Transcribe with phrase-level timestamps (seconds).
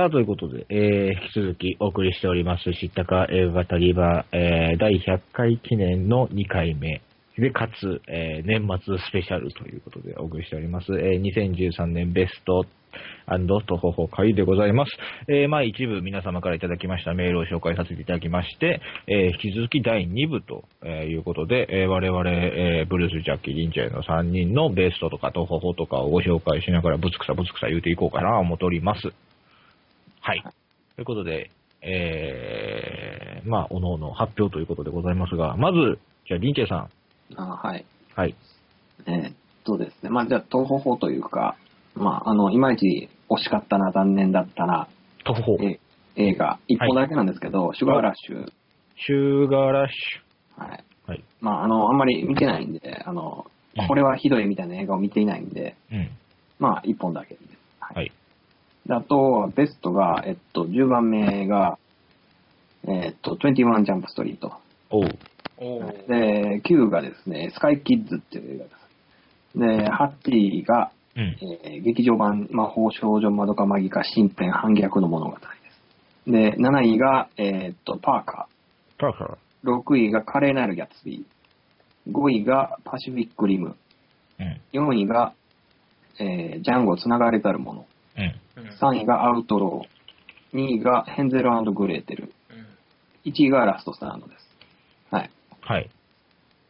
[0.00, 7.02] さあ、ということで、えー、引き続きお送りしております、知ったか映画語り場、えー、第100回記念の2回目。
[7.36, 10.86] で、かつ、えー、年末スペシャルということでお送りしております。
[10.94, 12.64] えー、2013年ベスト
[13.66, 14.90] とほほ会でございます。
[15.28, 29.12] えー、まあ一部皆様からいただきましたメールを紹介させていただきまして、えー、引き続き第2部とえいうことで、えー我々、えーブルース、ジャッキー、リンチェの3人のベストとかとほほとかをご紹介しながらぶつくさぶつくさ言うていこうかなと思っております。
[30.20, 30.42] はい。
[30.96, 31.50] ということで、
[31.82, 36.90] えー、まあ、おのおの発表ということでございますが、まず、じゃあ、リンチェさん。
[37.36, 37.84] あはい。
[38.14, 38.34] はい。
[39.06, 40.10] えーっとですね。
[40.10, 41.56] まあ、じゃあ、東方法というか、
[41.94, 44.88] まあ、あの、いまいち惜しかったな、残念だったな、
[45.24, 45.64] とほほ。
[45.64, 45.78] え
[46.16, 48.46] 映画、一本だけなんですけど、シュガーラッシュ。
[49.06, 49.94] シュガーラッシ
[50.56, 50.84] はい。
[51.06, 51.10] ュ。
[51.10, 51.24] はい。
[51.40, 53.46] まあ、あの、あんまり見てないんで、あの
[53.78, 56.10] うん、これはひどいみたいな映画を見ていないんで、うん。
[56.58, 57.46] まあ、一本だけです。
[57.80, 57.96] はい。
[57.96, 58.12] はい。
[58.90, 61.78] であと、ベストが、えっと、10番目が、
[62.88, 64.54] えっと、21ジャンプストリート。
[64.90, 65.04] お
[66.08, 68.70] で、9がですね、スカイキッズっていう映画で
[69.54, 69.58] す。
[69.60, 71.36] で、8位が、うん。
[71.64, 75.40] えー劇場版魔法少女まどかマギカ新編反逆の物語で
[76.26, 76.30] す。
[76.30, 78.48] で、7位が、えーっと、パーカ
[78.98, 79.38] パーカー。
[79.64, 82.12] 6位が華麗なるギャッツビー。
[82.12, 83.76] 5位がパシフィックリム。
[84.40, 84.44] ー。
[84.74, 84.90] うん。
[84.90, 85.32] 4位が、
[86.18, 87.86] えージャンゴつながれざるもの。
[88.16, 88.34] うん。
[88.60, 90.56] うん3位がアウトロー。
[90.56, 92.32] 2位がヘンゼルグレーテル。
[92.50, 92.66] うん
[93.24, 94.50] 1位がラストスタンドです。
[95.10, 95.30] はい。
[95.60, 95.90] はい。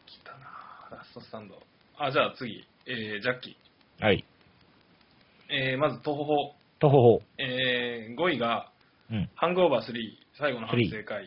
[0.06, 1.54] 来たなラストスタンド。
[1.96, 4.04] あ、じゃあ次、えー、ジャッキー。
[4.04, 4.24] はい。
[5.50, 6.54] えー、まず、東方法。
[6.78, 7.22] とほほ。
[7.38, 8.70] えー、5位が、
[9.10, 9.28] うん。
[9.34, 9.92] ハングオーバー3、
[10.38, 11.26] 最後の反省会。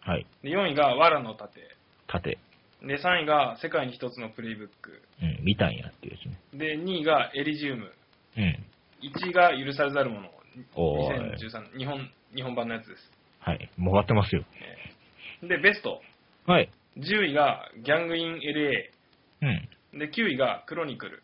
[0.00, 0.26] はい。
[0.42, 1.60] で、4位が、藁の盾。
[2.08, 2.38] 縦。
[2.82, 5.02] で、3位が、世界に一つのプレイブック。
[5.22, 5.44] うん。
[5.44, 6.58] 見たんやっていうやつね。
[6.58, 7.92] で、2位が、エリジウム。
[8.36, 8.64] うん。
[9.02, 10.30] 1位が、許されざる者。
[10.74, 11.34] おーい。
[11.36, 13.10] 2013、日本、日本版のやつです。
[13.40, 13.70] はい。
[13.76, 14.44] もう終わってますよ。
[14.54, 16.00] えーで、ベスト。
[16.46, 16.70] はい。
[16.98, 18.90] 10位が、ギャングイン LA。
[19.92, 19.98] うん。
[19.98, 21.22] で、9位が、クロニクル。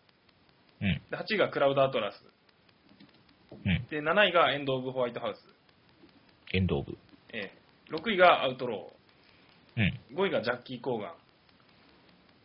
[0.80, 1.00] うん。
[1.10, 2.24] で、8位が、クラウドアトラス。
[3.52, 3.86] うん。
[3.90, 5.38] で、7位が、エンド・オブ・ホワイトハウス。
[6.52, 6.98] エンドオブ。
[7.32, 8.92] えー6位が、アウトロ
[9.76, 9.82] うん。
[9.84, 10.16] ー。
[10.16, 11.14] 5位が、ジャッキー・コーガン。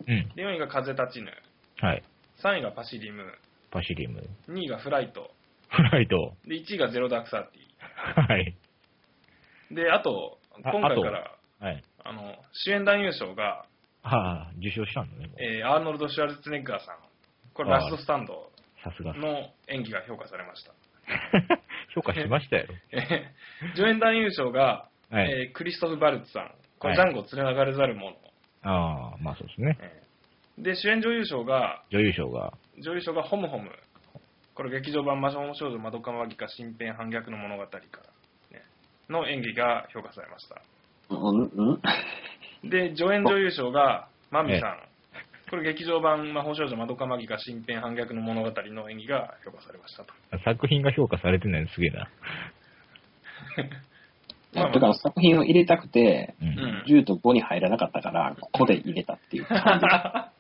[0.08, 0.36] うん。
[0.36, 1.34] で、4位が、風立ちぬ。
[1.80, 2.04] はい。
[2.44, 3.24] 3位が、パシリム。
[3.74, 4.22] パシリム。
[4.48, 5.32] 2位が、フライト。
[5.70, 6.36] フライト。
[6.46, 7.60] で、1位が、ゼロダークサーテ
[8.32, 8.56] はい。
[9.72, 9.76] ィ。
[9.76, 11.84] で、あと、あ今回から、はい。
[12.04, 13.66] あの、主演男優賞が、
[14.04, 15.28] はあ、受賞したんだね。
[15.28, 16.98] もうえーアーノルド・シュワルツェネッガーさん。
[17.54, 18.52] これ、ラストスタンド
[18.84, 19.14] さすが。
[19.14, 20.74] の演技が評価されました。
[21.96, 22.68] 評価しましたよ。
[22.92, 26.52] えー助演男優賞が、はいえークリストフ・バルツさん。
[26.80, 28.16] これ、はいジャンゴ連れ流れざる者。
[28.64, 29.78] ああ、まあそうですね。
[29.82, 30.03] えー
[30.58, 32.54] で、主演女優賞が、女優賞が。
[32.84, 33.72] 女優賞がホムホム。
[34.56, 37.80] これ、劇場版魔法少女まどかマギカ新編反逆の物語から、
[38.52, 38.64] ね、
[39.10, 40.62] の演技が評価されました。
[41.10, 41.44] うん？
[41.46, 41.74] う
[42.66, 42.70] ん？
[42.70, 44.78] で、助演女優賞がマミさん。
[45.50, 50.14] これ、劇場版魔法少女まどかマギカ新編反逆の物語の演技が評価されましたと。
[50.46, 52.10] 作品が評価されてないのすげえな。
[54.56, 56.48] まあだから作品を入れたくて、うん。
[56.48, 59.86] うん10と5に入らなかったから、ここで入れたっていう感じ。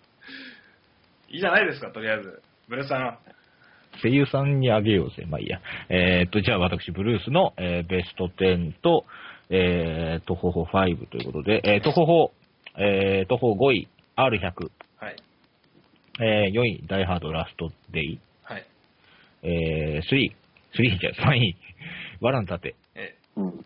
[1.33, 2.43] いいじゃないですか、とりあえず。
[2.69, 3.17] ブレさん。
[4.03, 5.25] 声優さんにあげようぜ。
[5.27, 5.59] まあいいや。
[5.89, 9.05] えーっと、じゃあ私、ブルースの、えーベスト10と、
[9.49, 12.31] えー、トホホ5ということで、えー、トホホ、
[12.77, 15.15] えー、トホ5位、R100、はい。
[16.21, 18.65] えー、4位、ダイハードラストデイ、はい。
[19.41, 20.31] えー、3、
[20.75, 21.57] 3じゃ3位、
[22.21, 23.65] ワランタテ、えうん。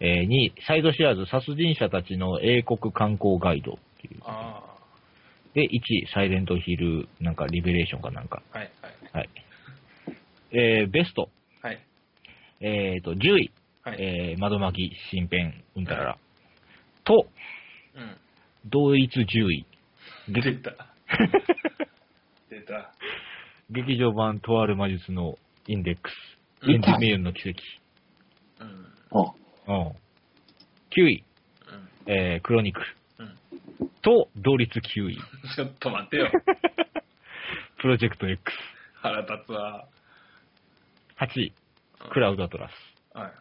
[0.00, 4.20] えー、2位、サイドシェアーズ殺人者たちの英国観光ガイドっていう。
[4.24, 4.75] あ
[5.56, 8.42] で、1位、サイレントヒル、なんか、リベレーションかなんか。
[8.52, 8.58] あ。
[8.58, 8.70] はい。
[8.82, 8.94] はい。
[9.14, 9.28] はい。
[10.52, 11.30] えー、ベスト、
[11.62, 11.80] はい。
[12.60, 13.50] えーと、10位、
[13.82, 13.96] はい。
[13.98, 16.18] えー、窓巻き新編、うんたらら。
[17.04, 17.26] と、
[17.94, 18.16] うん。
[18.66, 19.66] 同一10位。
[20.28, 20.72] 出た。
[22.50, 22.92] 出た。
[23.70, 25.38] 劇場版とある魔術の
[25.68, 26.14] インデックス。
[26.64, 27.62] うんエンジメイルの奇跡。
[28.60, 28.86] うん。
[29.10, 29.34] お
[29.68, 29.96] うん。
[30.90, 31.24] 9位、
[32.06, 32.12] うん。
[32.12, 32.95] えー、クロニクル。
[33.80, 33.88] うん。
[34.02, 35.18] と、同率9位。
[35.54, 36.30] ちょっと待ってよ。
[37.78, 38.52] プロジェクト X。
[39.02, 39.86] 腹立つわ。
[41.18, 41.52] 8位、
[42.12, 43.16] クラウドアトラス。
[43.16, 43.32] はい。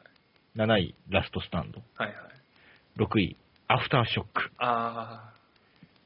[0.58, 1.82] 7位、ラストスタンド。
[1.96, 2.18] はいはい。
[2.98, 3.38] 6位、
[3.68, 4.52] アフターショック。
[4.60, 5.34] あ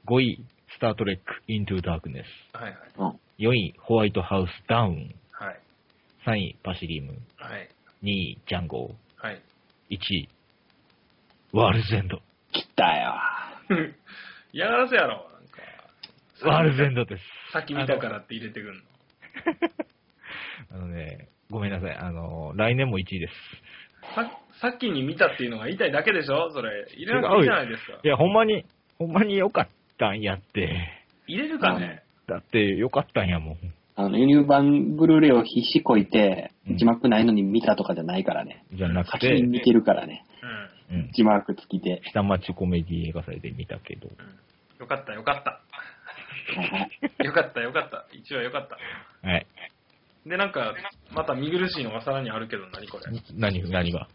[0.06, 0.44] 5位、
[0.74, 2.26] スタートレック、イントゥダークネス。
[2.54, 2.60] あ。
[2.60, 2.80] はいはい。
[2.98, 3.20] うん。
[3.38, 5.16] 4位、ホワイトハウスダウン。
[5.32, 5.60] はい。
[6.26, 7.18] 3位、パシリム。
[7.38, 7.70] はい。
[8.04, 9.42] 2位、ジャンゴはい。
[9.92, 10.30] 1位、
[11.52, 12.22] ワールズエンド。
[12.52, 13.14] 来たよ。
[14.54, 15.62] 嫌がらせやろ、なんか。
[16.44, 17.24] ワールズエンドです。
[17.54, 18.82] 先見たからって入れてくんの。
[20.72, 21.96] あのね、ごめんなさい。
[21.96, 23.34] あの、来年も1位です。
[24.16, 24.30] さ
[24.62, 26.52] さっきに見たっていうのが言いたいだけでしょ？
[26.52, 26.86] それ。
[26.96, 28.08] 入れなくていいじゃないですかい。
[28.08, 28.66] や、ほんまに、
[28.98, 29.68] ほんまに良かっ
[29.98, 30.90] たんやって。
[31.28, 32.04] 入れるかね？
[32.28, 33.58] だって良かったんやもん。
[33.96, 38.64] あの、輸入版ブルーレイを必死こいてう、ん字幕ないのに見たとかじゃないからね。
[38.74, 40.24] じゃなく先にて、見てるからね。
[40.42, 40.69] うん。
[40.92, 41.12] うん。
[41.14, 42.02] 字幕付きで。
[42.12, 44.10] 下町コメディ映画祭で見たけど。
[44.10, 44.80] うん。
[44.80, 45.62] よかった よかった。
[47.24, 48.06] よかったよかった。
[48.12, 49.28] 一話よかった。
[49.28, 49.46] はい。
[50.26, 50.74] で、なんか、
[51.12, 53.06] また見苦しいのがさらにあるけど、何これ？
[53.36, 54.08] 何、何が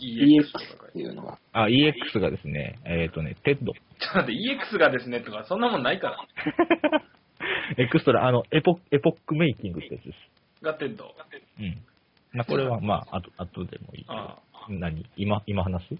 [0.00, 1.38] ？EX とかっていうのが。
[1.52, 3.72] あ、EX がですね、えっ、とね、テッド。
[3.72, 6.26] ちょっと待って、EX がですねとか、そんなもんないから。
[7.78, 10.18] エクストラ、あの、エポエポックメイキングってやつです。
[10.62, 11.14] がテッド。
[11.58, 11.76] うん。
[12.32, 14.14] まあ、これは、まあ、あと、あとでもいいけど。
[14.14, 14.38] あ
[14.70, 15.06] 何？
[15.16, 15.94] 今、今話す？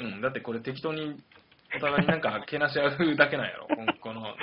[0.00, 0.04] あ。
[0.04, 1.16] うん、だってこれ適当に、
[1.76, 3.66] お互いになんかけなし合うだけなんやろ。
[3.74, 4.34] このこの、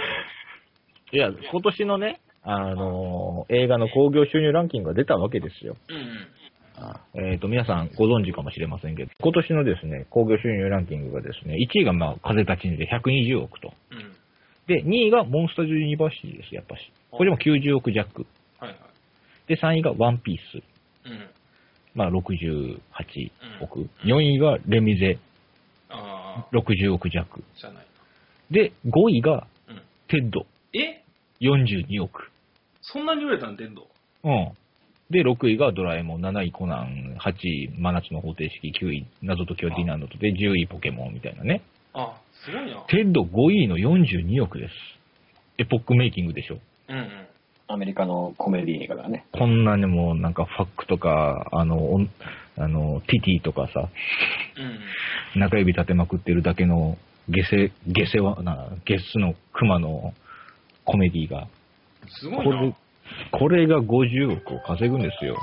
[1.12, 5.76] いや、今年のね、あのー映画の興行収入ランキングが出たわけですよ。
[5.90, 7.32] うんうん。
[7.32, 13.74] えっ、と、皆さんご存知かもしれませんけど、今年のですね、興行収入ランキングがですね、1位がまあ、風立ちぬで120億と。
[13.92, 14.12] うん。
[14.68, 16.92] で、2位がモンスターズユニバーシティです、やっぱし。
[17.12, 18.26] これも90億弱。
[18.60, 18.80] はいはい。
[19.48, 20.64] で、3位がワンピース。
[21.06, 21.30] うん。
[21.96, 22.80] まあ、68
[23.62, 23.90] 億。
[24.04, 25.18] 4位がレミゼ、
[25.90, 27.44] ああ、60億弱。
[27.60, 27.86] じゃない
[28.52, 29.48] で、5位が。
[30.08, 31.02] テッド、え
[31.42, 32.30] ？42億。
[32.82, 33.88] そんなに売れたんテッド？
[34.24, 34.52] うん。
[35.10, 41.62] で、6位がドラえもん、7位コナン、8位真夏の方程式、9位謎解きはディナーのあとで、10位ポケモンみたいなね。
[41.94, 42.82] あ、すごいな。
[42.88, 44.74] テッド5位の42億です。
[45.58, 46.60] エポックメイキングでしょ。
[46.90, 47.28] うんうん。
[47.68, 49.26] アメリカのコメディ映画がね。
[49.32, 52.00] こんなにもなんかファックとか、あの、
[52.58, 53.90] あの、ティティとかさ、
[54.58, 56.98] うん中指立てまくってるだけの
[57.28, 60.14] 下世、下世話な、ゲスの熊の
[60.86, 62.10] コメディが、うん。
[62.10, 62.76] すごいこれな。、
[63.32, 65.38] これが50億を稼ぐんですよ。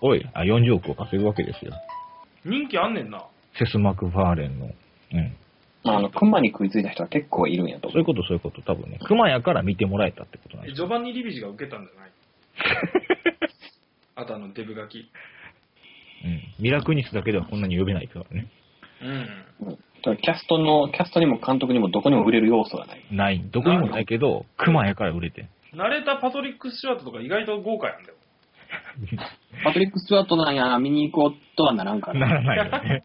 [0.00, 1.72] おい、あ、40億を稼ぐわけですよ。
[2.44, 3.24] 人気あんねんな。
[3.58, 4.66] セス・マクファーレンの。
[4.66, 5.36] うん。
[5.84, 7.92] まあ、あの、クマに食いついた人は結構いるんやと思う。
[7.92, 8.62] そういうこと、そういうこと。
[8.62, 12.10] 多分ね、熊やから見てもらえたってことなんえですジョバンニ・リビジが受けたんじゃない
[14.14, 14.98] あとあのデブガキ。
[14.98, 16.42] うん。
[16.60, 18.48] ミラクニスだけではこんなに呼べないからね。
[19.02, 19.68] うん。
[19.68, 23.06] うんだからキャストの、キャストにも監督にもどこにも売れる要素がない。
[23.12, 23.40] ない。
[23.52, 25.48] どこにもないけど、熊やから売れてん。
[25.74, 28.14] ナレーターパトリック・スチュワートとか意外と豪華やんだよ。
[29.64, 32.18] パトリック・スチュワートなんや、見に行こうとはならんから。
[32.18, 33.04] ならないよね。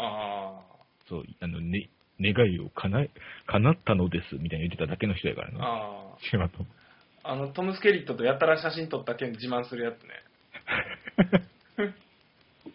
[0.00, 0.12] はい。
[0.16, 0.60] あ
[1.08, 3.10] そう、あの、ね、願いを叶え、
[3.46, 5.58] 叶ったのです、みたいに言ってただけの人やからあ、ね。
[5.60, 5.64] あ。
[7.24, 7.32] あ。
[7.32, 10.10] あの、トム・スケリットとやったら写真撮った件自慢するやつね。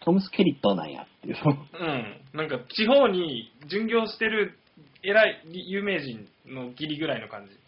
[0.00, 1.36] トムス・ケリットなんやっていう。
[1.44, 2.20] うん。
[2.32, 4.58] なんか地方に巡業してる
[5.02, 7.52] 偉い有名人のギリぐらいの感じ。
[7.52, 7.58] うん。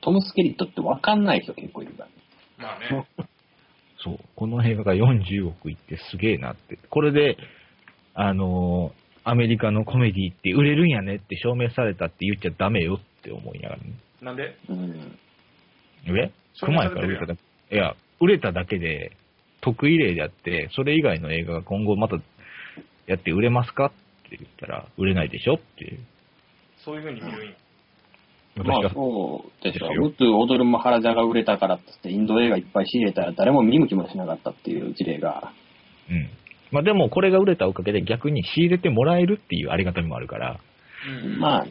[0.00, 2.14] トムス・ケリットって分かんない人結構いるからね。
[2.58, 3.06] まあね。
[3.98, 6.78] そう、この映画が40億いってすげえなって。
[6.88, 7.36] これで、
[8.14, 13.92] あのーアメリカのコメディって売れるんやねって証明されたって言っちゃダメよって思いながらね。
[14.22, 14.56] なんで？
[14.70, 15.18] うん。
[16.16, 16.32] え？
[16.62, 17.76] 熊やから売れただけ？
[17.76, 19.12] いや、売れただけで、
[19.60, 22.16] 得意例であって、それ以外の映画が今後また
[23.06, 23.86] やって売れますか？
[23.86, 25.56] って言ったら、売れないでしょ？
[25.56, 25.98] っていう。
[26.82, 27.52] そういう風に見るんや。
[28.64, 29.88] まあそうですよ。
[29.88, 35.52] ですよムツ踊るマハラジャが売れたからってインド映画いっぱい仕入れたら誰も見向きもしなかったっていう事例が。
[36.10, 36.30] うん。
[36.70, 40.60] まあでもこれが売れたおかげで逆に仕入れてもらえるっていうありがたみもあるから、
[41.24, 41.38] うん。
[41.38, 41.66] まあ、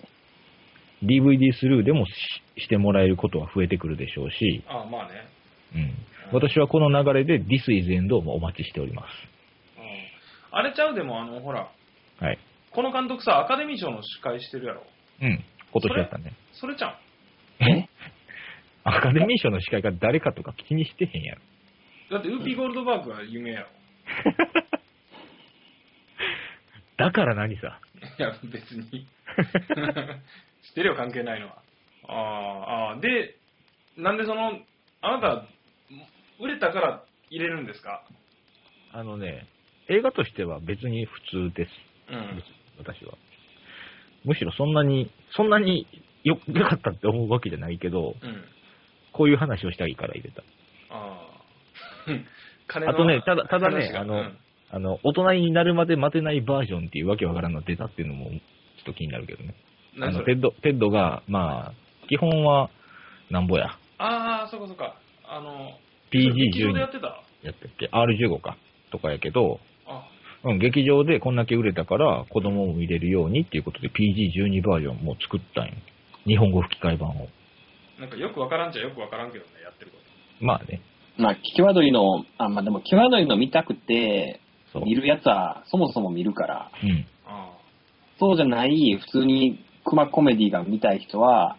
[1.04, 2.12] DVD スルーでもし
[2.58, 5.14] してもらえることは増えてくるでしょうし、ああ、まあね。
[5.76, 5.94] うん。
[6.34, 9.08] 私はこの流れで This is End をお待ちしております。
[9.78, 10.58] うん。
[10.58, 10.96] あれちゃう？
[10.96, 11.70] でも、あの、ほら、
[12.20, 12.40] はい。
[12.72, 14.84] この監督さ、アカデミー賞の司会してるやろ。
[15.22, 15.44] うん。
[15.72, 16.34] 今年やったね。
[16.60, 16.96] それちゃん。
[17.64, 17.88] え？
[18.84, 21.42] アカデミー賞の司会が誰かとか気にしてへんやろ。
[22.12, 23.68] だって、ウーピー・ゴールドバーグは有名やろ。
[26.98, 27.80] だから何さ？
[28.18, 28.90] いや、別に。
[30.68, 31.62] 知ってるよ、関係ないのは。
[32.08, 33.36] ああ、ああ、で、
[33.98, 34.60] なんでその、
[35.02, 35.46] あなた、
[36.40, 38.04] 売れたから入れるんですか？
[38.94, 39.48] あのね、
[39.90, 41.22] 映画としては別に普
[41.52, 41.72] 通です。
[42.10, 42.44] うん。
[42.80, 43.16] 私は。
[44.24, 45.86] むしろそんなに、そんなに
[46.24, 48.44] よ良かったって思うわけじゃないけど、うん。
[49.14, 50.44] こういう話をしたいから入れた。
[50.90, 51.28] あ
[52.90, 52.94] あ。
[52.94, 54.38] とねただただねあのうん
[54.70, 58.36] あの、大人になるまで待てないバージョンっていうわけわからんの出たっていうのも、ちょ
[58.82, 59.56] っと気になるけどね。
[60.02, 61.74] あの、テッド、テッドが、まあ、
[62.10, 62.70] 基本は、
[63.30, 63.68] なんぼや。
[63.98, 64.96] ああ、そこそこか。
[65.26, 65.72] あの、
[66.12, 67.24] PG12 劇場でやってた？
[67.44, 68.58] やったっけ ?R15 か。
[68.92, 70.04] とかやけど、あ、
[70.44, 75.74] うん、劇場でこんだけ売れたから、子供も見れるようにっていうことで PG12 バージョンも作ったんよ。
[76.28, 77.28] 日本語吹き替え版を。
[78.00, 79.98] なんかよくわからんちゃよくわからんけどね、やってるこ
[80.42, 80.82] まあね。
[81.18, 84.40] まあ、際どいの、あ、まあでも、際どいの見たくて、
[84.72, 84.84] そう。
[84.86, 87.04] 見るやつはそもそも見るから、うん。
[87.04, 87.10] と。
[87.26, 87.58] あ
[88.20, 91.58] そうじゃない、普通にクマコメディが見たい人は、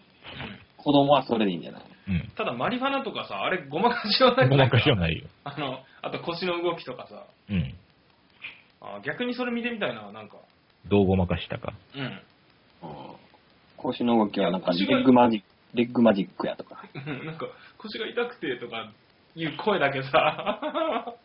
[0.77, 1.81] 子供はそれでいいんじゃない？
[2.07, 2.15] うん。
[2.33, 2.37] あ。
[2.37, 5.25] ただ、マリファナとかさ、あれごまかしはないごまかしはないよ。
[5.43, 7.73] あの、あと腰の動きとかさ、うん。
[8.81, 10.37] あ逆にそれ見てみたいな、なんか。
[10.87, 11.73] どうごまかしたか。
[11.95, 12.01] うん。
[12.03, 12.19] うん
[13.81, 16.83] 腰の動きはなんかレッグマジック、レッグマジックやとか。
[17.25, 18.91] なんか、腰が痛くてとか
[19.35, 20.59] いう声だけさ、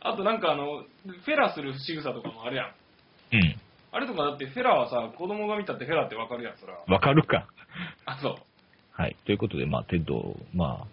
[0.00, 2.66] あとなんかあの、フェラする仕草とかもあるやん。
[3.32, 3.60] うん。
[3.90, 6.78] あれとかだってフェラはさ、子供が見たってフェラってわかるやん、そら。
[6.86, 7.46] わかるか。
[8.04, 8.36] あ、そう。
[8.92, 9.16] はい。
[9.24, 10.86] ということで、まあ、テッド、まあ、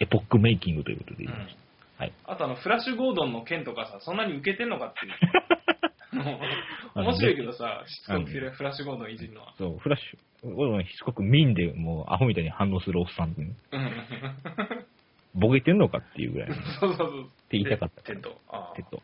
[0.00, 1.56] エポックメイキングということでいいです。
[1.98, 2.12] はい。
[2.26, 5.14] あとあの、フラッシュゴードンの剣とかさ、そんなに受けてんのかっていう。
[6.94, 9.54] 面白いけどさ、しつこくうんフラッシュゴードンいじるのは。
[9.58, 13.56] そう、フラッシュ、しつこくミンでもうアホみたいに反応するおっさん、うん。
[15.34, 15.78] ボケてん。
[15.78, 16.48] のかっていうぐらい。
[16.80, 17.22] そうそうそう。
[17.22, 18.36] って言いたかったテッド。
[18.48, 19.02] あテッド。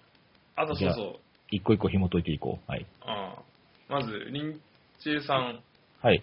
[0.57, 1.21] あとそうそう。
[1.51, 2.71] 一個一個紐解いていこう。
[2.71, 2.87] はい。
[3.03, 3.37] あ
[3.89, 4.61] まず、リン
[5.01, 5.61] チェさん、
[6.03, 6.23] はい。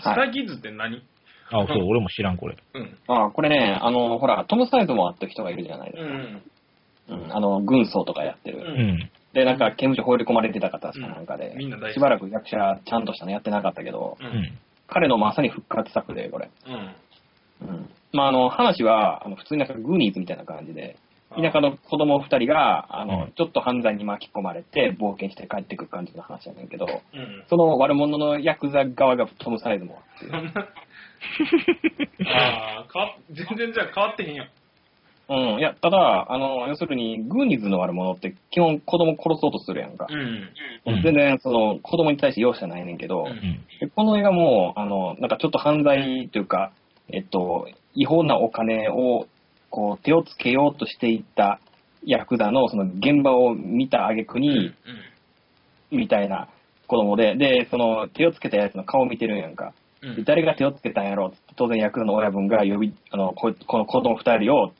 [0.00, 1.02] スタギズって何
[1.50, 2.56] あ、そう、俺も知らん、これ。
[2.74, 2.98] うん。
[3.06, 6.10] あこれね、あの、ほら、トム・サイズモアって人がいるじゃないですか。
[6.10, 7.22] うん。
[7.24, 8.58] うん、あの、軍曹とかやってる。
[8.58, 9.10] うん。
[9.36, 14.16] で、なんか、刑務所放り込まれてた方しかなんかで、うんみんな大好きしばらく役者ちゃんとしたのやってなかったけど。
[14.88, 16.48] 彼のまさに復活作で、これ。
[17.60, 17.68] うん。
[17.68, 17.90] うん。
[18.12, 20.96] まあ、あの、話は、あの普通になんかグーニーズみたいな感じで、
[21.34, 27.44] 田舎の子供二人が、あの、うんちょっと犯罪に巻き込まれて、冒険して帰ってくる感じの話やねんけど、うん。
[27.50, 30.00] その悪者のヤクザ側がトム・サイズも
[30.32, 30.56] あって
[32.24, 34.48] ああ、全然じゃあ変わってへんやん。
[35.28, 40.06] うん、いや、ただ、あの、要するに、グーニーズの悪者って基本子供殺そうとするやんか。
[40.08, 40.18] うん。
[40.94, 43.60] うん全然、その、子供に対して容赦ないねんけど、うんうん。
[43.80, 46.70] でこの映画も、あの、なんかちょっと犯罪というか、
[47.08, 49.26] えっと、違法なお金を、
[49.70, 51.60] こう、手をつけようとしていった
[52.04, 54.42] ヤクザの、その現場を見た挙句うん。
[54.42, 54.74] に、
[55.90, 56.48] みたいな
[56.86, 59.72] 子供で、で、その、手をつけたやつの顔を見てるんやんか。
[60.02, 60.16] うん。
[60.16, 64.72] で誰が手をつけたんやろうって当然ヤクザの親分が呼び、あの、ここの子供二人を、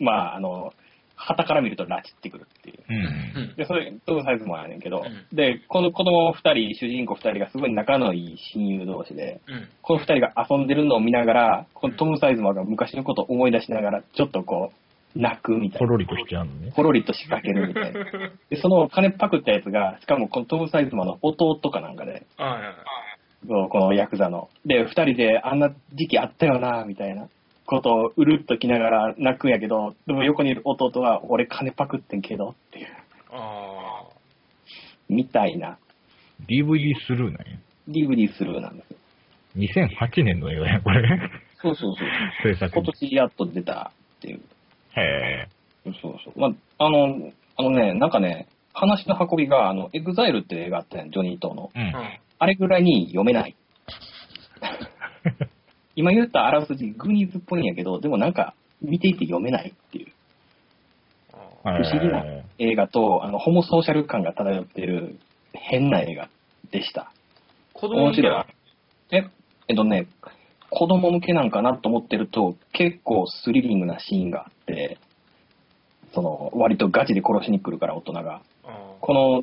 [0.00, 0.72] まあ、あの、
[1.20, 2.78] 旗から見ると拉致ってくるっていう。
[2.88, 3.42] うん。
[3.42, 3.56] うん。
[3.56, 9.68] で、それ、トムサイズもやねんけど、うんで、この子供二人、主人公二人がすごい仲のいい親友同士で、うん。
[9.82, 15.86] この二人が遊んでるのを見ながら、このトム・サイズマンが昔のことを思い出しながら、ちょっとこう、泣くみたいな。
[15.86, 16.72] ポロリとしちゃうのね。
[16.74, 18.04] ポロリと仕掛けるみたいな。
[18.48, 22.74] で、その金パクったやつが、しかもこのトム・サイズマンの弟かなんかで、あはいはいはい。
[23.46, 24.48] そうこのヤクザの。
[24.64, 27.28] で、二人であんな時期あったよな、みたいな
[27.70, 32.86] ことをうるっときながら泣くんやけど、でも横にいる弟は、俺金パクってんけど、っていう、
[33.30, 34.08] あ
[35.08, 35.78] みたいな
[36.48, 37.58] DVD スルーなんや。
[37.88, 38.96] DVD スルーなんですよ。
[39.56, 41.30] 2008年の映画や、これ。
[41.62, 42.54] そうそうそう。
[42.54, 42.72] 制作。
[42.72, 44.40] 今年やっと出たっていう。
[44.96, 45.48] へえ。
[46.02, 46.40] そうそう。
[46.40, 51.70] まあ、あの、あのね、なんかね、話の運びが、あの、エグザイルっていう映画あったやん、ジョニー・トーの。
[51.74, 52.20] うんあ。。
[52.38, 53.54] あれぐらいに読めない。
[56.00, 60.06] 今言ったあらすじ、グーニーズっぽいんやけど、でもなんか、見ていて読めないっていう。
[61.62, 62.24] あ不思議な
[62.58, 65.18] 映画と、あの、ホモソーシャル感が漂っている
[65.52, 66.30] 変な映画
[66.70, 67.12] でした。
[67.74, 68.46] 子供向
[69.10, 69.26] え、
[69.68, 70.06] えっとね、
[70.70, 74.96] 子供向けなんかなと思ってると、結構スリリングなシーンがあって、
[76.14, 78.40] その、割とガチで殺しに来るから、大人が。
[78.64, 79.42] あこの、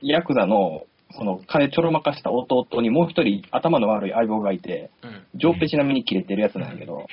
[0.00, 5.26] ヤクザの、その、金ちょろまかした弟にもう一人頭の悪い相棒がいて、うん。
[5.38, 7.06] 上ペチ並みに切れてるやつなんやけど、はい。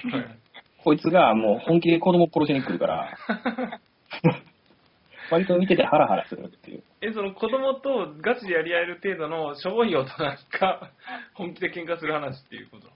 [0.83, 3.17] こいつがもう本気で子供殺しに来るから、
[5.31, 6.83] 割と見ててハラハラするっていう。
[7.01, 10.37] え、その子供とガチでやり合える程度のしょぼい大人が
[11.33, 12.87] 本気で喧嘩する話っていうこと？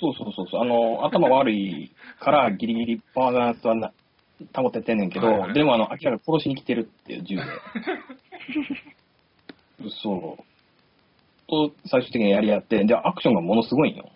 [0.00, 3.92] そうそうそうそう、あの、頭悪いからギリギリパワーバランスはな
[4.54, 7.42] 保ててんねんけど、でもあの、明らかに殺しに来てるっていう銃で。
[10.02, 10.42] そう。
[11.48, 14.10] と、最終的にやり合って、で、アクションがものすごいんよ。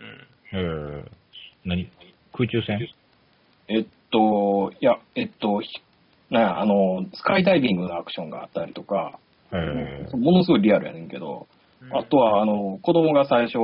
[0.00, 0.58] うん。
[0.58, 1.10] へえ。
[1.64, 1.90] 何？
[2.32, 2.88] 空中戦？
[3.68, 5.68] えっと、いや、えっと、ひ
[6.30, 9.18] なあの、スカイダイビングのアクションがあったりとか。
[10.14, 11.46] ものすごいリアルやねんけど、
[11.90, 13.58] あとは、あの、子供が最初、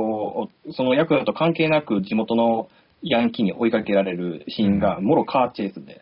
[0.73, 2.69] そのヤクザと関係なく地元の
[3.01, 6.01] ヤンキーに追いかけられるシーンが、もろカーチェイスで、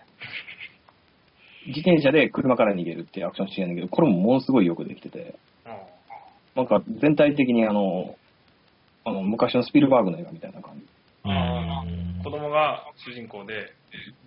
[1.67, 5.77] 自転車で車から逃げるっていうアクションシーンやねんけど、これもものすごいよくできてて、あ
[6.55, 8.15] なんか全体的にあの、
[9.05, 10.85] あの、昔のスピルバーグの映画みたいな感じ。
[12.23, 13.73] 子供が主人公で、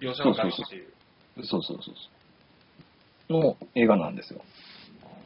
[0.01, 0.87] 描写がガチっていう。
[1.45, 1.95] そうそうそう
[3.29, 3.41] そう。
[3.41, 4.41] の映画なんですよ。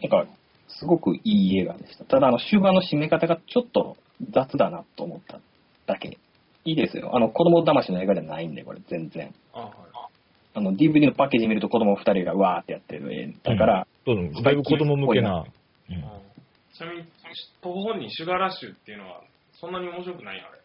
[0.03, 0.27] なんか、
[0.69, 2.05] すごくいい映画でした。
[2.05, 3.97] ただ、あの、終盤の締め方がちょっと
[4.31, 5.41] 雑だなと思ったっ
[5.87, 6.19] だけ。
[6.65, 7.15] いいですよ。
[7.15, 9.35] あの、子供騙しの映画じゃないんで、これ全然。
[9.53, 9.71] あはい。
[10.55, 15.45] あの、DVD のパッケージ見ると子供二人がわーってやってる絵だから、そうだいぶ子供向けな。
[15.91, 16.25] うん
[16.75, 17.05] ちなみに、
[17.63, 19.23] ポコ本人、シュガーラッシュっていうのは、
[19.61, 20.61] そんなに面白くないあれ。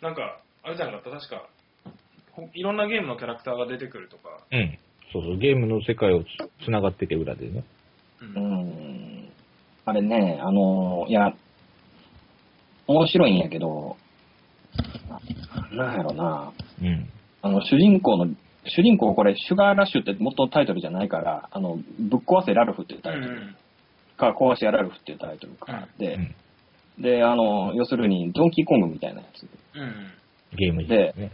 [0.00, 1.48] なんか、あれじゃなかった確か、
[2.30, 4.38] ほいろんなゲームのキャラクターが出てくるとか。
[4.52, 4.78] うん。
[5.12, 6.26] そうそう、ゲームの世界をつ
[6.64, 7.64] つながってて、裏でね。
[8.22, 8.24] う。
[8.24, 8.44] うん
[9.24, 9.28] ん。
[9.84, 11.34] あれね、あの、いや、
[12.86, 13.96] 面白いんやけど、
[15.72, 17.10] なんやろな、うん。
[17.42, 18.32] あの、主人公の、
[18.68, 23.56] 主人公これ、シュガーラッシュって元のタイトルじゃないから、あの、ぶっ壊せラルフっていううタイトルん。
[24.16, 25.88] か、壊しやラルフっていうタイトルか。
[25.98, 26.34] で、うん
[27.00, 29.48] で、あの、要するに、ドンキーコングみたいなやつ。
[29.76, 30.12] うん。
[30.56, 31.30] ゲーム自体ね。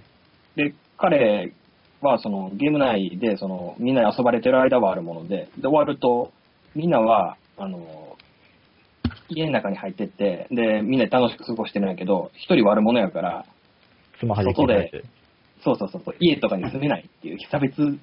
[0.56, 1.52] で、彼
[2.00, 6.32] は、その、ゲーム内で、その、みんなで遊ばれてる間はあるもので、で、終わると、
[6.74, 8.16] みんなは、あの、
[9.28, 13.46] 家の中に入ってって、で、みんなで楽しく過ごしてるんやけど、一人悪者やから、
[14.20, 14.90] スマホで。
[15.64, 17.98] そうそうそうそう、家とかに住めないっていう、被差別、うん。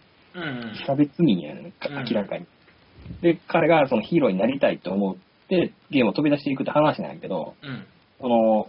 [0.73, 2.45] 被差別民やね、うん明らかに。
[3.21, 5.15] で、彼がそのヒーローになりたいと思っ
[5.47, 7.85] て、ゲームを飛び出していくって話なんやけど、うん。
[8.19, 8.67] この、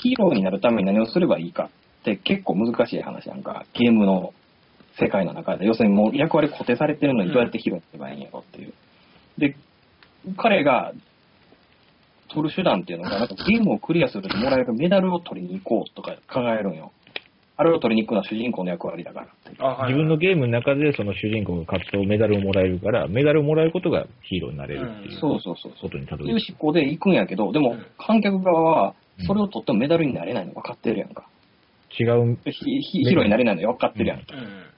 [0.00, 4.32] ヒーローになるために何をすればいいかって結構難しい話なんか、ゲームの
[4.98, 5.66] 世界の中で。
[5.66, 8.72] 要するにもう役割固定されてるのにどうやってヒーローになればいいんやろっていう。
[9.38, 9.56] で、
[10.36, 10.92] 彼が
[12.32, 16.92] 取る手段っていうのが、なんかゲームをクリアするともらえるメダルを取りに行こうとか考えるんよ。
[17.62, 19.28] あれを取りに行くのは主人公の役割だから。
[19.58, 19.92] あ、はい。
[19.92, 25.90] 自分のゲームの中でその主人公が勝つとメダルをもらえるから、メダルをもらえることがヒーローになれるっていうそうそうそうそう。
[25.90, 31.28] ことにたどいうり着思考で行くんやけど、でもうん観客側はうんそれを取ってもメダルになれないの分かってるやんか。
[31.96, 32.02] く。
[32.02, 34.18] 違う、でヒーローになれないの分かってるやん。
[34.18, 34.72] うん。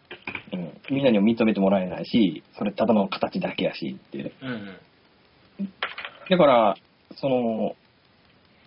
[0.53, 4.33] うん、みんなにも認めてもらえないし、それただの形だけやしっていう。
[4.43, 5.69] うん。
[6.29, 6.77] だから、
[7.17, 7.77] その、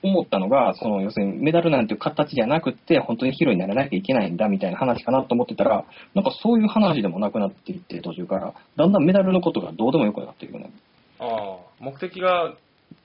[0.03, 10.71] 思ったのが、その、要するにメダルなんていう形じゃなくって、本当にヒーローにならなきゃいけないんだみたいな話かなと思ってたら、なんかそういう話でもなくなっていって、途中から、だんだんメダルのことがどうでもよくなっていくね。
[11.19, 12.53] ああ、目的が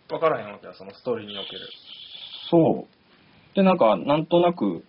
[0.08, 1.60] 分からへんわけや、そのストーリーにおける。
[2.50, 2.86] そ
[3.52, 3.56] う。
[3.56, 4.84] で、なんか、なんとなく、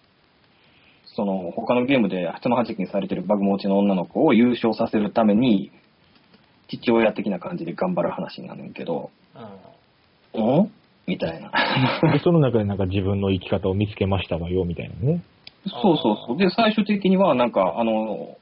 [1.05, 5.71] その、他のゲームで人の弾きにされてるバグ持ちの女の子を優勝させるために、
[6.67, 9.11] 父親的な感じで頑張る話になるんやけど、
[10.35, 10.59] うん。
[10.63, 10.71] ん？
[11.07, 11.51] みたいな。
[12.13, 15.23] でその中でなんか自分の生き方を見つけましたわよ、みたいなね。
[15.67, 16.37] そうそうそう。
[16.37, 18.37] で、最終的には、なんか、あの、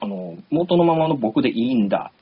[0.00, 2.12] あの、元のままの僕でいいんだ、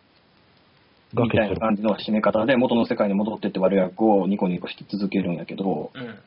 [1.13, 6.19] みたいな感じの締め方で、元の世界に戻ってって悪役をニコニコして続けるんやけど、うん。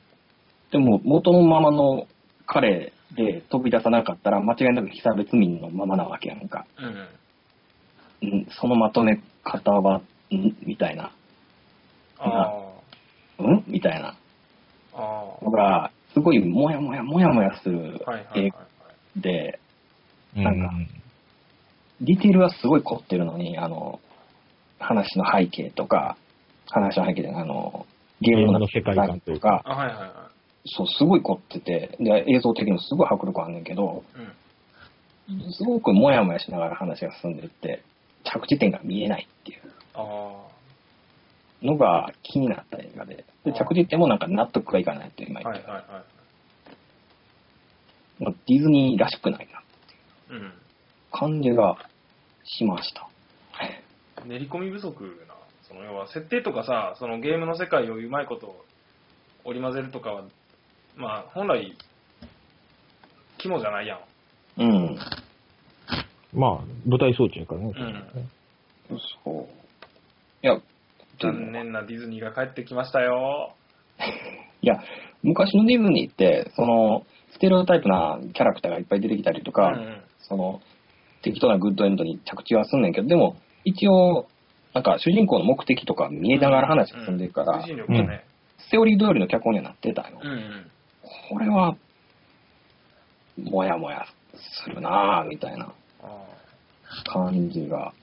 [0.71, 2.07] でも、元のままの
[2.45, 6.65] 彼で飛び出さなかったら、間違いなく被差別民のままなわけやんか。
[8.21, 8.29] うん。
[8.41, 10.01] んそのまとめ方は、
[10.31, 10.55] ん？
[10.65, 11.11] みたいな。
[12.19, 13.63] あん？
[13.67, 14.15] みたいな。
[14.93, 15.37] あ。
[15.41, 18.01] あのが、すごいもやもやもやもやする
[18.35, 18.65] 映画
[19.15, 19.59] で、
[20.35, 20.69] うんなんか
[22.01, 23.99] ディテールはすごい凝ってるのに、あの、
[24.79, 26.17] 話の背景とか、
[26.67, 27.85] 話の背景で、あの、
[28.21, 29.61] ゲームの世界観というか。
[29.65, 30.09] はいはいはい。
[30.65, 35.51] そう、すごい凝ってて、で、映像的にもすごい迫力あんねんけど、うん。
[35.51, 37.83] すごくもやもやしながら話が進んでいって、
[38.23, 39.61] 着地点が見えないっていう。
[39.93, 40.47] あ
[41.61, 45.43] のが気になった映画で、で着地点もなんか納得がいかないっていう今あ。
[45.43, 45.85] 言って、はいはい
[48.25, 48.35] はい。
[48.47, 49.47] ディズニーらしくない
[50.29, 50.53] な、うん。
[51.11, 51.77] 感じが
[52.43, 53.07] しました。
[54.25, 55.35] 練り込み不足な、
[55.67, 58.65] その要は設定とかさ、そのゲームの世界をうまいこと
[59.45, 60.23] 織り交ぜるとかは、
[60.95, 61.73] まあ本来、
[63.37, 63.95] 肝じゃないや
[64.57, 64.61] ん。
[64.61, 64.99] うん。
[66.33, 67.73] まあ、舞台装置やからね。
[68.89, 69.47] うんそう。
[70.41, 70.59] いや、
[71.19, 73.53] 残念なディズニーが帰ってきましたよ。
[74.61, 74.81] いや、
[75.23, 80.61] 昔のディズニーって、その、ステレオタイプなキャラクターがいっぱい出てきたりとか、うんその、
[81.21, 84.27] 適当なグッドエンドに着地はすんねんけど、でも、一応、
[84.73, 88.25] なんか主人公の目的とか見えながら話が進んでいくから、推進力がね。
[88.71, 90.19] セオリー通りの脚本にはなってたよ。
[90.21, 90.71] うんうん。
[91.29, 91.75] これは、
[93.37, 94.05] もやもや
[94.63, 96.25] するなぁ、みたいなあ
[97.05, 97.93] 感じが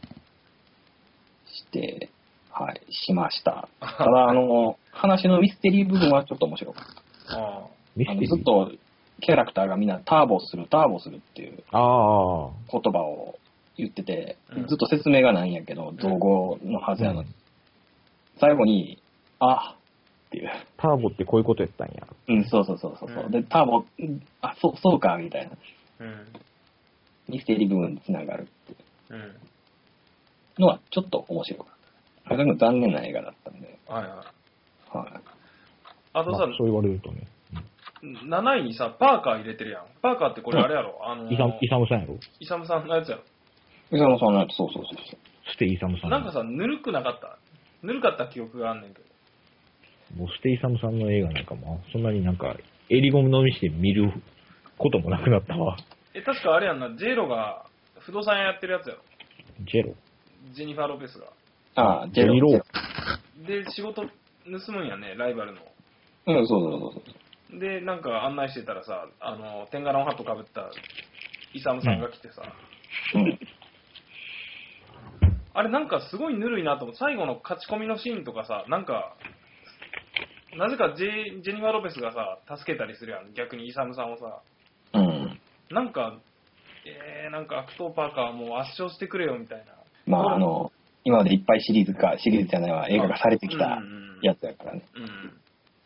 [1.46, 2.10] して、
[2.58, 3.68] はい、しました。
[3.80, 6.84] あ ただ、あの、話のミステリー部分はちょっと面白かっ
[7.28, 7.38] た。
[7.38, 7.66] ああ
[7.96, 8.72] ずっと
[9.20, 12.50] キャラクターがみんなターボする、ターボするっていうああ。
[12.70, 13.38] 言葉を
[13.76, 17.34] 言っててうん、ずっと説明がないんやけど、造語のはずやのにうん、
[18.38, 18.98] 最後に、
[19.38, 19.76] あ
[20.26, 20.50] っていう。
[20.76, 22.06] ターボってこういうことやったんや。
[22.28, 23.24] うん、そうそうそうそう。
[23.24, 25.52] うんで、ターボ、うんあ、そう、そうか、みたいな。
[26.00, 26.26] うん。
[27.28, 28.76] ミステリー部分につながるってい
[29.10, 29.20] うん。
[29.20, 29.40] う
[30.58, 31.75] のはちょっと面白かった。
[32.28, 34.96] あれも残念な映画だったんで、はいはい。
[34.98, 35.22] はい。
[36.12, 37.26] あとさ、まあそう言われるとね。
[38.02, 39.84] 7位にさ、パーカー入れてるやん。
[40.02, 42.18] パーカーってこれあれやろ、あのー、イサム、イサムさんやろ？
[42.40, 43.22] イサムさんのやつやろ。
[43.92, 45.18] 伊沢さんのやつ、そうそうそうそう。
[45.54, 46.10] ステイサムさん。
[46.10, 47.38] なんかさ、ぬるくなかった？
[47.82, 49.06] ぬるかった記憶があんねんけど。
[50.16, 52.56] もうステイサムさんの映画なんかも、そんなになんか、
[52.88, 54.12] 襟ゴム飲みして見る
[54.78, 55.76] こともなくなったわ。
[56.14, 57.66] え、確かあれやんな、ジェイロが
[58.00, 59.00] 不動産屋やってるやつやろ。
[59.64, 59.94] ジェロ？
[60.52, 61.26] ジェニファー・ロペスが。
[61.76, 62.34] ああ、ジェロ。
[62.34, 62.64] ジェロ
[63.46, 65.60] で、仕事盗むんやね、ライバルの。
[66.26, 67.60] ロうん、そうそうそうそう。
[67.60, 70.70] で、なんか案内してたらさ、あの、テンガロンハットかぶった
[71.52, 72.42] イサムさんが来てさ、
[73.14, 73.38] うん。
[75.54, 79.16] あれなんかすごいぬるいなと思って、最後の勝ち込みのシーンとかさ、なんか、
[80.58, 84.42] なぜかジェジェニファー・ロペスがさ、助けたりするやん、逆にイサムさんをさ。
[84.94, 85.40] うん。
[85.70, 86.18] なんか、
[86.86, 89.64] えー、なんかアクトーパーカーもう圧勝してくれよみたいな。
[90.06, 90.72] まあ、あの、
[91.06, 93.78] 今までいっぱいシリーズか、シリーズじゃないわ、映画がされてきた
[94.22, 94.82] やつやからね。
[94.96, 95.32] うん。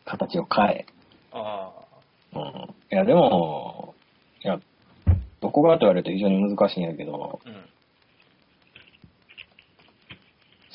[0.03, 0.87] 形を変え。
[1.31, 1.71] あ
[2.33, 2.41] うん。
[2.41, 2.45] い
[2.89, 3.93] や、でも、
[4.43, 4.59] いや、
[5.39, 7.53] どこがと言われると非常に難しいんやけど、あ、うん。
[7.53, 7.59] 好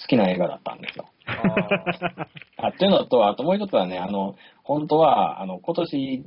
[0.07, 1.09] きな映画だったんですよ。
[1.27, 1.33] あ
[2.61, 6.25] あ、 あっていうのと、あともう一つはね、あの、本当は、あの、今年、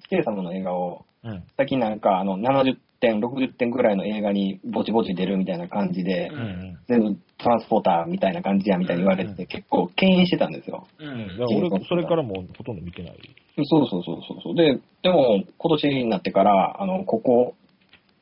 [0.00, 1.44] ステイサムの映画を、うん。
[1.58, 6.78] 最近なんか、あの、70点、60点ぐらいの映画にぼちぼち出るみたいな感じで、ううんん。
[6.88, 10.86] 全部トランスポーターみたいな感じやみたいに言われてて、結構敬遠してたんですよ。
[10.98, 11.70] ううん。
[11.70, 13.18] 俺、それからもうほとんど見てない。
[13.64, 14.54] そうそうそうそう。
[14.54, 17.54] で、でも、今年になってから、あの、ここ、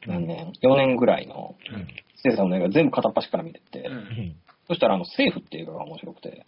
[0.07, 1.87] 何年、4年ぐらいの、うん。
[2.17, 4.37] ステイサムの映画全部片っ端から見てて、うんうん。
[4.69, 6.45] そしたら、あの、セーフっていう映画が面白くて、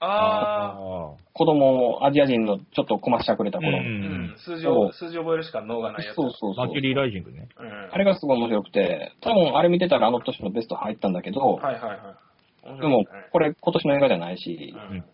[0.00, 1.12] ああ、あ。
[1.32, 3.84] 子供、アジア人のちょっとこましゃくれた子供、ううん
[4.32, 4.34] ん。
[4.38, 6.16] 数字を、数字覚えるしか能がないやつ。
[6.16, 6.80] そうそうそうマーキュ。
[6.80, 7.48] リーライジングね。
[7.58, 7.88] うん。
[7.92, 12.70] あれがすごい面白くて、多分あれ見てたらあの年のベスト入ったんだけど、はいはいはい。
[12.70, 15.04] 面でもこれ今年の映画じゃないし、っうん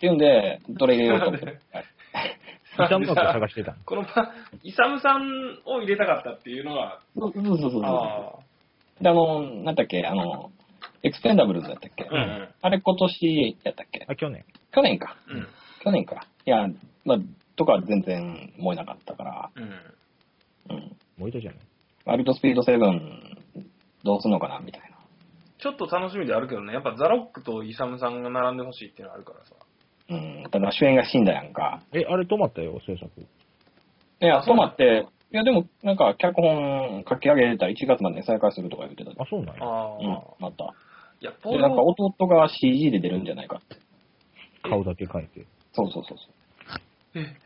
[0.00, 1.46] ていうんで、どれ入れようと思って。
[1.46, 1.84] は い
[2.86, 3.78] イサムさんと探してたの。
[3.84, 7.82] このパ、イサムさんを入れたかったっていうのが、そうそうそうそう。
[7.84, 8.32] あ
[9.02, 10.50] で、あの、なんだっけ、あの、
[11.02, 14.04] エクスペンダブルズだったっけ、あ、うんあれ今年やったっけ？
[14.08, 14.44] あ、去年。
[14.72, 15.16] 去年か。
[15.28, 15.46] うん。
[15.82, 16.26] 去年か。
[16.46, 16.66] いや、
[17.04, 17.18] まあ、
[17.56, 20.76] とかは全然燃えなかったから、うん。
[20.76, 20.96] うん。
[21.18, 21.60] 燃えたじゃない？
[22.04, 23.00] ワイルドスピード7、
[24.04, 24.88] どうすんのかな、みたいな。
[25.58, 29.54] ちょっと楽しみであるけどね、やっぱザ・ロックとイサムさんが並んでほしいっていうのがあるからさ。
[30.10, 30.50] うん。
[30.50, 31.82] ただ主演が死んだやんか。
[31.92, 33.08] え、あれ止まったよ、制作。
[34.22, 39.12] いや、止まって、いや、でも、なんか、脚本書き上げたら1月までに再開するとか言ってた。
[39.12, 39.64] あ、そうなんや。
[39.64, 40.06] ああ、うん、
[40.40, 40.74] なった。
[41.20, 43.76] いや、ポーで、ルなんか弟が CG で出るんじゃないかって。
[44.62, 45.46] 顔だけ変えて。
[45.72, 47.22] そうそうそうそう。
[47.22, 47.36] え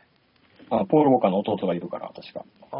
[0.69, 2.43] あポール・ウォーカーの弟がいるから、確か。
[2.71, 2.77] ああ。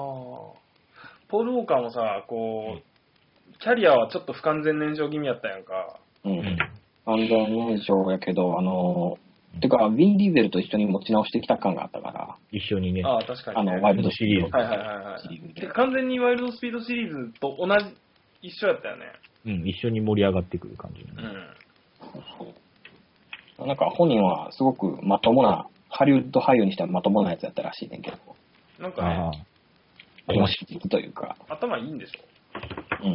[1.27, 5.99] ポール・ウォーカーもさ、こう、キャリアはちょっと不完全燃焼気味やったやんか。
[6.23, 6.29] う。
[6.29, 6.57] うんん。
[7.05, 13.03] 安全燃焼やけど、あのー、てか、ウィン・ディーゼルと一緒に持ち直してきた感があったから、一緒にね。
[13.05, 13.73] ああ、確かに、ね。
[13.73, 15.21] あの、ワイルドシリーズはいはいはいはい。
[15.21, 17.85] シリーズでで完全にワイルドスピードシリーズと同じ、
[18.41, 19.05] 一緒やったよね。
[19.45, 21.01] うん、一緒に盛り上がってくる感じ。
[21.01, 21.07] うん。
[22.13, 28.17] そうそうなんか本人はすごくまともな、ハリウッド俳優にしてはまともなやつやったらしいねんけど、
[28.79, 29.45] なんかね、。
[30.27, 33.05] 今知的というか、頭いいんでしょ？
[33.05, 33.13] うん。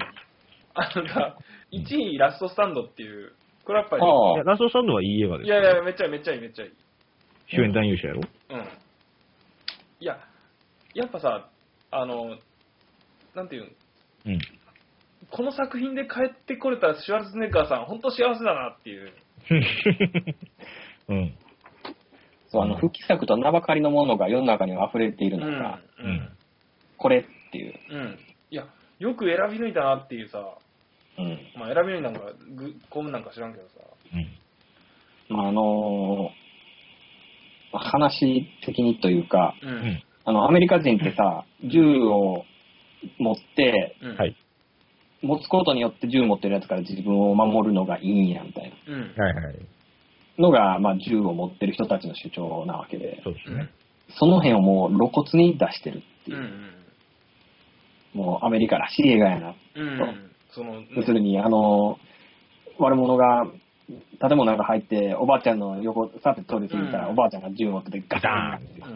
[0.74, 1.36] あのさ、
[1.72, 3.32] 1位ラストスタンドっていう、
[3.64, 4.02] これやっぱり、
[4.44, 6.72] ラストスタンドはいい映画ですいやいや、めっちゃいいめっちゃいいめっちゃいい。
[7.48, 8.20] 主演男優者やろ？
[8.50, 8.68] うん。
[9.98, 10.18] いや、
[10.94, 11.48] やっぱさ、
[11.90, 12.38] あの、
[13.34, 13.68] なんていうの、
[14.26, 14.38] うん。
[15.30, 19.12] この作品で帰ってこれたシュワルツェネッガーさん、本当幸せだなっていう。
[21.08, 21.34] うん。
[22.48, 25.42] そう、あの、復帰作と名ばかりのものが世の中には溢れているうん。
[25.52, 26.28] 中、ううんん。
[26.96, 28.18] これっていう、うん。
[28.50, 28.66] いや、
[28.98, 30.44] よく選び抜いたなっていうさ、
[31.18, 31.38] うん。
[31.56, 32.20] まあ選び抜いたんか、
[32.54, 33.74] ぐ、コムなんか知らんけどさ。
[34.12, 35.36] うん。
[35.36, 36.40] まあ、あのー
[37.72, 39.66] 話的にというか、う。
[39.66, 40.02] うんん。
[40.24, 42.44] あの、アメリカ人ってさ、銃を
[43.18, 44.16] 持って、うん。
[44.16, 44.36] はい。
[45.22, 49.14] 持つことによって銃持ってるやつから自分を守るのがいいんや、みたいうん。
[49.16, 49.54] はいはい。
[50.38, 53.70] なのが、まあ、銃を持ってる人たちの主張なわけで、そうですね
[54.08, 54.14] うん。。
[54.18, 56.70] その辺をもう露骨に出してるっていうう、ん。
[58.14, 59.54] もうアメリカらしい映画やな。
[59.76, 59.88] うん。
[59.88, 60.30] うん。
[60.52, 61.98] その、要するに、あの、
[62.78, 63.44] 悪者が
[64.20, 68.86] 建物の中入って、おばあちゃんの横、さて通り過ぎたら、うんおばあちゃんが銃持っててガターンガ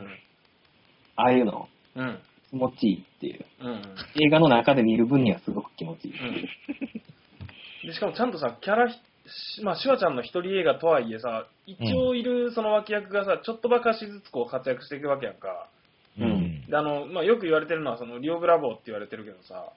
[1.16, 2.06] ああいうの、うん。
[2.06, 2.18] うん。
[2.50, 3.44] 気持ちいいっていう。
[3.60, 3.82] うん。
[4.20, 6.14] 映画の中で見る分にはすごく気持ちいい。
[6.18, 7.86] うん。
[7.86, 8.88] で、しかもちゃんとさ、キャラ
[9.62, 15.68] まあ、シュワちゃんの一人映画とはいえさ、一応いるその脇役がさ、ちょっとばかしずつこう活躍していくわけやんか。
[16.18, 16.66] うん。
[16.68, 19.72] で、あの、まあ、よく言われてるのは、その、リオブラボーって言われてるけどさ、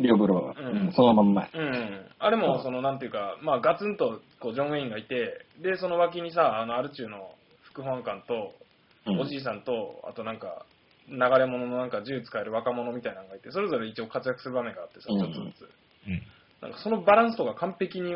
[0.00, 1.48] リオブロー、うんうんそのまんまや。
[1.54, 2.06] うん。
[2.18, 7.30] あれも、その、なんていうか、まあ、ガツンと、こう、ジョン・ウェインがいて、で、その脇にさ、あの、アルチューの
[7.62, 10.66] 副保安官と、うんおじいさんと、あとなんか、
[11.10, 15.68] 流れ者のなんか銃使える若者みたいなのがいて、それぞれ一応活躍する場面があってさ、うんちょっとずつ。
[16.06, 16.22] うん。
[16.62, 18.12] なんかそのバランスとか完璧に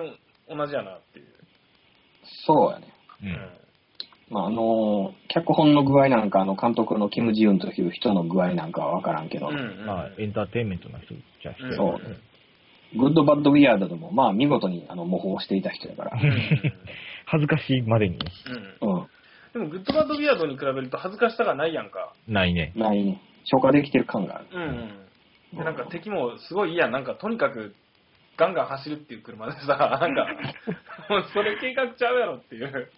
[0.49, 1.27] 同じやなっていう。
[2.47, 2.93] そうやね。
[3.23, 3.27] う。
[3.27, 3.65] うんん。
[4.31, 12.01] まあ、あのー脚本の具合なんか、あの、監督のキム・ジユンという人の具合なんかはわからんけど、うんうんまあ、エンターテインメントの人じゃ人うんそう
[12.97, 16.13] グッド・バッド・ウィアードでも、まあ、見事にあの模倣していた人だから。
[17.27, 18.27] 恥ずかしいまでにね
[18.83, 18.93] うん。
[18.93, 19.07] うん。
[19.55, 22.13] でも、グッドバッドウィアードに比べると恥ずかしさがないやんか。
[22.27, 22.73] ないね。
[22.75, 23.23] ないね。
[23.45, 24.47] 消化できてる感がある。
[24.53, 25.59] うんうん。
[25.59, 26.93] で、なんか敵もすごいいいやん。
[26.93, 27.73] なんかとにかく
[28.37, 30.27] ガンガン走るっていう車でさ、 なんか、
[31.09, 32.91] もうそれ計画ちゃうやろっていう。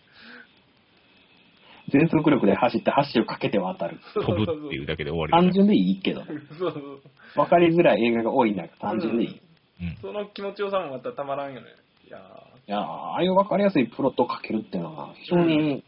[1.88, 3.99] 全速力で走って走をかけて渡る。
[4.14, 5.33] 飛ぶっていうだけで終わり。
[5.33, 6.25] 単純でいいけど、
[6.59, 7.01] そうそう。
[7.37, 9.31] わかりづらい映画が多い中、単純でいい。
[9.31, 9.40] い
[9.83, 9.97] うん。
[9.97, 11.66] その気持ちよさもまたたまらんよね。
[12.09, 12.19] いや
[12.66, 15.85] やーああいうわかりやすいプロットをかけるっていうのは、非常に、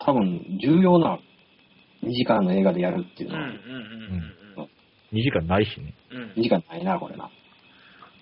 [0.00, 1.18] 多分、重要な
[2.02, 4.34] 2時間の映画でやるっていうのは、うんうん
[5.10, 5.94] 2時間ないしね。
[6.10, 6.30] うんうん。
[6.32, 7.30] 2時間ないな、これな。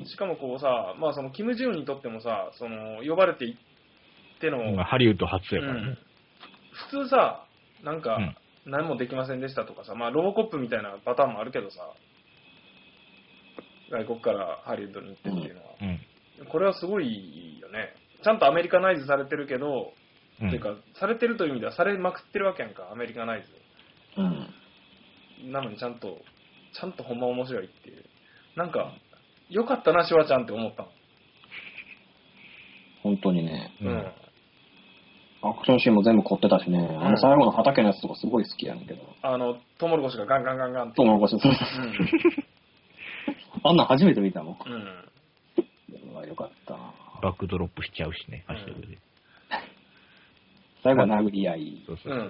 [0.05, 5.99] しかもこうさ、まあそのキム・ジュンにとってもさ、その呼ばれていっての、まあハリウッド初やからねうん。
[6.91, 7.47] 普通さ、
[7.83, 8.37] なんかうん、
[8.67, 11.77] 何もできませんでしたとかさ、まあロボコップみたいなパターンもあるけどさ、
[13.91, 16.47] 外国からハリウッドに行ってっていうのは、うん。
[16.47, 17.95] これはすごいよね。
[18.23, 19.93] ちゃんとアメリカナイズされてるけど、
[20.43, 23.45] うんていうか、されてるという意味ではされまくってるわけやんか、アメリカナイ
[24.19, 24.47] うん。
[25.47, 25.51] ズ。
[25.51, 26.19] なのにちゃんと、
[26.73, 28.05] ちゃんとほんま面白いっていう。
[28.57, 28.93] なんか、
[29.49, 30.89] よかったな、シュワちゃんって思ったの。
[33.03, 33.73] 本当にね。
[33.81, 34.13] うんうん
[35.43, 36.79] アクションシーンも全部凝ってたしね。
[36.99, 39.03] あの最後の畑のやつとかすごい好きやねんけど。
[39.23, 40.97] あの、トウモロコシがガンガンガンガンって。
[40.97, 41.63] トウモロコシ、そうそう
[43.63, 44.59] あんなん初めて見たもん。
[44.67, 46.13] うん。
[46.13, 46.93] うわよかったな。
[47.23, 48.99] バックドロップしちゃうしね、走ってるで。
[50.87, 51.83] 最後は殴り合い。
[51.87, 52.17] そうそうう。
[52.17, 52.29] ん。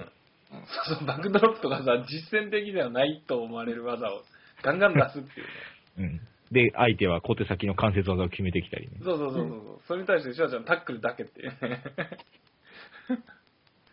[0.87, 4.23] そうそう、 バックドロップとかさ、実践的ではないと思われる技を
[4.63, 5.53] ガンガン出すっていうね。
[5.99, 6.21] うん。
[6.53, 8.93] で、相手は小手先の関節技を決めてきたりね。
[9.03, 9.59] そうそうそうそう。
[9.75, 11.83] うそれに対してシュワちゃんタックルだけっていうね。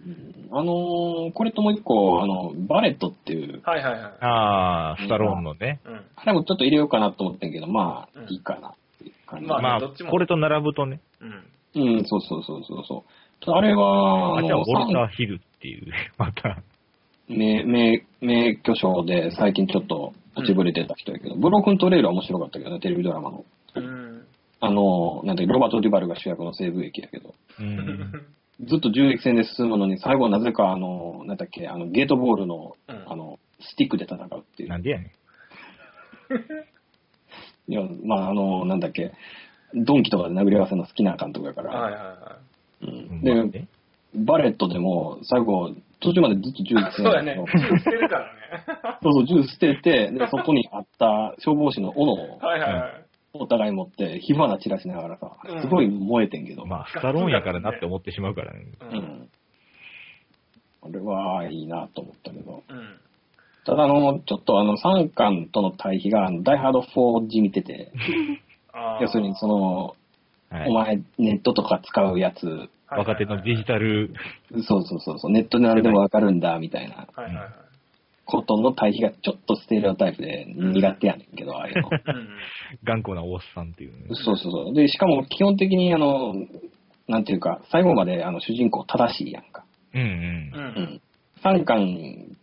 [0.06, 4.12] うんあのーこれともう一個、あの、バレットっていう、はいはいはい。
[4.20, 5.80] ああ、スタローンのね。
[5.86, 6.06] うん。
[6.16, 9.48] あれもちょっと入れようかなと思ってんけど、まあうん、いいかなっていう感じ。
[9.48, 11.00] まあねまあどっちもこれと並ぶとね。
[11.22, 11.44] うん。
[11.76, 13.12] うん、そうそうそうそうそう。
[13.48, 16.62] あれは、あ、じゃあ、あの、ウォルターヒルっていう、 また。
[17.28, 23.46] 名、名、名巨匠で最近ちょっと落ちぶれてた人やけど、ブロークントレイルは面白かったけどね、テレビドラマの。
[23.76, 24.26] うん。
[24.60, 28.26] あの、なんて、ロバート・デュバルが主役の西部劇やけど、うん。
[28.66, 34.70] ずっと銃撃戦で進むのに、最後はなぜか、あの、なんだっけ、あの、ゲートボールの、うんあの、スティックで戦うっていう。
[34.70, 35.10] なんでやねん。
[37.72, 39.14] いや、まあ、あの、なんだっけ、
[39.74, 41.72] ドンキとかで殴り合わせるの好きな監督やから。
[41.72, 42.18] はいはいはううんん、
[43.22, 43.68] で、まあね
[44.16, 46.84] バレットでも、最後、途中までずっと銃撃い。
[46.84, 47.36] 戦そうやね。
[47.36, 48.30] の銃捨てるからね。
[49.02, 52.92] そうそう、銃捨てて、で、 そこにあった消防士の斧をはいはいはい。
[53.34, 56.66] お互い持って、火花散らしながらさうん、すごい燃えてんけど。
[56.68, 58.66] まあ、スタローンやからなって思ってしまうからね。
[58.82, 58.86] う。
[58.86, 59.30] うんん。
[60.84, 62.62] あれは、いいなと思ったけど。
[62.70, 63.00] うん。
[63.66, 67.92] ただ、あの、ちょっとあの、三巻との対比が、あのダイハード4じみてて、
[69.02, 69.96] 要するにその、
[70.54, 70.74] はいお。
[70.74, 74.14] 前、ネットとか使うやつ、若手のデジタル、
[74.68, 77.50] そうそうそうそう、ネットで何でもわかるんだ、みたいなはいはいはい。
[78.26, 81.90] ことの対比がちょっとステレオタイプで苦手やねんけど、ああいうの。
[81.90, 82.28] うん
[82.84, 84.06] 頑固なおっさんっていうね。
[84.12, 84.74] そうそうそう。
[84.74, 86.34] で、しかも基本的にあの、
[87.08, 89.66] なんていうか、最後まであの主人公正しいやんか。
[89.94, 90.58] うんうんう。。
[90.78, 91.02] うんん。
[91.44, 92.38] 三巻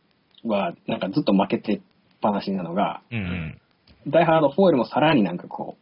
[0.44, 1.80] はなんかずっと負けてっ
[2.20, 3.60] ぱなしなのが、うんうん。
[4.10, 5.76] ダイハード4よりもさらになんかこ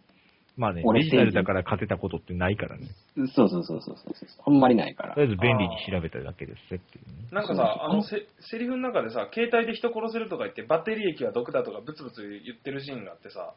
[0.59, 2.88] まあね、俺デジタルだから勝てたことってないからね。
[3.16, 5.33] う、そうそうそうそうそうそう、あんまりないからとりあ。
[5.33, 7.29] えず便利に調べただけですっていうね。
[7.31, 13.55] なんかさ、あのせ、セリフの中でさ、携帯で人殺せるとか言って、バッテリー液は毒だとかブツブツ言ってるシーンがあってさ、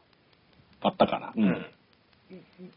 [0.82, 1.32] あったかな。
[1.36, 1.66] うん。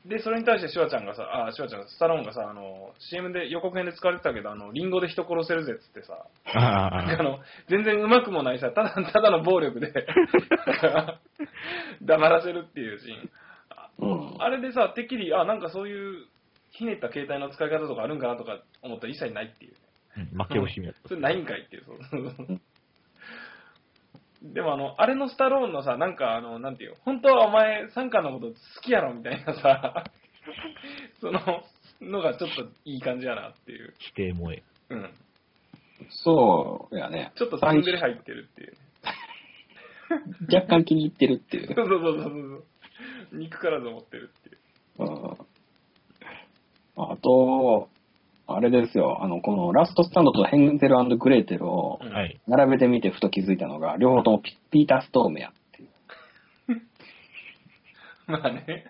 [0.06, 9.94] で、それに対してシュワちゃんがさ、あ、シュワちゃん、スタローンがさ、あの、CM で予告編で使われてたけど、あの、リンゴで人殺せるぜっつってさ、あの、全然うまくもないさ、ただ、ただの暴力で、
[12.02, 13.30] 黙らせるっていうシーン。
[13.99, 14.41] うん。
[14.41, 16.25] あれでさ、てっきり、あ、なんかそういう、
[16.71, 19.73] ひねった携帯の使い方とかあるんかなとか思ったら一切ないっていう。
[20.17, 21.08] あ、うん負け惜しみやった。
[21.10, 21.84] それないんかいっていう。
[21.86, 22.62] そうそうそう
[24.53, 30.03] でもあの、あれのスタローンのさ、なんかあの、なんていう、本当はお前、サンカのこと好きやろみたいなさ、
[31.19, 31.63] その、
[32.01, 33.93] のがちょっといい感じやなっていう。
[33.97, 34.62] 否定萌え。
[34.89, 35.10] うん。
[36.10, 37.31] そうやね。
[37.36, 38.77] ちょっとツンデレ入ってるっていう。
[40.53, 41.73] 若干気に入ってるっていう。
[41.73, 42.63] そうそうそうそう
[43.30, 43.40] そう。
[43.40, 44.58] 憎からず思ってるっていう。
[45.00, 45.46] うん
[46.98, 47.90] あと、
[48.48, 52.40] あれですよ、あの、このラストスタンドとヘンゼルグレーテルをうんはい。
[52.48, 56.82] 並べてみてふと気づいたのが、両方ともピピーター・ストームやっていう。
[58.32, 58.86] まあね。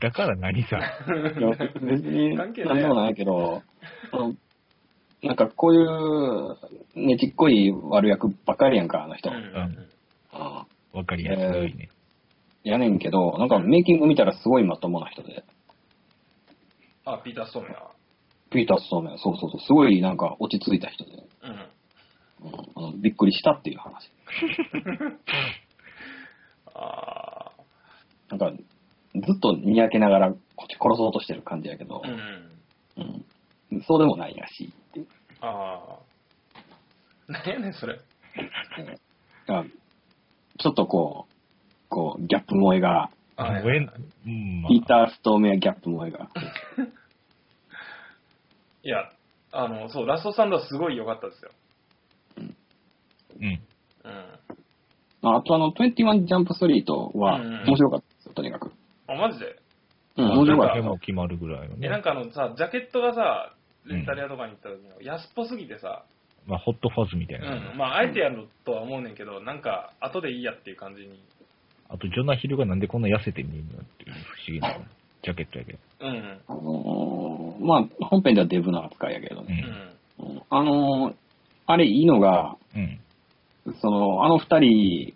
[0.00, 0.78] だから何さ。
[0.78, 3.62] いや別に 関係ない何でもないけど、
[4.12, 4.34] あの
[5.22, 9.30] なんかこういうねちっこい悪役ばっかりやんか、あの人。
[9.30, 9.88] うんうん
[10.32, 11.88] あわかりやすいね。
[12.64, 15.44] やねんけど、なんかメイキング見たらすごいまともな人で。
[17.04, 17.76] あ、ピーター・ストームや。
[18.50, 21.10] ピーター・ストームやそうそうそう、すごいなんか落ち着いた人で、
[21.42, 21.50] うん。
[21.50, 21.58] うん
[22.74, 24.10] あのびっくりしたっていう話。
[26.74, 27.50] あ
[28.30, 28.52] なんか、
[29.14, 32.08] ずっとにやけながらこっち殺そうとしてる感じやけどあ。
[32.08, 33.24] う、ん。
[33.70, 35.06] うんそうでもないらしいっていう。
[35.40, 35.98] あ
[37.28, 37.32] あ。
[37.32, 37.94] なんやねん、それ。
[37.96, 38.02] だ
[39.46, 39.64] から
[40.58, 41.32] ちょっとこう、
[41.90, 46.30] こう、ギャップ萌えが、あえうん、まピーター・ストームやギャップ萌えが。
[48.82, 49.10] いや、
[49.52, 51.50] あの、そう、ラストスタンドはすごい良かったですよ。
[52.38, 52.56] うん。
[53.44, 53.60] うん。
[55.22, 58.72] ああとあの、21ジャンプストリートは面白かったですよ、とにかく。
[59.08, 59.56] あ、マジで？
[60.16, 62.02] うん、面白かっも決まるぐらいのえ、なんね。
[62.02, 63.52] かあのさ、ジャケットがさ、
[63.86, 66.04] レンタル屋とかに行った時の安っぽすぎてさ、
[66.46, 67.74] まあ、ホットファズみたいうな。
[67.74, 67.76] ん。
[67.76, 71.22] まあ、あえてやるとは思うねんけど、なんか、後でいいやっていう感じに。
[71.92, 74.16] あと、ジョナヒルがなんでこんな痩せて見えるのっていう不
[74.48, 74.74] 思議な
[75.22, 75.78] ジャケットやけど。
[76.00, 76.38] うん。
[76.46, 79.64] あのーまあ、本編ではデブな扱いやけどうね。
[80.18, 80.24] ん。
[80.24, 81.14] うんあのー
[81.66, 82.98] あれいいのが、うん。
[83.80, 85.14] その、あの二人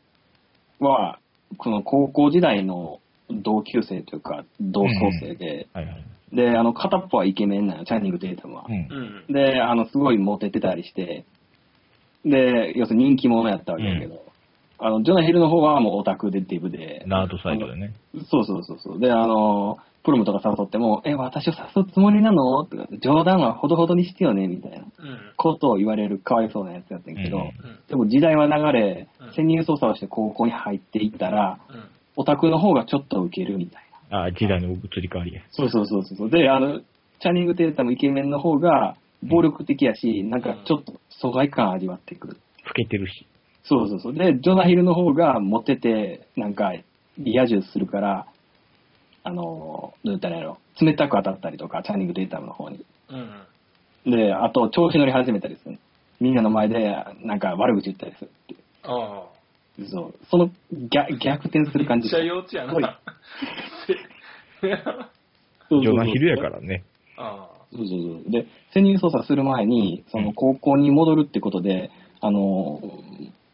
[0.78, 1.18] は、
[1.56, 6.04] この高校時代の同級生というか、同窓生で、はいはい。
[6.32, 8.72] で、あの、片っぽはイケメンなの、チャンニング・テイタムはう。
[8.72, 9.30] んう。
[9.30, 9.32] ん。
[9.32, 11.24] で、あの、すごいモテてたりして、
[12.24, 14.23] で、要するに人気者やったわけやけど、
[14.87, 17.94] あの、ジョナヒルの方はもうオタクでデブで、ナードサイドでね。
[18.31, 19.01] そうそうそうそう。
[19.01, 22.66] で、あの、プロムとか誘っても、え、私を誘うつもりなの？
[22.66, 24.87] とか冗談はほどほどにしてよねみたいなうん。
[25.38, 27.53] ことを言われるかわいそうなやつやったんやけど、うんうん。
[27.88, 31.85] でも時代は流れうん、潜入捜査をして高校に入っていったら、うん。
[32.16, 34.18] オタクの方がちょっとウケるみたいな。
[34.18, 35.40] ああ、時代の移り変わりや。
[35.53, 36.31] そうそうそうそう。
[36.31, 36.81] で、あの、
[37.20, 42.37] チャニング・テータムイケメンの方が暴力的やし、なんかちょっと疎外感味わってくる。
[42.66, 43.27] 老けてるし。
[43.64, 44.14] そうそうそう。
[44.14, 46.72] で、ジョナヒルの方がモテて、なんか、
[47.18, 48.27] リア充するから、
[49.22, 52.85] あの、どう言ったらいいの冷たく当たったりとか、チャニング・テータムの方に。
[54.07, 54.11] うん。
[54.11, 55.79] で、あと、調子乗り始めたりする。
[56.20, 58.61] みんなの前で、なんか悪口言ったりするっていう。
[58.83, 59.35] ああ。
[59.90, 60.14] そう。
[60.31, 60.50] その
[60.90, 62.12] 逆逆転する感じ。
[62.12, 62.72] めっちゃ幼稚やな。
[62.74, 62.92] そうそう
[65.70, 66.85] そうジョナヒルやからね。
[67.16, 68.31] あそうそうそう。
[68.31, 72.81] で、潜入捜査する前に、その高校に戻るってことで、あの、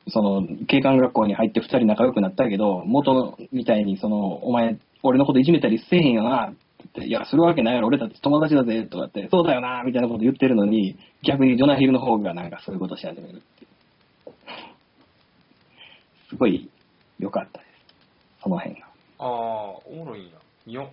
[0.09, 13.71] その、警官学校に入って二人仲良くなったけど、元みたいに、その、お前、俺のこといじめたりせえへんよな、って言って、いや、するわけないやろ、俺だって友達だぜ、とかって、そうだよな、みたいなこと言ってるのに、逆にジョナヒルの方がなんかそういうことし始めるっていう。
[16.29, 16.71] すごい
[17.19, 17.71] 良かったです。
[18.43, 18.87] その辺が。
[19.19, 19.25] あ。
[19.25, 19.29] ああ、
[19.87, 20.31] おもろいんや。
[20.67, 20.91] 見よ。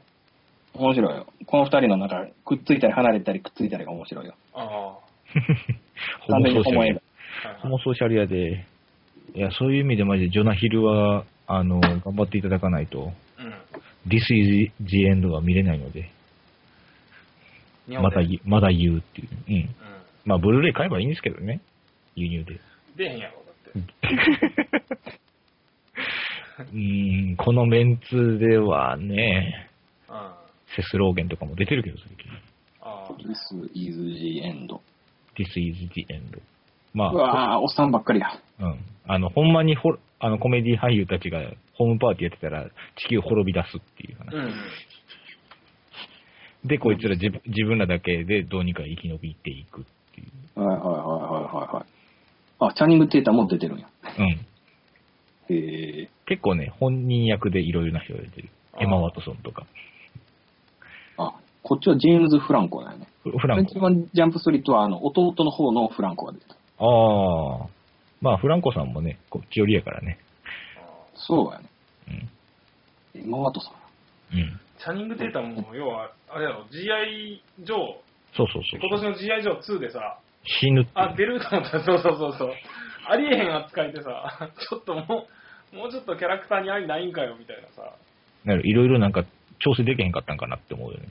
[0.73, 1.27] 面白いよ。
[1.45, 4.35] この二人のなんか、くっついたり離れたりくっついたりが面白いよ。
[4.53, 5.07] ああ。
[6.29, 6.89] 完全にホモ映。
[6.89, 6.99] い
[7.61, 8.65] ホモソーシャルやで。
[9.37, 13.53] いや、そういう意味でマジでジョナヒルは、あの、頑張っていただかないと、うん。
[14.07, 16.09] This is the end が見れないので、
[17.87, 19.29] 日本でまた言う、まだ言うっていう。
[19.47, 19.55] うん。
[19.55, 19.69] うん。
[20.25, 21.61] まあ、ブルーレイ買えばいいんですけどね。
[22.15, 22.59] 輸入で。
[22.95, 25.19] 出へんやろ、だって。
[26.59, 29.69] うーん、このメンツではね、
[30.09, 30.15] うん。
[30.15, 30.35] あ
[30.75, 32.31] セスローゲンとかも出てるけど、最近。
[32.81, 33.07] あ。
[33.19, 33.33] This
[33.75, 34.79] is the end.
[35.35, 36.41] This is the end.
[36.97, 38.27] まうわぁ、おっさんばっかりや。
[38.27, 38.79] あ、うん。
[39.07, 41.39] あの、ほんまにホあのコメディ俳優たちが
[41.73, 44.35] ホームパーティーやってたら地球滅び出すっていう話。
[44.35, 44.41] う
[46.65, 46.67] ん。
[46.67, 49.83] で、こいつら自分自分らだけでどうにか生き延びていくっ
[50.15, 50.23] てい
[50.55, 50.61] う。
[50.61, 51.01] はいはいはいはい
[51.55, 51.85] はいはい。
[52.59, 53.87] あ、チャニング・テータも出てるんや。
[54.17, 54.25] うん。
[55.55, 56.09] へえ。
[56.25, 58.49] 結構ね、本人役でいろいろな人が出てる。
[58.79, 59.65] エマ・ワトソンとか。
[61.17, 63.07] あ、こっちはジェームズ・フランコだよね。
[63.23, 63.73] フフランコ。
[63.87, 66.56] 21ジャンプストリートはあの弟の方のフランコが出てた。
[66.79, 67.67] ああ。
[68.21, 70.19] まあ、フランコさんもね、こっち寄りやからね。
[71.15, 71.65] そうやね。
[73.15, 73.21] うん。
[73.23, 74.37] 今ワトさん。
[74.37, 74.59] うん。
[74.79, 77.77] チャニング・テータも、要は、あれやろ、GI ジョー、
[78.35, 78.79] そうそうそう。
[78.79, 80.91] 今年の GI ジョー2でさ、死ぬって。
[80.95, 81.83] あ、出ると思った。
[81.83, 82.53] そうそうそうそう。
[83.09, 85.27] ありえへん扱いでさ、ちょっとも
[85.73, 87.93] う、もうちょっとキャラクターに愛ないんかよ、みたいなさ。
[88.45, 89.23] なるいろいろなんか
[89.59, 91.09] 調整できへんかったんかなって思うよね。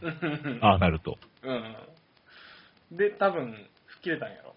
[0.62, 1.18] ああ、なると。
[1.42, 2.96] うん。
[2.96, 3.52] で、多分、
[3.86, 4.54] 吹っ切れたんやろ。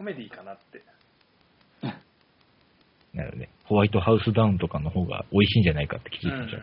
[0.00, 0.80] コメディかなって。
[3.12, 3.50] なるね。
[3.64, 6.62] ホワイトハウスダウンとかの方が美味しいんじゃないかって気づいたゃん。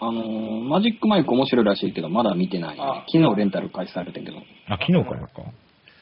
[0.00, 3.04] あのーマジックマイク面白いらしいけど、まだ見てない、ねあ。
[3.12, 4.38] 昨日レンタル開始されてんけど。
[4.38, 5.42] あ、昨日からか？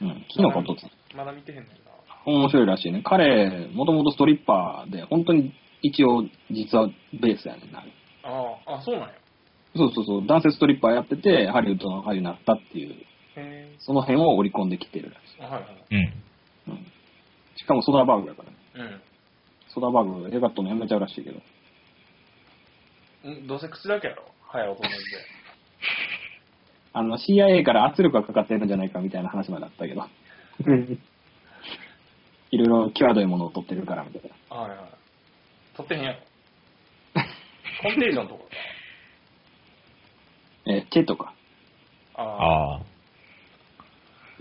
[0.00, 1.74] うん、昨日かおとついまだ見てへんねんな。
[2.24, 3.00] 面白いらしいね。
[3.02, 5.52] 彼、もともとストリッパーで、本当に
[5.82, 6.88] 一応、実は
[7.20, 7.80] ベースやねんな。
[8.22, 9.14] ああ、あ、そうなんや。
[9.74, 12.94] そうそうそう、男性ストリッパーやってて、ハリウッドの俳優になったっていう、へ
[13.80, 15.44] その辺を織り込んできてるらしえ。
[15.44, 15.86] あはいはい。
[15.90, 15.96] うん。
[15.98, 16.12] い。
[16.68, 16.86] うん。
[17.56, 18.56] しかもソダーバーグやからね。
[18.74, 19.02] うん。
[19.68, 21.38] ソダーバーグ、映画撮るのやめちゃうらしいけど。
[23.30, 23.46] ん？
[23.46, 24.24] どうせ口だけやろ？
[24.48, 24.98] 早い音同じで。
[26.94, 30.02] あの、CIA から圧力がかかってるんじゃないかみたいな話まであったけど。
[32.50, 34.56] いろいろ際どいものを撮ってるからみたいな。
[34.56, 34.78] はいはい。
[35.76, 36.20] 撮ってへんやろ。
[37.82, 38.44] コンテージョンとか？
[40.68, 41.34] えーチェとか。
[42.14, 42.85] ああ。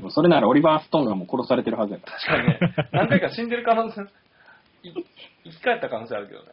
[0.06, 2.18] もうそれならオリバー・ストーンがもう殺されてるはずやから。
[2.20, 4.02] 確かにね、何回か死んでる可能性、
[4.84, 4.94] い
[5.46, 6.46] 生き返った可能性あるけどね。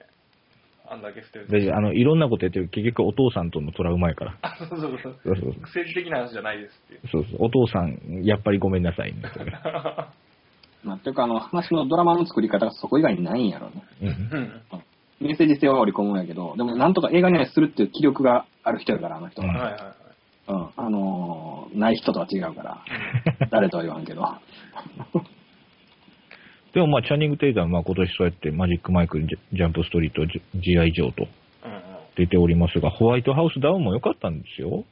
[0.88, 4.36] あんだけ振ってるあの、いろんなことやってる結局お父さんとのトラウマやから。
[4.40, 4.98] あ、そうそうそう。
[5.02, 5.60] そうそうそう。
[5.60, 7.00] 政治的な話じゃないですっていう。
[7.08, 7.36] そうそう。
[7.40, 9.20] お父さん、やっぱりごめんなさいね。
[9.34, 9.52] そ れ
[10.84, 13.84] まあ、ていうか、あの、話のドラマの作り方がそこ以外にないんやろうね。
[14.00, 14.08] うん。
[14.08, 14.82] うん。
[15.20, 19.54] メッセージ性は織り込むんやけど、でもなんとか映画にはするっていう気力がある人やから、あの人うんは。
[19.54, 20.01] はいはいはい。
[20.48, 20.68] うん。
[20.76, 22.84] あのーない人とは違うから、
[23.50, 24.22] 誰とは言わんけど。
[26.74, 30.92] でもまあ、チャニング・テイザーはまあ今年そうやってマジック・マイクル、ジャンプ・ストリート、ジ G.I.
[30.92, 31.28] ジョーと
[31.64, 31.80] うんうん。
[32.16, 34.84] 出ておりますが、ホワイトハウスダウンも良かったんですよ。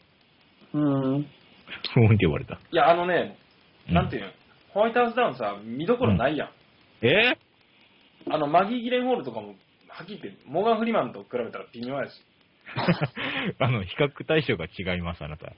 [0.74, 0.82] うん。
[0.82, 2.54] ふーんって言われた。
[2.54, 3.36] いや、あのね、
[3.88, 4.30] うんなんていうの、
[4.68, 6.48] ホワイトハウスダウンさ、見どころないやん。
[7.02, 7.36] え？
[8.30, 9.54] あの、マギー・ギレンホールとかも、
[9.88, 12.22] はっきり言って、モーガン・フリマンと比べたら微妙やし。
[13.58, 15.52] あの、比較対象が違います、あなた。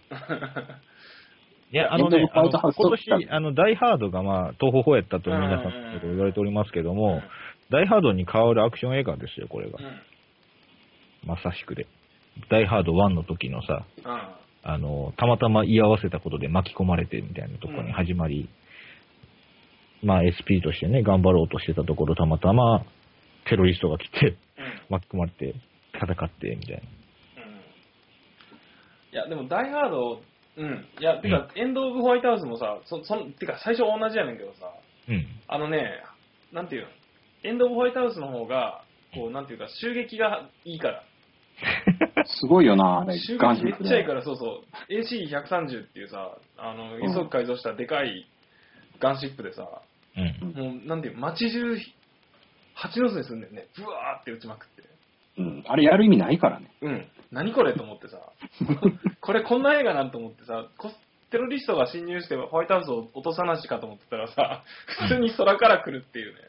[1.72, 7.22] いや、あのねあの今年、あの、ダイハードがまあ、東方法やったと皆さん言われておりますけども、
[7.70, 9.82] ダイハードに変わるアクション映画ですよ、これがう。
[9.82, 10.00] ん。
[11.24, 11.86] まさしくで。
[12.50, 14.20] ダイハード1の時のさ、うん。
[14.64, 18.50] あの、たまたま居合わせたことで巻き込まれてみたいなところに始まり、
[20.02, 22.84] まあ SP としてね、頑張ろうとしてたところ、たまたま
[23.46, 24.36] テロリストが来て、うん。
[24.90, 25.54] 巻き込まれて、
[25.94, 26.82] 戦って、みたいな。
[29.12, 30.22] うんいや、でも、ダイハード、
[30.56, 30.86] うん。
[30.98, 34.72] いや、てか、エンド・オブ・ホワイトハウスもさ、そ、そん、てか、最初同じやねんけどさ、
[35.08, 35.26] うん。
[35.48, 36.02] あのね、
[36.52, 36.88] なんていうの、
[37.44, 38.84] エンド・オブ・ホワイトハウスの方が、
[39.14, 41.04] こう、なんていうか、襲撃がいいから。
[42.24, 43.18] すごいよな、あれ。
[43.18, 44.92] 襲撃めっちゃいいから、そうそう。
[44.92, 48.26] AC130 っていうさ、あの、ん輸送機改造したでかい
[48.98, 49.68] ガンシップでさ、
[50.16, 50.52] うん。
[50.54, 51.76] もう、なんていう、街中、
[52.74, 53.66] 蜂の巣にすんねんね。
[53.76, 54.82] ブワーって撃ちまくって。
[55.38, 55.64] うん。
[55.66, 56.70] あれやる意味ないからね。
[56.80, 57.08] うん。
[57.32, 58.18] 何これと思ってさ、
[59.20, 60.92] これこんな映画なんと思ってさ、こ
[61.30, 64.62] テロリストが侵入してホワイトハウスを落とさなしかと思ってたらさ、
[65.00, 66.40] 普通に空から来るっていうね。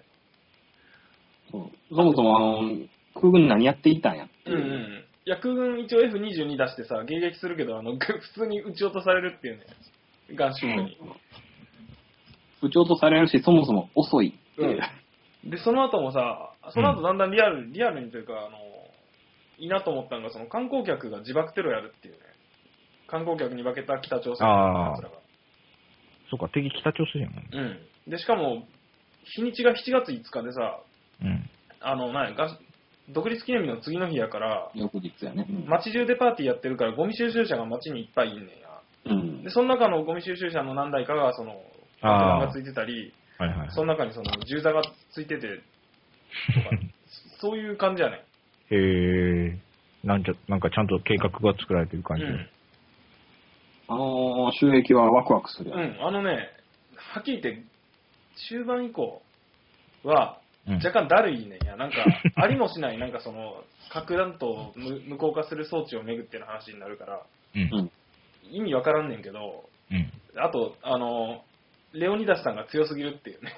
[1.51, 2.77] そうそもそも、あの、
[3.15, 4.77] 空軍何やっていたんやってうんいうう。
[4.77, 5.05] ん。
[5.25, 9.65] いや、空軍一応 F22 出してさ、迎撃するけど、あの、 普通に撃ち落とされるっていうね。
[10.35, 10.97] ガンシップに。
[12.61, 15.49] 撃ち落とされるし、そもそも遅いう。
[15.49, 18.57] で、その後もさ、その後だんだんリアル、リアルにというか、あの、
[19.63, 22.19] いいなと思ったのが、その観光客が自爆テロやるっていうね。
[23.07, 25.15] 観光客に化けた北朝鮮の奴らが。
[26.29, 27.49] そっか、敵北朝鮮やもんね。
[28.07, 28.11] うん。
[28.11, 28.67] で、しかも、
[29.23, 30.81] 日にちが7月5日でさ、
[31.21, 31.49] うん。
[31.79, 32.57] あの、なんやが
[33.09, 35.45] 独立記念日の次の日やから、翌日やね。
[35.49, 38.53] うん街中でパーティーやってるから、ゴミ収集車が街にいっぱいいんねんや。
[39.05, 39.49] うんで、。
[39.49, 41.53] その中のゴミ収集車の何台かが、その、
[42.01, 43.71] 爆弾がついてたり、はいはい。
[43.71, 45.61] その中にその銃座がついてて、
[46.53, 46.69] とか、
[47.39, 48.32] そういう感じやねん。
[48.71, 49.57] へえ。
[50.03, 52.23] なんちゃ、なんかちゃんと計画が作られてる感じ。
[52.23, 52.49] うん。
[53.87, 55.71] あのー収益はワクワクする。
[55.71, 56.49] うん、あのね、
[56.95, 57.63] はっきり言って、
[58.49, 59.21] 中盤以降
[60.03, 61.75] は、うん若干だるいねんや。
[61.75, 61.97] なんか、
[62.35, 67.21] ありもしない、なんかその、核弾頭を無無効化する装置をめぐっての話になるから、
[67.55, 67.61] うん。
[67.79, 67.91] うん
[68.51, 70.11] 意味わからんねんけど、うん。
[70.37, 71.43] あと、あの、
[71.93, 73.51] レオニダスさんが強すぎるっていうね。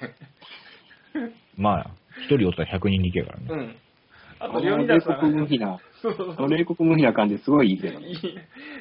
[1.56, 1.90] まあ、
[2.28, 3.46] 一人おったら100人力やからね。
[3.48, 3.76] うん。
[4.38, 8.06] ああと、レオニダスさん酷無比な、そ冷酷無比な感じすごいいいけどね。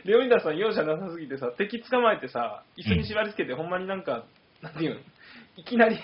[0.03, 4.25] レオニダスさん容赦なさすぎてさ、敵捕まえてさ、椅子に縛り付けて、ほんまになんか、
[4.61, 4.99] なんていうの、
[5.57, 5.97] いきなり、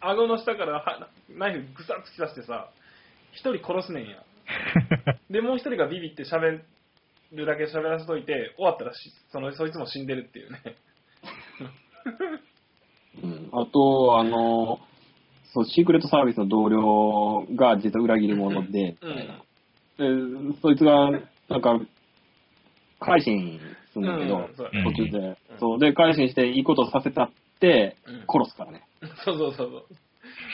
[0.00, 2.70] 顎の下からはナイフぐさっ突き刺してさ、
[3.32, 4.22] 一人殺すねんや。
[5.30, 6.60] で、もう一人がビビって喋
[7.32, 10.62] るだけ喋らせといて、終わったらしそのそいつも死んでるっていうね。
[13.22, 13.48] うん。
[13.52, 14.95] あと、あのー
[15.56, 21.10] そう、シークレットサービスの同僚が実は裏切り者で、うんで、そいつが、
[21.48, 21.80] なんか、
[23.00, 23.58] 改心
[23.92, 24.50] するんだけど、
[24.84, 25.38] 途中で。
[25.58, 25.78] そう。
[25.78, 28.82] で、改心していいことさせたってうん、殺すからね。
[29.24, 29.84] そうそうそうそう。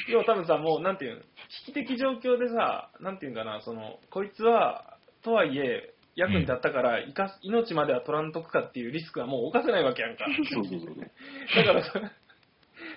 [0.09, 1.23] 要は多分さ、もう、なんていうの、
[1.67, 10.27] 危機的状況でさ、なんていうんかな、その、こいつは、とはいえ、役に立ったから、生かす命までは取らんとくかっていうリスクはもう犯せないわけやんか。
[10.53, 10.95] そうそうそう。
[11.57, 12.13] だからさ、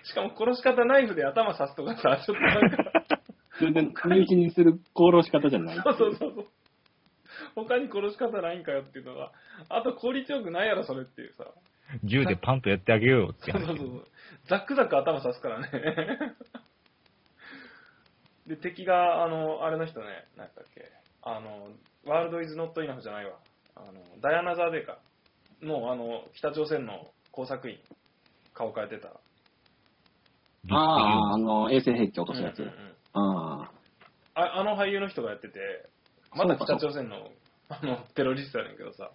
[0.05, 3.21] しかも殺し方ナイフで頭刺すとかさ、 ちょっとなんか、
[3.59, 5.75] 全然、身内にする殺し方じゃない。
[5.75, 6.47] そうそうそうそう。
[7.55, 9.31] 他に殺し方ないんかよっていうのが、
[9.69, 11.45] あと効率よくないやろ、それっていうさ。
[12.03, 14.07] 銃でパンとやってあげようよって話そうそうそう。
[14.47, 15.69] ザックザック頭刺すからね。
[18.47, 20.91] で、敵が、あの、あれの人ね、なんだっけ、
[21.23, 21.71] あの、
[22.05, 23.39] ワールドイズノットイナフじゃないわ。
[23.75, 24.99] あの、ダイアナザーデーか。
[25.61, 27.79] の、あの、北朝鮮の工作員、
[28.53, 29.09] 顔変えてた。
[30.69, 32.59] ああ、あの、衛星兵器落とすやつ。
[32.59, 33.71] うんうんうんあ
[34.37, 35.59] ああの俳優の人がやってて、
[36.35, 37.29] まだ北朝鮮の、
[37.69, 39.09] あの、テロリストやねんけどさ、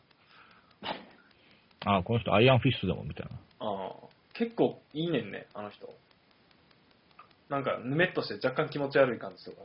[1.84, 3.32] ああ、この人アイアンフィストだもん、みたいな。
[3.60, 5.94] ああ結構いいねんね、あの人。
[7.50, 9.64] なんか、ぬめっとして若干気持ち悪い感じとかさ。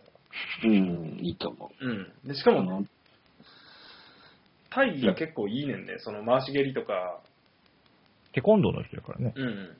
[0.64, 1.86] あ、うん、いいと思う。
[1.86, 2.28] うん。
[2.28, 2.86] で、しかも、あの
[4.72, 6.00] 大義が結構いいねんね。
[6.00, 7.22] その回し蹴りとか、
[8.34, 9.34] テコンドーの人だからね。
[9.34, 9.78] うん。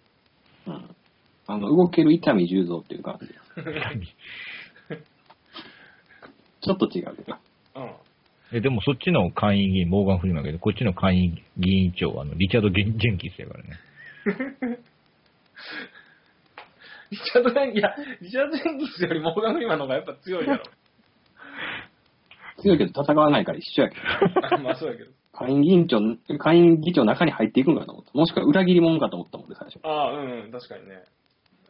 [1.48, 1.56] うん。
[1.56, 3.28] あの、動ける伊丹十三っていう感じ。
[6.62, 7.38] ちょっと違うけど。
[7.76, 7.92] うん。
[8.54, 13.70] えでもそっちの会員議員、モーガン・フリーマンだけど、こっちの会員議員長はあのリチャード・ゲンジェンキンスやからね。
[17.12, 20.64] リチャード・レン、 いや、リチャード・レンギスよりモーガン・フリーマンの方がやっぱ強いやろ。
[22.58, 24.02] 強いけど戦わないから一緒やけど。
[24.56, 25.12] あ まあそうやけど。
[25.34, 26.00] 会員議員長、
[26.38, 28.12] 会員議長の中に入っていくんかと思った。
[28.14, 29.80] もしくは裏切り者かと思ったもんで、最初。
[29.84, 31.04] ああ、うん、うん、確かにね。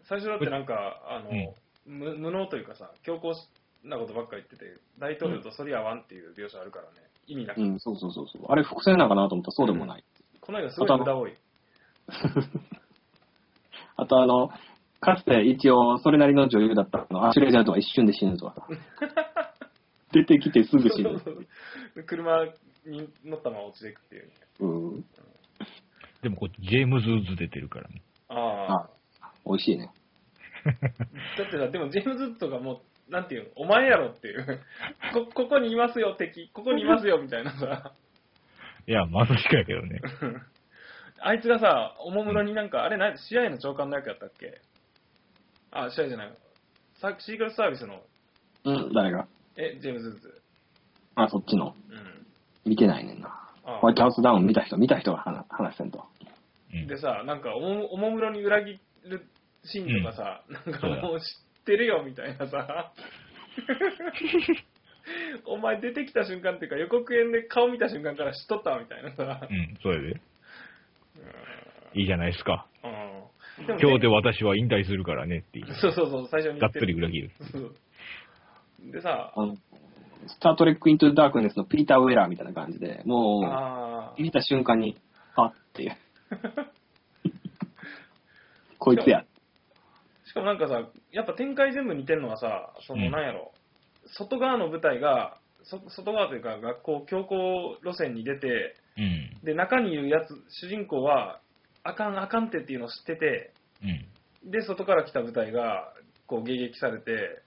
[0.08, 1.54] 最初だってなんか、あの、うん
[1.86, 3.36] 無無能というかさ、強硬
[3.84, 4.66] なことばっかり言ってて、
[5.00, 6.90] 大統領とそり合わんっていう描写あるからね。
[7.28, 7.62] 意味なく。
[7.62, 8.46] うん、そうそうそうそう。
[8.50, 10.04] あれ伏線なんかなと思ったらそうでもない。
[10.42, 11.38] この間すごい無駄多い。
[13.98, 14.50] あとあの、
[15.00, 18.68] かつて一応それなりの女優だったあのアシュレイ・ジャードは一瞬で死ぬとかさ。
[20.12, 21.20] 出てきてすぐ死ぬ。
[21.20, 22.46] そうそう車
[22.86, 24.32] に乗ったまま落ちていくっていうね。
[24.60, 25.06] うん。
[26.22, 28.02] でもこっちジェームズ・ウッズ出てるからね。
[28.30, 28.95] ああ。
[29.46, 29.92] 美味しいね。
[30.66, 34.62] だってさ、でもジェームズとかもう、なんていうの、お前やろっていう。
[35.14, 36.50] こ、ここにいますよ、敵。
[36.54, 37.92] ここにいますよ、みたいなさ。
[38.88, 40.02] いや、まずしかやけどね。
[41.20, 44.60] あいつがさ、おもむろになんか、あれな、試合の長官の役やったっけ？
[45.72, 46.34] あ、試合じゃない。
[46.96, 48.02] さシークレットサービスの、
[48.64, 49.28] うん、誰が？
[49.58, 50.42] え、ジェームズ・ウッズ。
[51.16, 51.76] あ、そっちの。
[51.90, 52.26] うん。
[52.66, 53.30] 見てないねんな。
[53.66, 56.06] あホワイトハウスダウン見た人、見た人が話話せんと。
[56.74, 58.80] うんでさ、なんかおも、おもむろに裏切
[59.10, 59.26] る
[59.64, 61.26] シーンとかさ、なんかもう知っ
[61.66, 62.94] てるよ、みたいなさ。
[65.46, 69.48] お前出てきた瞬間っていうか予告編で顔見た瞬間から知っとったわみたいなさ。
[69.50, 70.22] うん、それで。
[71.94, 72.68] いいじゃないですか。
[72.84, 72.88] う
[73.64, 73.68] ん。
[73.68, 75.74] でもね今日で私は引退するからねっていう。
[75.76, 76.88] そうそうそう、最初にがっ言ってる。
[76.88, 77.32] つり裏切る。
[78.92, 79.56] でさ、あの、
[80.28, 84.98] スタートレック・イントゥ・ダークネスのピーター・ウェラーみたいな感じで、もあう、見た瞬間に、
[85.36, 85.98] あっていう。
[88.80, 89.24] こいつや。
[90.26, 93.52] しかもなんかさ、やっぱ展開全部似てるのはさ、そのうんなんやろ、
[94.18, 99.40] 外側の舞台が、そ外側というか学校、強行路線に出て、うん。
[99.44, 100.28] で、中にいるやつ、
[100.62, 101.42] 主人公は、
[101.84, 103.52] あかんあかんってっていうのを知ってて、
[103.84, 104.52] うん。
[104.52, 105.94] で、外から来た部隊が、
[106.28, 107.42] こう迎撃されて、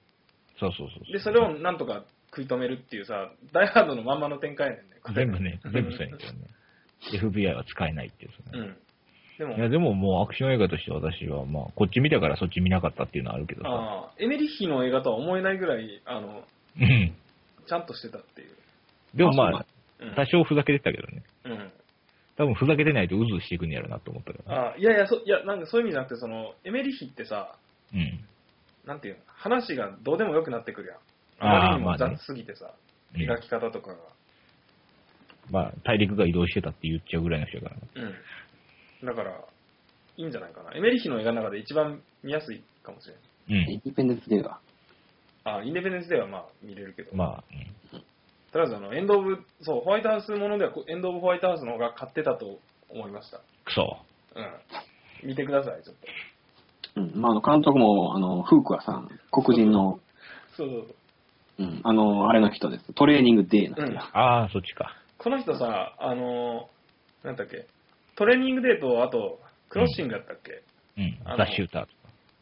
[0.60, 1.12] そうそうそう。
[1.12, 4.96] で、それをなんとか食い止めるっていうさ、ダイハードのまんまの展開やねんね。
[5.14, 6.38] 全部ね、全部そうやねんけどね。
[7.12, 8.68] FBI は使えないっていううね。
[8.72, 8.76] ん。
[9.38, 13.68] でもい、や、でももうアクション映画として私は、まあ、こっち見たからそっち見なかったっていうのはあるけどさ。
[13.68, 16.42] ああ、エメリッヒの映画とは思えないぐらい、あの、
[16.80, 17.14] うん。
[17.66, 18.48] ちゃんとしてたっていう。
[19.14, 20.14] でもまあそうあ、うん。
[20.14, 21.22] 多少ふざけてたけどね。
[21.44, 21.72] うん。
[22.36, 24.74] 多分ふざけてないとうずしていくんやろなと思ったから、ね。
[24.76, 27.56] あいやいや、そいや、なんかそういう意味じゃなくて、その、エメリッヒってさ、
[27.94, 28.24] うん。
[28.86, 30.98] なんていうの、話がどうでもよくなってくるやん。
[31.40, 32.66] あまりにもまあね雑すぎてさ、
[33.14, 33.96] うん描き方とかが。
[35.50, 37.82] まあ、大陸が移動してたって言っちゃうぐらいの人やからね。
[37.94, 38.14] うん。
[39.04, 39.44] だから、
[40.16, 40.72] いいんじゃないかな。
[40.74, 43.64] エメリッヒの映画の中で一番見やすいかもしれない。
[43.64, 43.72] うん。
[43.72, 44.58] インディペンデンス・デーは？
[45.44, 47.16] あ、インデペンデンスではまあ見れるけど。
[47.16, 47.44] まあ、
[48.52, 52.58] とりあえずあの、エンドオブ、そう、ホワイトハウスものでは、こエンドオブホワイトハウスの方が勝ってたと
[52.90, 53.40] 思いました。
[53.64, 53.98] クソ。
[54.34, 55.28] うん。
[55.28, 55.96] 見てください、ちょっ
[56.94, 57.00] と。
[57.00, 57.20] うん。
[57.20, 60.00] まあ、あの、監督も、あの、フークアさん、黒人の、
[60.56, 60.94] そうそうそう。
[61.60, 62.92] うん、あの、あれの人です。
[62.92, 64.02] トレーニング・デーの人や。
[64.12, 64.94] ああ、そっちか。
[65.18, 67.66] この人さ、あのー、なんだっけ、
[68.18, 69.38] トレーニングデーと、あと、
[69.68, 70.62] クロッシングやったっけ、
[70.96, 71.18] うん。
[71.24, 71.94] あのザ・シューターとか。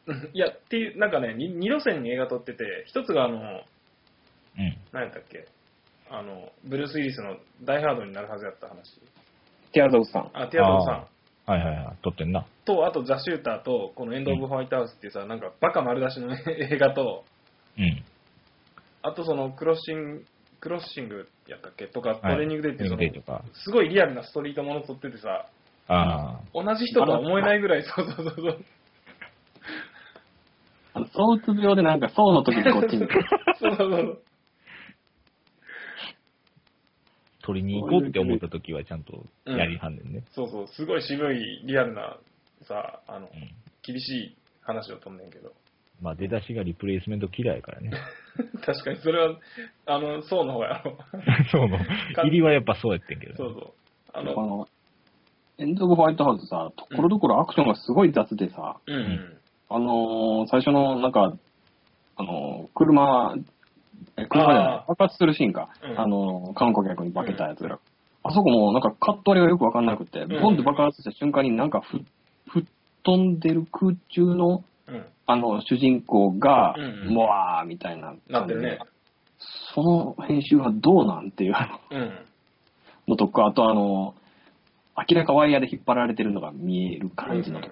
[0.06, 4.78] うん、いや、っていう、なんかね、に二路線に映画撮ってて、一つがあの、うん。
[4.92, 5.46] 何やったっけ、
[6.10, 8.98] あの、ブルース・ウィリスのダイハードになるはずやった話。
[9.72, 10.30] ティアーズ・オブ・さん。
[10.32, 11.06] あ、ティアドロさん。
[11.50, 11.96] はいはいはい。
[12.02, 12.46] 撮ってんな。
[12.64, 17.24] と、あと、ザ・シューターと、このエンド・オブ・ホワイトハウスっていうさ、なんか、バカ丸出しの映画と、
[17.78, 18.02] うん。
[19.02, 20.24] あとそのクロッシング、
[20.58, 21.86] クロッシングやったっけ？
[21.86, 23.60] とか、トはいレーニングデーっていうそのトレーニングデーとか。
[23.62, 25.46] すごいリアルなストリートもの撮っててさ、
[25.88, 28.64] あ同じ人とは思えないぐらい、そうそうそうそう。
[30.94, 33.06] あの、躁うつ病でなんか、そうの時にこっちに。
[33.60, 34.22] そうそうそう。
[34.22, 36.16] あ、
[37.42, 40.24] 取りに行こうって思った時はちゃんとやりはんねんね。
[40.32, 42.16] そうそう、すごい渋いリアルな
[42.66, 43.50] さ、あの、うん。
[43.82, 45.52] 厳しい話をとんねんけど。
[46.02, 47.90] まあ出だしがリプレイスメント嫌いやからね。
[48.64, 49.38] 確かにそれは、
[49.86, 50.98] あの、そうの方やろ。
[51.50, 51.78] そうの。
[52.24, 53.36] 入りはやっぱそうやってんけど、ね。
[53.36, 53.72] そうそう。
[54.12, 54.66] あの、
[55.58, 59.36] エンド・オブ・ホワイトハウスさ、ところどころアクションがすごい雑でさ、うんうん。
[59.68, 61.34] あのー最初のなんか、
[62.16, 63.34] あのー車、
[64.18, 67.78] え車じゃなあい、爆発するシーンか、うんあのー観光客に化けたやつら。
[68.22, 72.00] あそこもなんかカット割りがよくわかんなくて、んボンって爆発した瞬間になんかふ、
[72.50, 72.68] 吹っ
[73.02, 75.06] 飛んでる空中の、うん。
[75.28, 76.74] あの、主人公が
[77.08, 78.78] もわーみたいななってるね。
[79.74, 81.54] その編集はどうなんっていう
[81.90, 82.18] うん。
[83.08, 84.14] のとか、あとあの、
[84.96, 87.68] 明らかワイヤーで引っ張られてるのが見える感じのと,、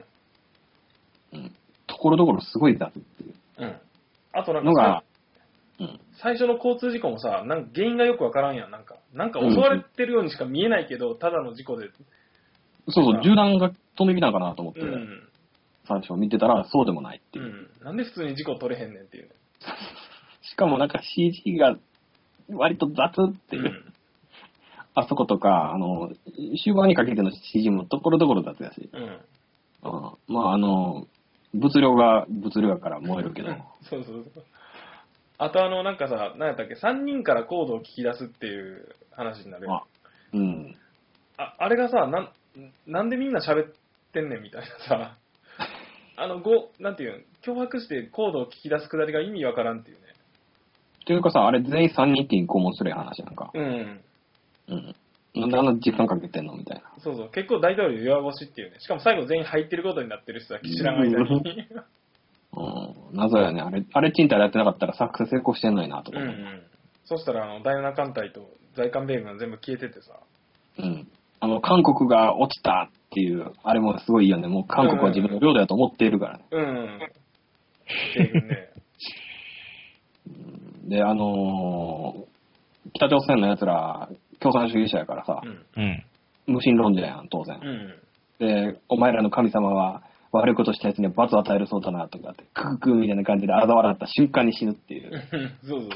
[1.33, 1.55] うん、
[1.87, 3.77] ところどころすごい雑っていううん。
[4.33, 5.05] あとなんかのが、
[5.81, 8.71] うん、最初の交通事故もさ、なんか原因がよくわからんやん。
[8.71, 11.89] なんか、なんか襲われてるようにしか見えないけど、ただの事故で。
[12.89, 15.29] そうそう、銃弾が飛んできたんかなと思って、うん。
[15.87, 17.49] 最初見てたらそうでもないっていうう。
[17.49, 17.85] ん。
[17.85, 19.31] なんで普通に事故取れへんねんっていうね。
[20.43, 21.77] しかもなんか CG が
[22.49, 23.94] 割と雑っていう。
[24.97, 25.03] うん。
[25.03, 26.11] あそことか、あの、
[26.63, 28.91] 終盤にかけての CG もところどころ雑やし。
[28.93, 29.03] うん。
[29.03, 31.07] うん、まああの、
[31.55, 33.49] 物量が物量やから燃えるけど。
[33.89, 34.45] そうそうそう。
[35.39, 39.83] あとあの、なんかさ、何やったっけ、3人からコードを聞き出すっていう話になるよあ
[40.33, 40.77] うん。
[41.37, 42.31] ああれがさ、なん、
[42.87, 43.73] なんでみんな喋っ
[44.13, 45.17] てんねんみたいなさ、
[46.17, 50.03] あの、ご、なんていうん、脅迫してコードを聞き出すくだりが意味わからんっていうね。
[51.07, 53.51] というかさ、あれ全員3人って拷問する話なんか。
[53.53, 54.01] うん。
[54.69, 54.95] うん。
[55.35, 56.85] なんであんな時間かけてんのみたいな。
[57.03, 58.79] そうそう、結構大統領弱腰っていうね。
[58.79, 61.69] しかも最後全員入ってることになってる人は知らん間に。
[62.57, 63.17] うん。
[63.17, 63.61] 謎やね。
[63.61, 66.31] あれ、あれ賃貸やってなかったら作戦成功してんのになとか思う。
[66.31, 66.63] うんうん。
[67.05, 70.13] そしたら、あの、ダイオナ艦隊と在韓米軍が全部消えててさ。
[70.79, 71.09] うん。
[71.41, 74.47] あの、韓国が落ちたっていう、あれもすごいいいよね。
[74.47, 76.45] もう韓国は自分の領土だと思っているからね。
[76.53, 76.99] うん。
[78.15, 78.69] 米軍ね。
[80.89, 82.35] で、あのー
[82.93, 84.09] 北朝鮮の奴ら、
[84.45, 85.83] 共産主義者やからさう、ん。
[85.83, 86.05] うん。
[86.47, 87.59] 無神論者やん、当然。
[87.63, 87.95] うん。
[88.39, 95.11] で、お前らの神様は悪いことした奴には罰を与えるそうだなとかって、クククみたいな感じで嘲笑った瞬間に死ぬっていう。
[95.65, 95.91] そうそう。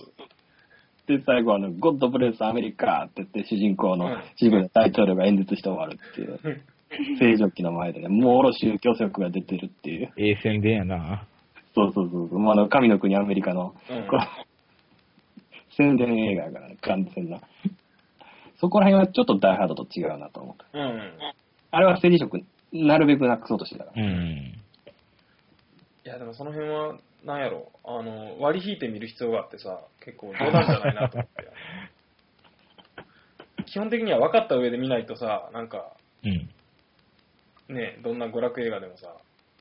[1.19, 6.63] で、最後あの、ゴッドブレスアメリカって言って主人公のうん、主人公の大統領が演説して終わるっていう。
[7.19, 10.11] 正常期の前でね、もろ宗教色が出てるっていう。
[10.17, 11.27] ええ宣伝やな。
[11.75, 12.39] そうそうそうそう。
[12.39, 14.07] もうあの、神の国アメリカの、うん
[15.77, 17.39] 宣伝映画やからね、完全な。
[18.61, 20.79] そこら辺はちょっとダイハードと違うなと思った。
[20.79, 21.19] うん。
[21.71, 24.03] あれは政治色、なるべくなくそうとしてたから。
[24.03, 24.11] うん。
[24.11, 24.55] い
[26.05, 31.49] や、でもその辺は、なんやろ、あの、割り引いてみる必要があってさ、結構冗談じゃないなと思って。
[33.67, 35.93] 基本的には分かった上で見ないとさ、なんか、
[36.25, 36.49] うん。
[37.75, 39.15] ね、どんな娯楽映画でもさ、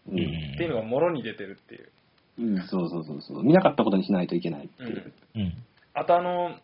[0.07, 0.11] う。
[0.11, 0.21] うんん。
[0.21, 1.91] っていうのがもろに出てるっていう。
[2.39, 3.43] うん、そうそうそうそう。
[3.43, 5.13] 見なかったことにしないといけないっていう。
[5.35, 5.53] うん。
[5.93, 6.55] あとあの、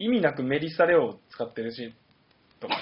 [0.00, 1.94] 意味なくメリッサレオを使ってるし、
[2.58, 2.80] とかね。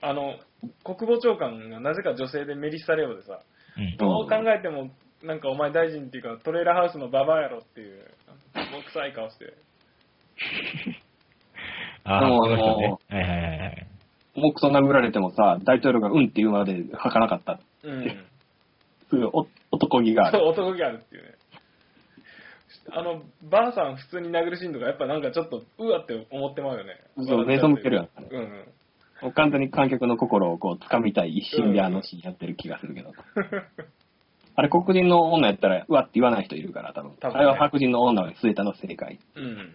[0.00, 0.36] あの、
[0.84, 3.42] 国防長官がなぜか女性でメリッサレオでさ、
[3.76, 3.96] うん。
[3.98, 4.90] どう考えても、
[5.22, 7.98] なんかお前大臣っていうかトレーラーハウスのババアやろっていう、
[8.54, 9.52] もう臭い顔して。
[12.04, 13.86] ああ、でもはいはいはいはい。
[14.36, 17.60] 重くそ殴られてもさ、大統領がうんって言うまで吐かなかった。
[17.82, 18.24] うん。
[19.10, 20.48] そういうお男気があそう、る。
[20.48, 21.34] 男気あるっていうね。
[22.92, 27.00] あの、ばあさん普通に殴るシーンとか、やっぱなんかちょっと、うわって思ってまうよね。
[27.26, 28.68] そう目背けるよねうん。
[29.22, 33.12] もう完全に観客の心をこう掴みたい一心であのシーンやってる気がするけど。
[34.56, 37.12] あれ黒人の女やったら、うわって言わない人いるから、多分。
[37.20, 39.18] 多分ねあれは白人の女が据えたの正解。
[39.36, 39.74] うん。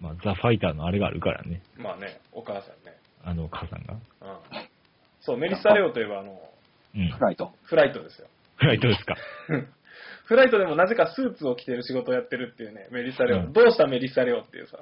[0.00, 1.62] まあ、ザ・ファイターのあれがあるからね。
[1.76, 2.96] まあね、お母さんね。
[3.24, 3.94] あの、母さんが。
[3.94, 4.00] うん。
[5.20, 6.38] そう、メリッサ・レオといえば、あの、
[6.94, 7.10] うん。
[7.10, 7.52] フライト。
[7.62, 8.28] フライトですよ。
[8.56, 9.16] フライトですか。
[10.24, 13.40] フライトでもなぜかスーツを着てる仕事をやってるっていうね、メリッサ・レオ。
[13.40, 14.78] うんどうしたメリッサ・レオっていうさ。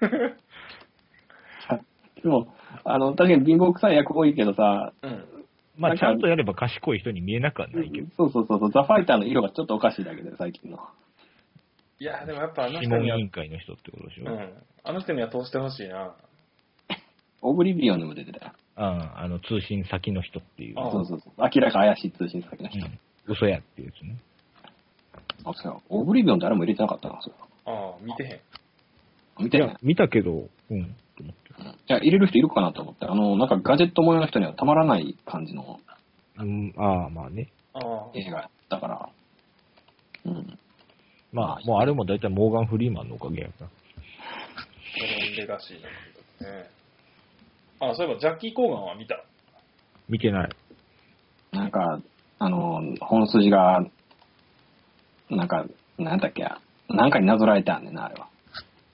[2.22, 2.52] でも、
[2.84, 5.24] あの、確かに貧乏臭い役多いけどさ、うん。
[5.76, 8.08] まあ、ちゃんとやれば賢い人に見えなくはないけど。
[8.16, 10.78] そうそうそうそう、ザ・ファイターの色がちょっとおかしいだけで、最近の。
[12.00, 14.32] いや、でもやっぱあの諮問人には、委員会の人ってことでしょ？
[14.32, 14.52] うん。
[14.82, 16.14] あの人には通してほしいな。
[17.40, 18.52] オブリビオンにも出てたよ。
[18.74, 20.74] ああ、あの、通信先の人っていう。
[20.80, 21.32] あそうそうそう。
[21.38, 22.84] 明らか怪しい通信先の人。
[22.84, 22.98] うん。
[23.26, 24.16] 嘘やっていうやつね。
[25.44, 25.78] あ、そうや。
[25.88, 27.34] オブリビオン誰も入れてなかったな、それ。
[27.66, 29.44] ああ、見てへん。
[29.44, 30.78] 見てないいや、見たけど、うん。
[30.78, 30.94] い
[31.88, 35.80] や、入れる人いるかなと思って、あの、なんかガジェット模様の人にはたまらない感じの
[36.38, 37.48] うん、ああ、まあね。
[37.74, 38.10] ああ。
[38.14, 39.08] 映画だから。
[40.24, 40.58] うん。
[41.32, 43.66] まあ、もうあれも大体モーガン・フリーマンのおかげやから。
[43.66, 43.72] こ
[45.30, 45.98] のレガシーなんで
[46.38, 46.70] すね。
[47.80, 49.22] あ、そういえば、ジャッキー・コーガンは見た。
[50.08, 50.48] 見てない。
[51.52, 52.00] なんか、
[52.38, 53.84] あの、本筋が、
[55.30, 55.66] なんか、
[55.98, 56.42] なんだっけ？
[56.42, 56.58] や、
[56.88, 58.28] なんかになぞらえてあんねんな、あれは。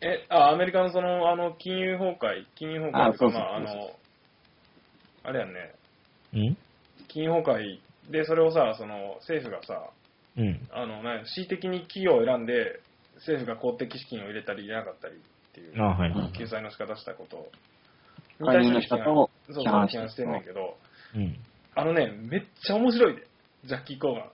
[0.01, 3.91] え、あ、アメリカのその、あの、金融崩壊、金融崩壊っていうかあそうそうまあ、あの、
[5.25, 5.75] あれやんね、
[6.35, 6.57] うん？
[7.09, 7.79] 金融崩
[8.09, 9.91] 壊で、それをさ、その、政府がさ、
[10.37, 10.69] うん。
[10.73, 12.81] あの、ね、恣意的に企業を選んで、
[13.17, 15.19] 政府が公的資金を入れたり入れなかったりっ
[15.55, 16.33] ていう、ああ、はいはい。
[16.33, 17.49] 救済の仕方したこと
[18.41, 20.77] に介入の仕批判方をそう批判批判してんねんけど、
[21.15, 21.37] うん。
[21.77, 23.27] あのね、めっちゃ面白いで、
[23.65, 24.33] ジャッキー・コーガ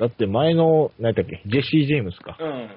[0.00, 2.36] だって前の、何だっけ、ジェシー・ジェームスか。
[2.40, 2.42] ン。
[2.42, 2.70] うん。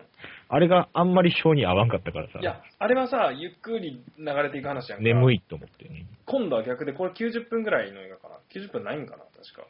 [0.50, 5.04] あれがあんまり性に合わんかったからさい、や、あれはさ、ゆっくり流れていく話やんか。
[5.04, 6.06] 眠いと思ってね。
[6.26, 8.36] 今度は逆で、これ90分ぐらいの映画かな。
[8.54, 9.68] 90分ないんかな、確か。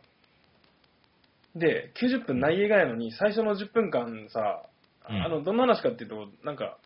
[1.55, 4.63] で、90分ない映画やのに、最初の10分間さ、
[5.09, 6.77] うんあの、どんな話かっていうと、なんか、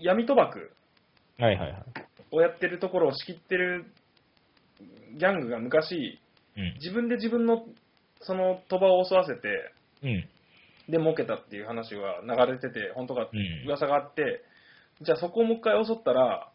[0.00, 0.72] 闇賭博
[1.38, 1.82] はいはいはい。
[2.30, 3.86] をやってるところを仕切ってる
[5.16, 6.18] ギャングが昔、
[6.56, 6.74] うん。
[6.74, 7.64] 自分で自分の、
[8.20, 9.52] その賭場を襲わせて、うん。
[10.88, 14.44] で、儲けたっていう話が流れてて、本当かうん噂があって、
[15.02, 16.50] じゃあそこをもう一回襲ったら、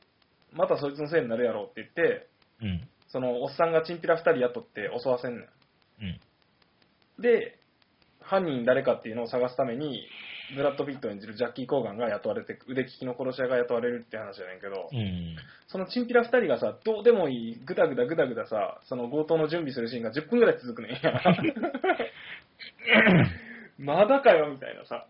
[0.54, 2.28] またそいつのせいになるやろって言って、
[2.62, 2.88] うん。
[3.10, 5.43] そのおっさんがチンピラ2人雇って襲わせんねん。
[6.02, 7.22] うん。
[7.22, 7.58] で、
[8.22, 10.08] 犯人誰かっていうのを探すために、
[10.56, 15.36] ブラッド・ピット演じるジャッキー・コーガンが雇われて、腕利きの殺し屋が雇われるって話やねんけど、うん。
[15.68, 20.99] そのチンピラ2人がさ、どうでもいい、ぐだぐだぐだぐださ、その強盗の準備するシーンが10分ぐらい続くねんや。
[23.80, 25.07] まだかよ、みたいなさ。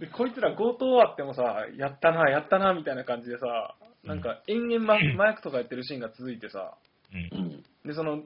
[0.00, 3.74] で、こいつら強盗終わってもさ、やったな、やったな、みたいな感じでさ、
[4.04, 6.74] なんか延々ま麻薬とかやってるシーンが続いてさ。
[7.84, 8.22] で、その、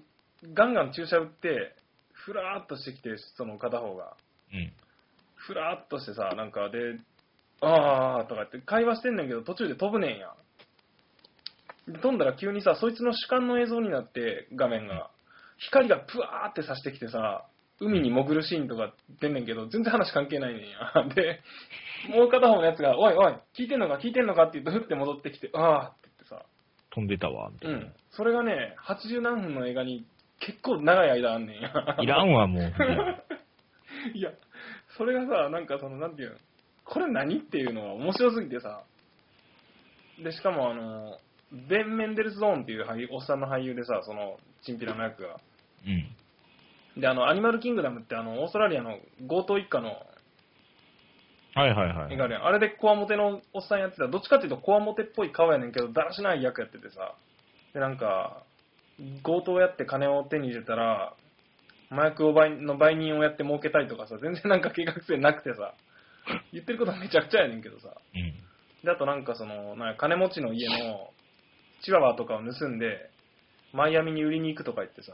[0.54, 1.74] ガンガン注射打って、
[2.12, 4.16] ふらーっとしてきて、その片方が。
[4.52, 4.72] うん。
[5.34, 6.78] ふらーっとしてさ、なんかで、
[7.60, 10.32] あーとかって会話してんねんけど、途中で飛ぶねんや。
[11.88, 15.10] で飛んだら急にさ、そいつの主観の映像になって、画面が。
[15.58, 17.46] 光がプワーって差してきてさ、
[17.80, 21.04] 海に潜るシーンとか出んねんけど、全然話関係ないねんや。
[21.14, 21.40] で、
[22.10, 26.44] もう片方のやつが、おいおい、聞いてんのか聞いてんのかって言って、ふって戻ってきて、あーって言ってさ、
[26.90, 27.76] 飛んでたわ、みたいな。
[27.76, 27.92] うん。
[28.10, 30.04] それがね、80何分の映画に
[30.40, 31.70] 結構長い間あんねんや。
[32.02, 32.62] いらんわ、もう。
[34.14, 34.32] いや、
[34.96, 36.36] それがさ、なんかその、なんていうの、
[36.84, 38.82] これ何っていうのが面白すぎてさ、
[40.22, 41.18] で、しかもあの、
[41.68, 45.40] ベン・メンデルス・ゾーンっていう俳優おっさんの俳優でさ、その、チンピラの役が。
[45.86, 47.00] うん。
[47.00, 48.98] で、あの、アニマル・キングダムってあの、オーストラリアの
[49.28, 49.92] 強盗一家の
[51.54, 52.14] はいはいはい。
[52.14, 52.46] 映画あるやん。
[52.46, 54.06] あれでコアモテのおっさんやってた。
[54.06, 57.14] どっちかっていうとコアモテっぽい顔やねんけど、だらしない役やっててさ。
[57.74, 58.42] で、なんか、
[59.24, 61.14] 強盗やって金を手に入れたら、
[61.90, 65.74] 麻薬を売の売人をやって儲けたいとかさ、全然なんか計画性なくてさ、
[66.52, 67.88] 言ってることめちゃくちゃやねんけどさ。
[68.14, 68.34] うん。
[68.84, 71.10] で、あとなんかその、なんか金持ちの家の
[71.82, 73.10] チワワとかを盗んで、
[73.72, 75.12] マイアミに売りに行くとか言ってさ、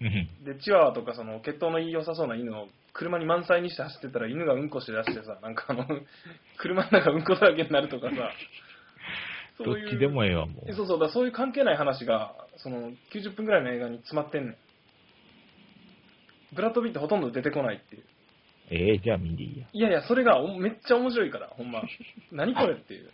[0.00, 0.44] うん。
[0.44, 5.86] で、チワワとかその血統の良さそうな犬を車に満載にして走ってたら犬がうんこして出してさ、なんかあの、
[6.58, 8.32] 車の中うんこだらけになるとかさ、
[9.64, 10.64] どっちでもええわ、もう。
[10.68, 14.56] えそうそうだ、そういう関係ない話が、その90分ぐらいの映画に詰まってんねん。
[16.54, 18.04] ブラッド・ビットほとんど出てこないっていう。
[18.70, 19.66] ええじゃあ見ていいや。
[19.72, 21.82] いやいや、それがおめっちゃ面白いから、ほんま。
[22.30, 23.10] 何これっていう。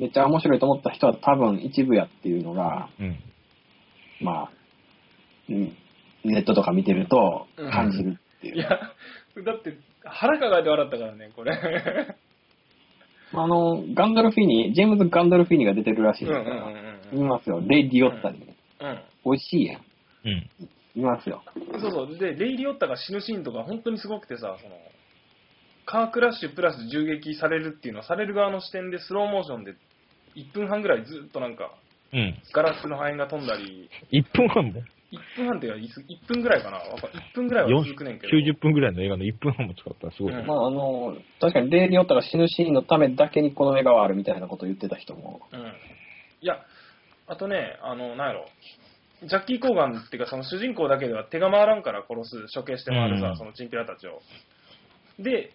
[0.00, 3.18] めっちゃ面白いと思った人は多分一部やっていうのが、うん。
[4.22, 4.50] まあ、
[5.50, 5.76] うん
[6.24, 8.56] ネットとか見てるとうん感じるっていう。
[8.56, 11.52] いや、だって腹抱えて笑ったからね、これ。
[13.32, 17.60] あの、ガンダルフィーニ、ジェームズ・ガンダルフィーニが出てるらしいですから、うんうんうん見ますよ。
[17.66, 18.38] レイ・ディオッタに。
[18.38, 19.00] うん。
[19.24, 19.82] 美味しいやん。
[20.24, 20.50] うん。
[20.94, 21.42] 見ますよ。
[21.56, 21.80] うん。
[21.80, 22.18] そうそう。
[22.18, 24.76] で、レイリオッタが死ぬシーンとか本当にすごくてさ、その、
[25.86, 29.74] カークラッシュプラス銃撃されるっていうのは、される側の視点でスローモーションで
[30.36, 31.72] 1分半ぐらいずっとなんか、
[32.12, 32.34] うん。
[32.52, 36.78] ガラスの破片が飛んだり、1分半も？1分半っていうか、1分ぐらいかな。
[36.78, 38.36] わか1分ぐらいは続くねんけど。
[38.36, 40.40] 90分ぐらいの映画の1分半も使ったらすごいね。
[40.40, 45.40] うんまあ、あの、確かにレイ・ディオッタが死ぬシーンのためだけにこの映画はあるみたいなことを言ってた人も。
[45.52, 45.60] うん。
[45.60, 46.58] いや、
[47.26, 48.46] あとね、あの、なんやろ。
[49.22, 54.20] ジャッキー・コーガンっていうか、その主人公だけでは手が回らんから殺す、処刑して回るさ、うんそのチンピラたちを。
[55.18, 55.52] で、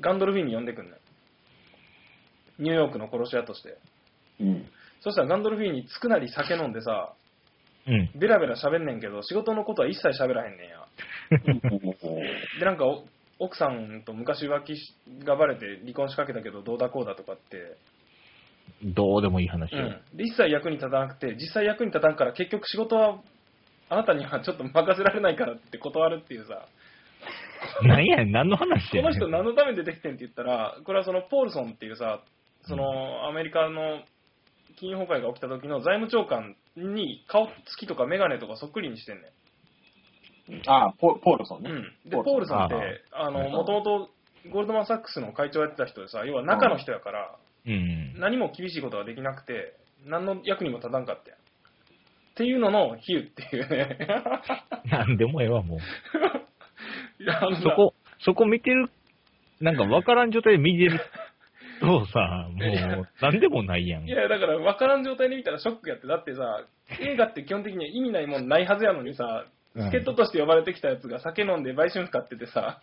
[0.00, 2.62] ガンドルフィンに呼んでくんねん。
[2.62, 3.78] ニューヨークの殺し屋として。
[4.40, 4.66] うん。
[5.00, 7.12] そしたらガンドルフィンにつくなり酒飲んでさ、
[7.86, 8.10] うん。
[8.18, 10.86] ベラベラ喋んねんけど、仕事のことは一切喋らへんねんや。
[12.58, 13.04] で、なんかお、
[13.38, 17.76] 奥さんと昔浮気しがバレて離婚しかけたけどどうだこうだとかって、
[18.82, 19.78] どうでもいい話よ。
[19.78, 23.20] うん、で一切役に立たなくて実際役に立たんから結局仕事は
[23.88, 26.66] あなたにはちょっと任せられないからって断るっていうさ
[27.82, 29.12] 何やねん、何の話こやねん。
[29.12, 32.20] の人何のために出てきてんって言ったらこれはそのポールソンっていうさ
[32.62, 34.00] そのアメリカの
[34.76, 39.32] 金融崩壊が起きた時の財務長官に顔つきとか眼鏡とかそっくりにしてんね
[40.66, 41.70] ああ、ポポールソンん、ね。
[41.70, 41.74] う
[42.08, 42.74] ん、でポールソンって
[43.12, 44.10] あのはいもともと
[44.50, 48.14] ゴールドマン・サックスの会長やってた人でさ要は中の人やからうん。
[48.18, 49.74] 何も厳しいことができなくて
[50.04, 51.38] 何の役にも立たんかったやん。
[51.38, 51.42] っ
[52.36, 53.98] ていうのの比喩っていうね。
[54.90, 55.78] なんでもええわ、もう。
[57.62, 58.90] そこ、そこ見てる、
[59.60, 61.00] なんか分からん状態で見てる
[61.80, 64.04] とさ、もう、なんでもないやん。
[64.04, 66.64] いや、だから分からん状態で見たらショックやって、だってさ、
[67.00, 72.80] 映画って基本的には意味ないもんないはずやのにさ、うん助っ人として呼ばれてきたやつが酒飲んで売春使っててさ、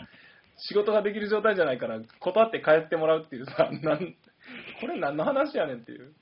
[0.69, 4.15] 仕事ができる状態じゃないから、断って帰ってもらうっていうさ、なん
[4.79, 6.13] これ何の話やねんっていう。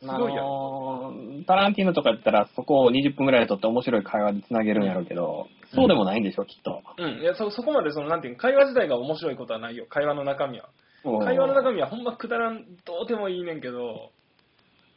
[0.00, 0.44] すあごいやん。
[0.44, 6.82] のータランティーノとかやったら、そこを20分ぐらいで撮って面白い会話でつなげるんやろうけど、そうでもないんでしょ、きっと。
[6.98, 10.68] うん、いやそそこまでその、なんていうの会話自体が面白いことはないよ、会話の中身は。
[11.04, 14.10] 会話の中身はほんまくだらん、どうでもいいねんけど、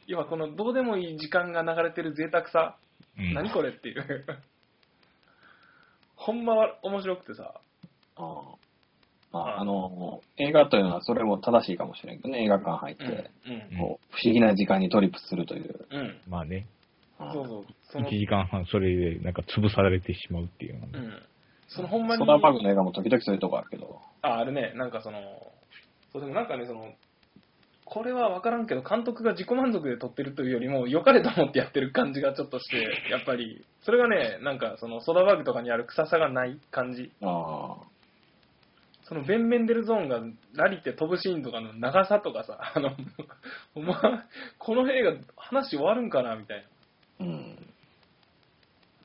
[0.06, 2.76] 要はこのどうでもいい時間が流れてる贅沢さ、
[3.18, 4.24] うん何これっていう。
[6.16, 7.60] ほんまは面白くてさ。
[8.16, 8.62] ああ
[9.32, 13.78] まあ、あのー映画というのはそれも正しいかもしれんけどね、映画館入って、うん。
[13.78, 15.86] こう不思議な時間にトリップするという。
[15.90, 16.20] うん。
[16.28, 16.66] まあね、
[17.18, 17.64] うんそうそう。
[17.84, 21.22] そ1の、時間半それでなんか潰されてしまうっていうねうん。
[21.68, 22.18] そのほんまに。
[22.18, 24.00] ソダーバーグの映画も時々そういうとこあるけど。
[24.22, 25.20] あ、あれね、なんかその、
[26.12, 26.92] そうでもなんかね、その、
[27.84, 37.10] これは分からんけど、監督が自己満足で撮ってるというよりも、良かれと思ってやってる感じがちょっとして、やっぱり、それがね、なんかその、ソダバーグとかにある臭さがない感じ。
[37.22, 37.76] あ
[39.04, 40.20] そのベン・メンデルゾーンが
[40.54, 42.96] ラリって飛ぶシーンとかの長さとかさ、あの、
[43.74, 43.94] お前、
[44.58, 47.26] この映画話終わるんかなみたいな。
[47.26, 47.58] あ、うん。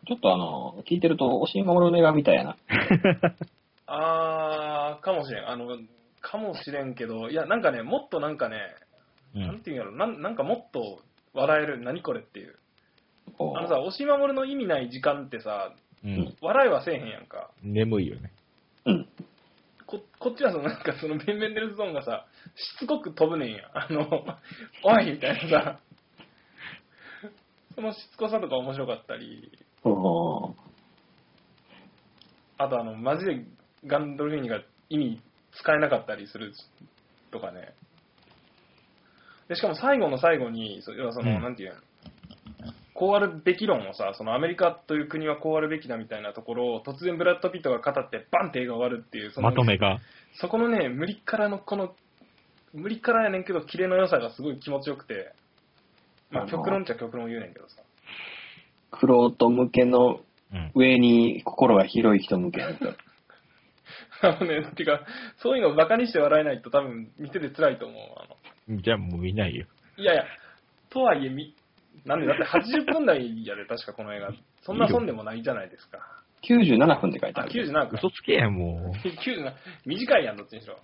[0.08, 2.58] ちょっとあの、聞いてると、押し守の映画みたいやな。
[3.88, 5.50] あー、かもしれん。
[5.50, 5.78] あの、
[6.30, 8.58] かもしれんけど、いや、なんかね、もっとなんかね、
[9.36, 9.42] うん。
[9.42, 11.00] なんていうんやろ、なんなんかもっと
[11.34, 12.56] 笑える、何これっていう。
[13.40, 15.74] あのさ、押し守るの意味ない時間ってさ、
[16.04, 16.36] うん。
[16.42, 17.52] 笑いはせえへんやんか。
[17.64, 18.32] 眠いよね。
[18.86, 19.08] うん。
[19.86, 22.26] ここっちはそのなんかそのベン・メンデルゾーンがさ、
[22.56, 23.70] しつこく飛ぶねんや。
[23.74, 24.08] あの、
[24.84, 25.80] おいみたいなさ、
[27.74, 29.52] そのしつこさとか面白かったり、
[29.84, 30.54] お
[32.58, 33.46] あとあの、マジで
[33.86, 35.22] ガンドルフィーニが意味
[35.60, 36.54] 使えなかったりする
[37.32, 37.74] とかね。
[39.50, 41.76] で、しかも最後の最後に、そ要はその、うんなんていうの？
[42.94, 50.00] こうあるべき論をさ、そのアメリカという国はこうあるべきだみたいなところを突然ブラッド・ピットが語ってバンって映画終わるっていう、そのまとめが。
[50.42, 51.94] そこのね、無理からのこの、
[52.74, 55.32] 無理からやねんけど、キレの良さがすごい気持ちよくて、
[56.32, 57.76] まあ極論っちゃ極論言うねんけどさ。
[58.92, 60.72] クロート向けのうん。
[60.76, 62.94] 上に心が広い人向けやと。
[64.22, 65.02] あのね、てか、
[65.38, 68.00] そういうのをバカにして笑えないと多分見てて辛いと思う。
[68.18, 68.28] あ
[68.72, 69.66] のじゃあもう見ないよ。
[69.98, 70.26] いやいや、
[70.90, 71.56] とはいえみ、
[72.06, 74.32] なんでだって80分台やで、確かこの映画。
[74.62, 76.00] そんな損でもないじゃないですか。
[76.44, 77.52] 97分って書いてあ、ある。
[77.52, 77.90] 97か。
[77.94, 79.54] 嘘つけや、も97
[79.86, 80.80] 短いやん、どっちにしろ。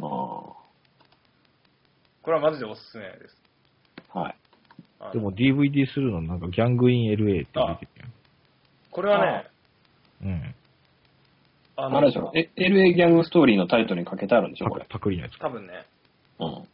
[0.00, 0.64] あ
[2.22, 3.36] これはマジでおすすめです。
[4.10, 5.12] あはい。
[5.12, 8.08] でも DVD するのなんかギャングイン LA って出てる
[8.90, 9.44] これはね、やん。
[10.24, 10.54] うん。
[11.76, 14.86] ああれでしょ、え LA ギャングストーリーのタイトルにかけてあるんでしょ、これ。
[14.88, 15.38] パクリのやつ。
[15.38, 15.72] 多分ね。
[16.38, 16.64] うん。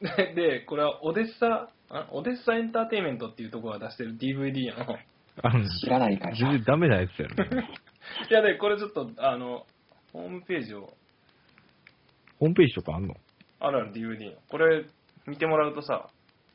[0.34, 4.98] で、でこれはオデッサ、あオデッサエンターテインメントっていうところが出してる DVD の。
[5.42, 6.54] あの、知らない会社全。
[6.54, 7.68] 然ダメなやつやろ、ね。
[8.30, 9.64] いや、で、これちょっと、あの、
[10.12, 10.90] ホームページを、
[12.40, 13.14] ホームページとかあんの？
[13.60, 14.40] あるある DVD の。
[14.48, 14.84] これ、
[15.26, 16.08] 見てもらうとさ、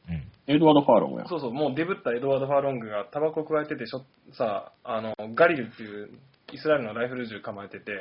[0.09, 0.23] うん。
[0.47, 1.25] エドワード・ファーロンや。
[1.27, 6.09] そうそう、もうデブったエドワード・ファーロングがタバコ加えててしょ、さ、あの、ガリルっていう
[6.53, 7.91] イスラエルのライフル銃構えてて、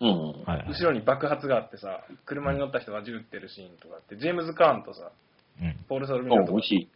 [0.00, 0.42] うん。
[0.44, 0.66] はい、はい。
[0.68, 5.10] 後ろに爆発があってさ、車に乗った人が銃撃ってるシーンとかあって、ジェームズ・カーンとさ、
[5.60, 5.76] うん。
[5.88, 6.84] ポール・ソルビナおとか、美味しい。
[6.84, 6.88] う、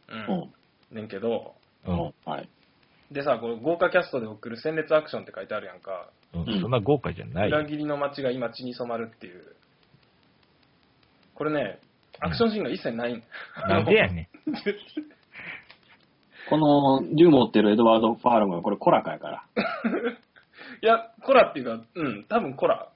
[0.92, 0.96] うんん。
[0.96, 1.54] ねんけど、
[1.86, 2.12] うん。
[2.24, 2.48] はい。
[3.10, 6.08] でさ、これ豪華キャストで送る戦列アクションって書いてあるやんか。
[6.32, 7.58] うん、そんな豪華じゃないよ。
[7.58, 9.42] 裏切りの街が今血に染まるっていう。
[11.34, 11.80] これね、
[12.20, 13.22] アクションシーンが一切ないん。
[13.68, 14.52] なんでやねん。
[16.48, 19.44] この銃持ってるエドワード・ファーロンがこれコラカやから。
[20.82, 22.90] いや、コラっていうか、うん、多分コラ。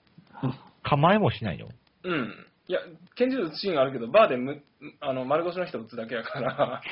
[0.82, 1.68] 構えもしないよ。
[2.04, 2.46] うん。
[2.68, 2.80] いや、
[3.14, 4.60] 拳銃撃つシーンがあるけど、バーでむ
[5.00, 6.82] あの丸腰の人撃つだけやから。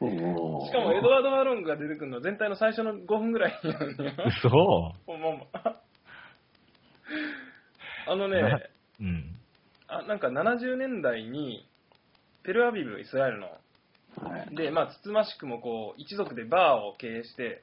[0.00, 4.28] おしかもエドワード・ハロングが出てくるのは全体の最初の5分ぐらいになるん。
[4.28, 5.80] 嘘ほんまほんま
[8.06, 8.70] あのね、
[9.00, 9.36] うん。
[9.88, 11.66] あなんか70年代に、
[12.44, 14.54] テルアビブ、イスラエルの、はい。
[14.54, 17.62] で、まあ、つつましくもこう、一族でバーを経営して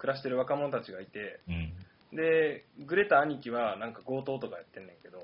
[0.00, 2.16] 暮らしてる若者たちがいて、うん。
[2.16, 5.18] で、グレタ兄貴はなんか強盗とかやってんねんけど、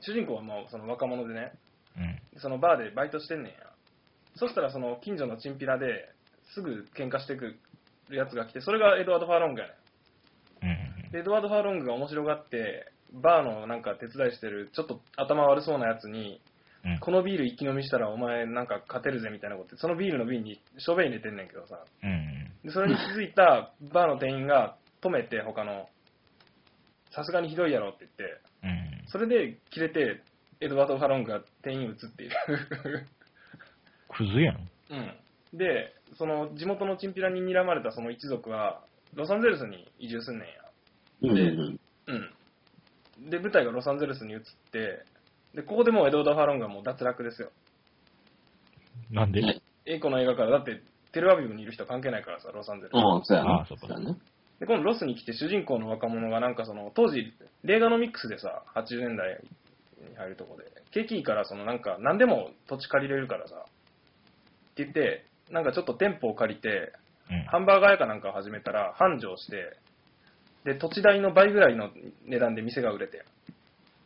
[0.00, 1.52] 主人公はもうその若者でね、
[1.98, 2.40] うん。
[2.40, 3.58] そのバーでバイトしてんねんや。
[4.36, 6.08] そしたらその近所のチンピラで
[6.54, 7.56] すぐ喧嘩してく
[8.08, 9.72] るやつが来て、それがエドワード・ファーロングやね
[10.62, 10.66] う
[11.04, 11.10] んん。
[11.10, 16.40] でエドワード・ファーロングが面白がって、バーのなんか手伝いしてるちょっと頭悪そうなやつに、
[16.84, 16.98] うん。
[17.00, 22.35] このビール一気飲みしたらお前なんか勝てるぜみたいなことでそのビールの瓶にショベン入れてんねんけどさ、うん。
[22.66, 25.88] でそれに気づいたバーの店員が止めて他の、
[27.12, 29.08] さすがにひどいやろって言って、うん。
[29.08, 30.20] それで切れて、
[30.60, 32.30] エドワード・ファロングが店員を撃つっていう。
[34.10, 34.68] クズやん。
[34.90, 35.58] うん。
[35.58, 38.82] で、その地元のチンピラに睨まれたその一族は、
[39.14, 40.54] ロサンゼルスに移住すんねんや。
[41.22, 43.30] うんうんうん。
[43.30, 44.40] で、舞台がロサンゼルスに移っ
[44.72, 45.04] て、
[45.54, 47.52] で、ここでもうエドワード・ファロングはもう脱落ですよ。
[49.12, 49.40] なんで？
[49.40, 50.82] はい栄光の映画から、だって、
[51.16, 52.94] テルアビブにいる人は関係ないからさ、ロサンゼルス。
[52.94, 53.62] うん、そうやな。
[53.62, 53.78] あそう。
[54.60, 57.32] で、今度ロスに来て主人公の若者がなんかその、当時、
[57.64, 59.40] レーガノミックスでさ、80年代
[60.10, 63.58] に入るとこで、景気いいからそのなんか何でも土地借りれるからさ、っ
[64.76, 66.92] て言って、なんかちょっと店舗を借りて、
[67.30, 67.44] うん。
[67.46, 69.76] ハンバーガー屋かなんかを始めたら繁盛して、
[70.64, 71.90] で、土地代の倍ぐらいの
[72.26, 73.24] 値段で店が売れて、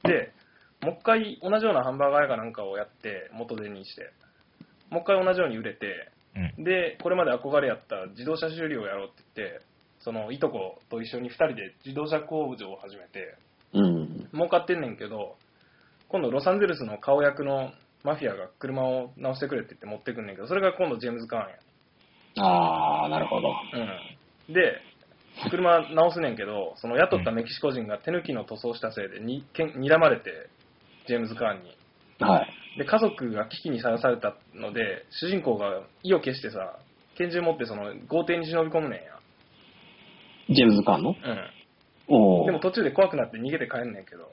[0.04, 0.32] で、
[0.80, 4.12] もう一回同じようなハンバーガー屋かなんかをやって、元手にして、
[4.90, 6.64] もう一回同じように売れて、うん。
[6.64, 9.60] で、これまで憧れやった自動車修理をやろうって言って、
[10.00, 13.36] そのいとこと一緒に2人で自動車工場を始めて、
[13.72, 14.28] うん。
[14.32, 15.36] 儲かってんねんけど、
[16.08, 17.70] 今度ロサンゼルスの顔役の
[18.02, 21.56] マフィアが車を直してくれって言って持ってくんねんけど、それが今度ジェームズ・カーンや。
[22.42, 23.48] ああ、なるほど。
[24.48, 24.54] うん。
[24.54, 24.80] で、
[25.50, 30.48] 車直すねんけど、その雇ったメキシコ人が手抜きの塗装したせいでにけん睨まれて、
[31.06, 31.76] ジェームズ・カーンに。
[32.20, 32.78] はい。
[32.78, 36.78] で、家族が危機にさらされたので、主人公が意を決してさ、
[37.16, 39.18] 拳銃持ってその豪邸に忍び込むねんや。
[40.48, 41.10] ジェームズ・カーンの？
[41.10, 42.46] うん。
[42.46, 44.32] でも途中で怖くなって逃げて帰んねんけど、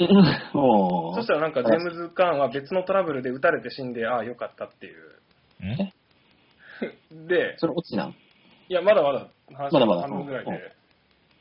[0.00, 0.04] う
[0.56, 1.14] んおー。
[1.16, 5.02] そしたらなんかジェームズ・カーンは別のトラブルで撃たれて死んで、ああ、よかったっていう。
[5.62, 5.92] うん
[7.28, 8.10] で、それ落ちなん？
[8.10, 8.14] い
[8.74, 10.02] や、まだまだ話まだまだ。
[10.02, 10.58] 半分ぐらいで、うん。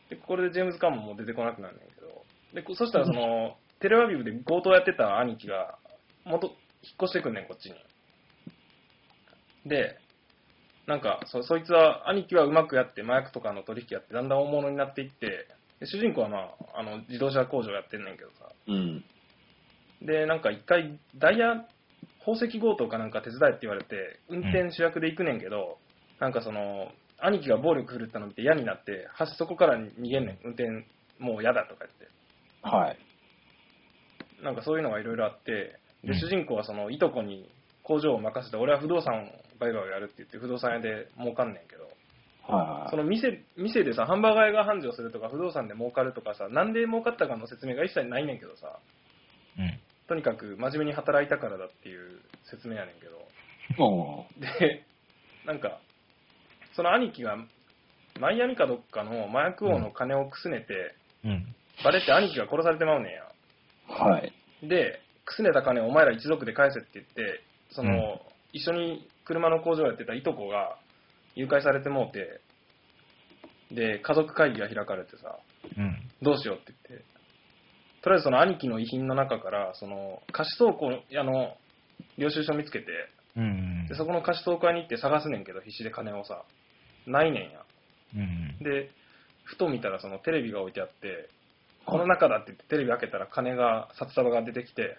[0.09, 2.23] で、これでジェームズ・カーンももう出てこなくなるんだけど、
[2.53, 5.77] で、こそしたらその、テレアビブで強盗やってた兄貴が、
[6.25, 6.55] 元、引っ
[7.03, 7.75] 越してくんねん、こっちに。
[9.65, 9.97] で、
[10.87, 15.47] なんかそ、そいつは、兄貴はうまくやって、麻薬とかの取引やって、だんだん大物になっていって、
[15.79, 16.37] で主人公はま
[16.73, 19.03] あ、あの、自動車工場やってんねんけどさ、うん。
[20.01, 21.65] で、なんか一回、ダイヤ、
[22.19, 25.77] 宝石強盗かなんか手伝えって言われて、運転主役で行くねんけど、
[26.19, 30.39] なんかその、兄貴が暴力振るったの見て嫌になって、端そこから逃げんねん。
[30.43, 30.85] 運転、
[31.19, 32.07] もう嫌だとか言って。
[32.61, 32.97] はい。
[34.43, 37.49] なんかそういうのがいろいろあって、で、うん主人公はその、いとこに
[37.83, 39.27] 工場を任せて、俺は不動産を
[39.59, 41.89] 売買をやるって言って、不動産屋で儲かんねんけど、
[42.47, 42.89] はい。
[42.89, 48.79] その店、店でさ、ハンバーガー屋が繁盛するとか、不動産で儲かるとかさ、なんで儲かったかの説明が一切ないねんけどさ、
[49.57, 49.79] うん。
[50.07, 52.19] とにかく真面目に働いたからだっていう
[52.49, 53.19] 説明やねんけど、
[54.39, 54.85] で、
[55.45, 55.79] なんか、
[56.75, 57.37] その兄貴が、
[58.19, 61.55] マイアミかどっかの麻薬王の金をくすねて、うん。
[61.83, 63.28] バレて兄貴が殺されてまうねんや。
[63.89, 64.33] はい。
[64.67, 68.21] で、くすねた金をお前ら一族で返せって言って、その、
[68.53, 70.77] 一緒に車の工場やってたいとこが
[71.35, 72.41] 誘拐されてもうて、
[73.73, 75.37] で、家族会議が開かれてさ、
[75.77, 76.09] うん。
[76.21, 77.05] どうしようって言って、
[78.01, 81.57] とりあえずその兄貴の遺品の中から、その、貸倉庫屋の
[82.17, 82.85] 領収書見つけて、
[83.35, 86.43] うんで、そこの貸倉庫屋に行って探すねんけど、必死で金をさ、
[87.05, 87.61] ないねんや。
[88.15, 88.57] うん。
[88.63, 88.89] で、
[89.43, 91.29] ふと見たらそのテレビが置いてあって、
[91.85, 94.97] この中だって言ってテレビ開けたら金が、札束が出てきて、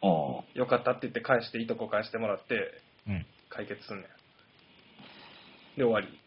[0.00, 2.54] おーよかったって言って返して、いとこ返してもらって、
[3.08, 3.26] うん。
[3.48, 4.06] 解決すんねん。
[5.78, 6.08] で、終わり。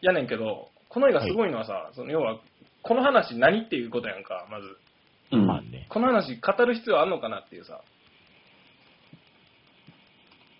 [0.00, 2.40] やねんけど、この映画すごいのはさ、その要は、
[2.82, 4.78] この話何っていうことやんか、まず。
[5.32, 5.46] うん。
[5.46, 5.86] まあね。
[5.88, 7.80] この話語る必要あんのかなっていうさ。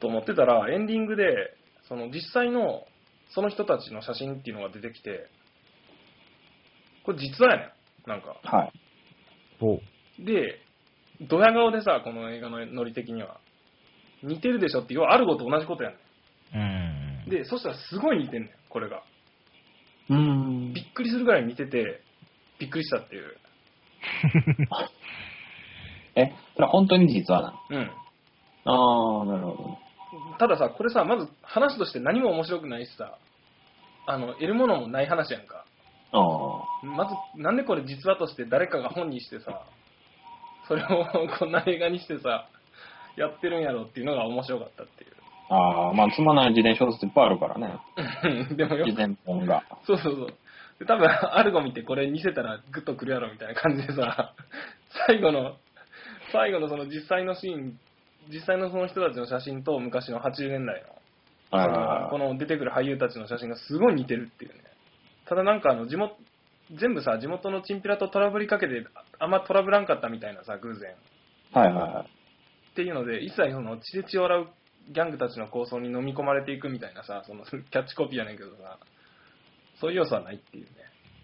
[0.01, 1.57] と思ってたら、エンディングで、
[1.89, 2.87] その実際の
[3.31, 5.29] その人たちの写真っていうのが出てきて、
[7.07, 7.73] これ実話やね
[8.07, 8.11] ん。
[8.11, 8.37] なんか。
[8.43, 8.73] はい。
[9.61, 9.81] ほ
[10.19, 10.59] で、
[11.23, 13.39] ドヤ顔でさ、この映画のノリ的には。
[14.23, 15.97] 似てるでしょって、要はあるごと同じことやね
[16.55, 16.59] う。
[16.59, 16.63] うん。
[17.29, 17.31] ん。
[17.31, 19.03] で、そしたらすごい似てんねん、これが。
[20.11, 22.03] うーんびっくりするぐらい似てて、
[22.59, 23.37] びっくりしたっていう。
[26.17, 27.79] え、それは本当に実話なの？
[27.79, 27.91] うん。
[28.65, 29.79] ああ、なるほ
[30.39, 33.19] たださ、これさ、まず話として何も面白くないしさ、
[34.07, 35.66] あの、得るものもない話やんか。
[36.83, 39.65] まず、なんでこれ実話として誰かが本にしてさ、
[40.69, 41.07] それを
[41.39, 42.49] こんな映画にしてさ、
[43.17, 45.11] やってるんやろっていうのが面白かったっていう。
[45.49, 45.55] あ。
[45.55, 47.79] ああ、まあ、つまない自伝小説いっぱいあるからね。
[48.57, 49.63] でもよ自、伝本が。
[49.87, 50.27] そうそうそう。
[50.79, 54.35] で多分、アルゴ見てこれ見せたらグッとくるやろみたいな感じでさ、
[55.09, 55.57] 最後の、
[56.33, 57.79] 最後のその実際のシーン、
[58.29, 64.66] 実際のその人たちの写真と昔の80年代の、この出てくる俳優たちの写真がすごい似てるっていうね。
[65.29, 66.17] ただなんかあの地元、
[66.79, 68.85] 全部さ、地元のチンピラとトラブりかけて、
[69.19, 70.95] あんまトラブらんかったみたいなさ、偶然。
[71.53, 71.61] あ。
[71.61, 72.07] はいはいはい。
[72.73, 74.49] っていうので、一切その血で血を洗う
[74.91, 78.79] ギャングたちの構想に飲み込まれていくみたいなさ、そのキャッチコピーやねんけどさ、
[79.81, 80.71] そういう要素はないっていうね。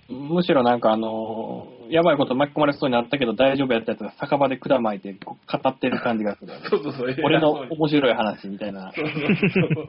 [0.09, 5.37] むしろなんかあのーやばいこと巻き込まれそうになったけど大丈夫やったやつが酒場で管巻いて語
[5.69, 6.53] ってる感じがする。
[6.69, 7.17] そうそうそう。
[7.23, 8.93] 俺の面白い話みたいな。
[8.93, 9.17] そうそう
[9.51, 9.89] そう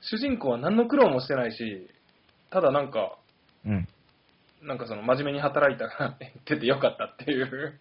[0.00, 1.88] 主人公は何の苦労もしてないし、
[2.50, 3.18] ただなんか、
[3.64, 3.88] うん。
[4.62, 7.78] なんかその真面目に働いたから言っててよかったっていう。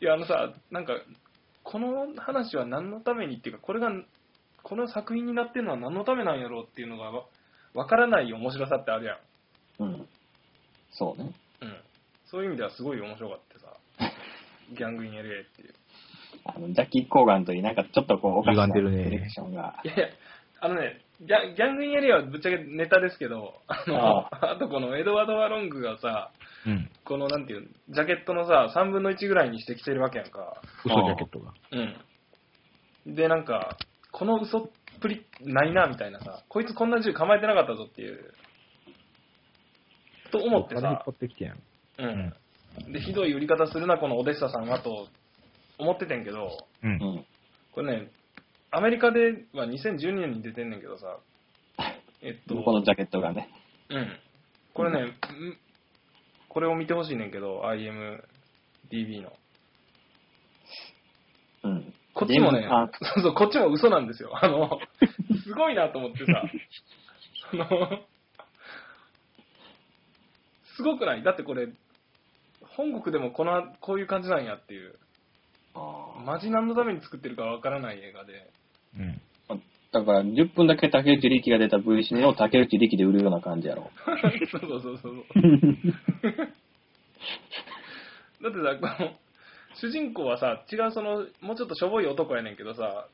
[0.00, 0.92] いや、あのさ、なんか、
[1.62, 3.90] この話は何のためにっていうか、これが、
[4.62, 7.24] この作品になってるのは何のためなんやろうっていうのがわ
[7.74, 9.18] わからない面白さってあるやん。
[9.82, 10.08] うん。
[10.92, 11.32] そうね。
[11.60, 11.76] うん。
[12.26, 13.76] そういう意味ではすごい面白かったさ。
[14.70, 15.74] ギャングイン LA っていう。
[16.44, 19.80] あのジャッキー・コーガンといい、なんかちょっとこう、おかしな歪んでるねディレクションが。
[19.84, 20.08] いやいや、
[20.60, 26.30] あのね、ギャギャングインエリアはぶっちゃけネタですけど、あの、あとこのエドワード・ワロングがさ、
[26.66, 26.90] うん。
[27.04, 30.60] このなんていう、ジャケットのさ、3分の1ぐらいにしてきてるわけやんか。
[30.84, 31.52] 嘘ジャケットが。
[33.06, 33.14] うん。
[33.14, 33.76] で、なんか、
[34.12, 38.34] この嘘っぷりないな、みたいなさ、こいつこんな銃構えてなかったぞっていう、
[40.32, 41.58] と思ってっ張、ってきてやん。
[41.98, 42.06] う
[42.88, 42.92] ん。
[42.92, 45.08] で、ひどい売り方するな、このオデッサさんはと
[45.78, 46.48] 思っててんけど、
[46.82, 46.86] う。
[46.86, 47.26] うんん。
[47.72, 48.10] これね、
[48.76, 51.18] アメリカでは2012年に出てんねんけどさ、
[52.22, 53.48] えっと、このジャケットがね。
[53.88, 54.18] うん。
[54.74, 55.14] これね、ん
[56.48, 59.32] これを見てほしいねんけど、IMDB の。
[61.64, 61.94] うん。
[62.14, 62.68] こっちもね
[63.14, 64.30] そうそう、こっちも嘘なんですよ。
[64.34, 64.80] あの、
[65.44, 66.42] すごいなと思ってさ、
[67.50, 67.66] その、
[70.76, 71.22] すごくない？
[71.22, 71.68] だってこれ、
[72.76, 74.98] 本国でもこの、こういう感じなんやっていう、
[75.74, 78.50] あマジ何のために作ってるかわからない映画で、
[78.98, 79.20] うん。
[79.48, 79.60] ー
[79.92, 83.90] だから、10分だけ竹内力が出た V シネを竹内力で売るような感じやろ。
[84.50, 85.24] そうそうそうそう。
[88.42, 89.12] だってさ、この、
[89.76, 93.06] 主人公はさ、違うその、もうちょっとしょぼい男やねんけどさ、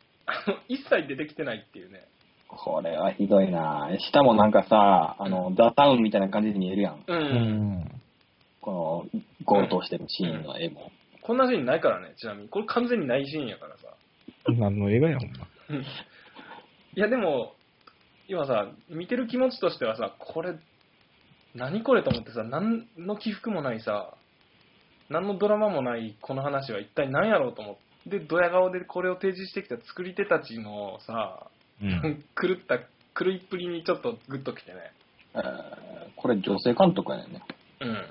[0.68, 2.04] 一切出てきてないっていうね。
[2.48, 6.94] これはひどいな下もなんかさ、あの、ザ・タウンみたいな感じに見えるやん。
[6.94, 7.02] う。
[7.08, 7.18] うん
[7.80, 8.00] ん。
[8.60, 10.90] この、強盗してるシーンの絵も。
[11.22, 12.48] こんなシーンないからね、ちなみに。
[12.48, 13.94] これ完全にないシーンやからさ。
[14.48, 15.46] 何の映画や、ほんま。
[15.70, 15.84] うん
[16.96, 17.54] いや、でも、
[18.28, 20.58] 今さ、見てる気持ちとしてはさ、これ、
[21.54, 24.14] 何これと思ってさ、何の起伏もないさ、
[25.08, 31.50] 何のドラマもないこの話は一体何やろうと思って、で、ドヤ顔でこれを提示してきた作り手たちのさ、
[31.82, 32.24] うん。
[32.40, 32.78] 狂った、
[33.18, 34.92] 狂いっぷりにちょっとグッときてね。
[35.34, 37.42] えーこれ女性監督やねんね。
[37.80, 38.06] うん。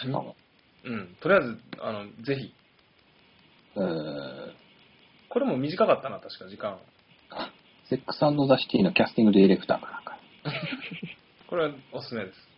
[0.00, 0.36] しかも。
[0.84, 1.16] うん。
[1.20, 2.54] とりあえず、あの、ぜひ。
[3.76, 4.47] えー
[5.28, 6.78] これも短かったな、確か時間。
[7.88, 10.18] セックスザ・シティのキャスティングディレクターかなんか。
[11.48, 12.48] これはおすすめです。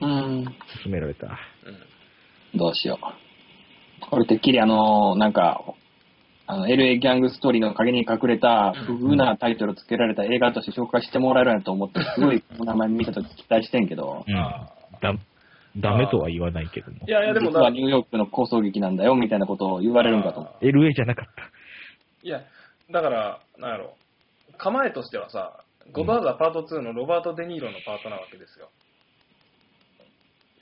[0.00, 0.44] うん。
[0.82, 1.26] 勧められた。
[1.26, 2.58] うん。
[2.58, 4.06] どうしよう。
[4.10, 5.62] これてっきりあの、なんか、
[6.46, 14.36] あの、LA ギャングストーリーの陰に隠れた不遇なタイトルつけられた映画として紹介してもらえるんやと思って、すごいお名前見たとき期待してんけど、うん。
[14.36, 14.68] あ
[15.00, 15.14] だ、
[15.76, 17.10] ダメとは言わないけどもい。
[17.10, 20.66] やいや、でも実はニューヨークの構想劇なんだよ、みたいなことを言われるんかと思って。
[20.66, 21.59] LA じゃなかった。
[22.22, 22.44] いや、
[22.90, 23.96] だから、なんやろ、
[24.58, 28.70] 構えとしてはさ、ゴッドハザーパート2のロバート・デ・ニーロのパートなわけですよ。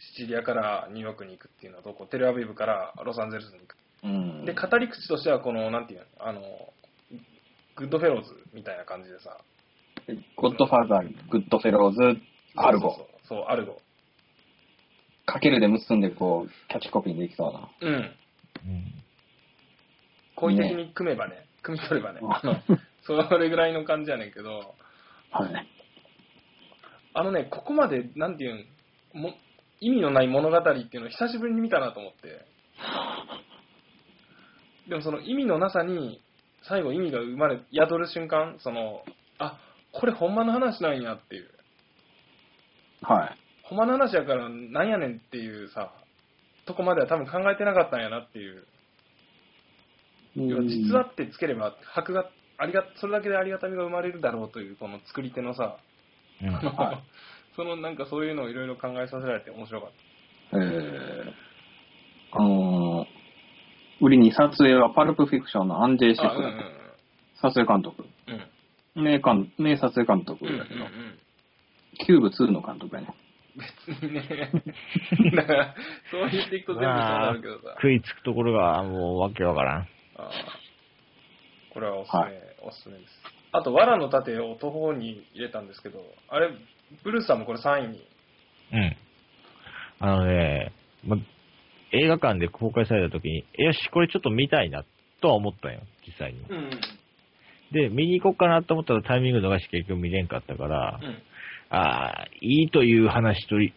[0.01, 2.05] シチリアからニューヨークに行くっていうのと、こ？
[2.05, 3.76] うテルアビブからロサンゼルスに行く。
[4.05, 4.44] うん。
[4.44, 6.40] で、語り口としては、この、なんていうの、あの、
[7.74, 9.36] グッドフェローズみたいな感じでさ、
[10.36, 12.20] ゴッドファーザー、グッドフェローズ、
[12.55, 12.90] アルゴ。
[12.90, 13.80] そうそうそう、そうアルゴ。
[15.26, 17.68] かけるで結んで、こう、キャッチコピーにできそうな。
[17.80, 17.94] うん。
[17.94, 18.14] うん。
[20.36, 22.62] 好意的に組めばね、組み取ればね、の、
[23.02, 24.74] それぐらいの感じやねんけど、
[25.30, 25.68] はい。
[27.14, 29.35] あのね、ここまで、なんていうん、も
[29.80, 32.47] 意味のない物語っていうのを久しぶりに見たなと思って。
[34.89, 36.22] でもその意味のなさに、
[36.62, 39.05] 最後意味が生まれ、宿る瞬間、その、
[39.39, 39.59] あ、
[39.93, 41.51] これほんまの話なんやっていう。
[43.02, 43.36] はい。
[43.62, 45.93] ほんまの話やからなんやねんっていうさ、
[46.66, 48.66] とこまでは多分考えてなかったんやなっていう。
[50.36, 55.78] 実はってつければ、箔が、ありが、それだけでありがたみが生まれるだろうという、この作り手のさ、
[56.42, 56.50] うん。
[56.50, 57.28] は い
[57.59, 59.90] そのなんかそういうのをいろいろ考えさせられて面白かっ
[60.52, 61.32] えー、
[62.30, 63.06] あのー、
[64.00, 66.62] 売りに撮影はパルプフィクションのアンジェイ・シェフうんうん
[67.40, 68.05] 撮影監督。
[68.96, 69.05] うん。
[69.05, 70.52] 名監名撮影監督うん。
[70.52, 71.18] うんだけど、うんうん。
[71.94, 73.14] キューブ2の監督やね。
[73.88, 74.52] 別にね。
[75.34, 75.74] だから、
[76.10, 77.74] そう言っていくと全部そうなるけどさ。
[77.74, 79.88] 食いつくところがもうわけわからん。
[80.19, 80.31] ああ
[81.73, 82.32] これはおすすめ、はい
[82.62, 83.11] おすすめです。
[83.53, 86.51] あと、藁の盾を途方に入れたんですけど、あれ、
[87.03, 88.07] ブルースさんもこれ3位に。
[88.73, 88.97] うん。
[90.01, 90.73] あのね、
[91.05, 91.16] ま、
[91.93, 94.85] 映画館で公開された時に、よし、これちょっと見たいな、
[95.20, 96.40] とは思ったんよ、実際に。
[96.40, 96.70] うん。
[97.73, 101.23] で、見に行こうかなと思ったらタイミング逃して結局見れんかったから、うん。
[101.70, 103.73] ああ、いいという話と、うん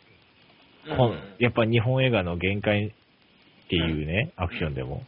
[1.38, 5.04] やっぱ日本映画の限界っていうね、アクションでも、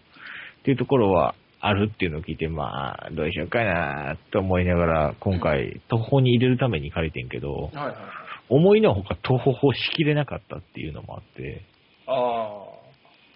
[0.64, 7.96] っていうところはあるっていうのを聞いて、まあ、どうしようかなと思いながら、今回、途方に入れるために借りてんけど、はいはいはい。
[8.50, 11.62] 思いのほか途方しきれなかったっていうのもあって、
[12.08, 12.84] ああ。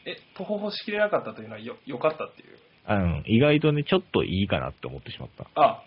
[0.05, 2.47] え、途方しきれなかったというのはよ、良かったっていう？
[2.85, 5.45] あの、意外とね、ちょっといいかなって思ってしまった。
[5.55, 5.83] あ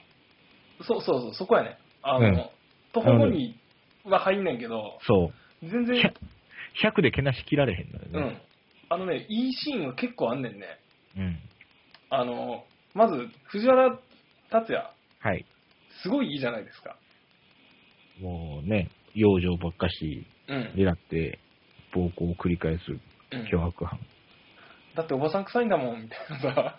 [0.83, 1.79] そうそうそう、そこやね。
[2.03, 2.45] あの、うん
[2.93, 3.57] 途方に
[4.05, 5.31] は入んねんけど、そ
[5.63, 5.67] う。
[5.69, 6.13] 全然100、
[6.91, 8.43] 100でけなし切られへんのうんよね。。
[8.89, 10.67] あのね、いいシーンが結構あんねんね。
[11.17, 11.39] うん。
[12.11, 12.65] あの、
[12.95, 13.99] まず、藤原竜
[14.51, 15.45] 也、はい。
[16.03, 16.97] すごいいいじゃないですか。
[18.21, 20.73] もうね、養生ばっかしうん。
[20.77, 21.39] 狙って、
[21.95, 22.83] 暴行を繰り返す
[23.33, 23.99] うん凶悪犯。
[24.97, 26.79] だっておばさん臭いんだもん、みたいなさ。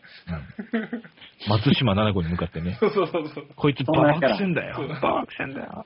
[0.73, 1.03] うん
[1.47, 3.47] 松島七子に向かってね、 そうそうそうそう。
[3.55, 5.85] こいつバークせんだよバークせんだよ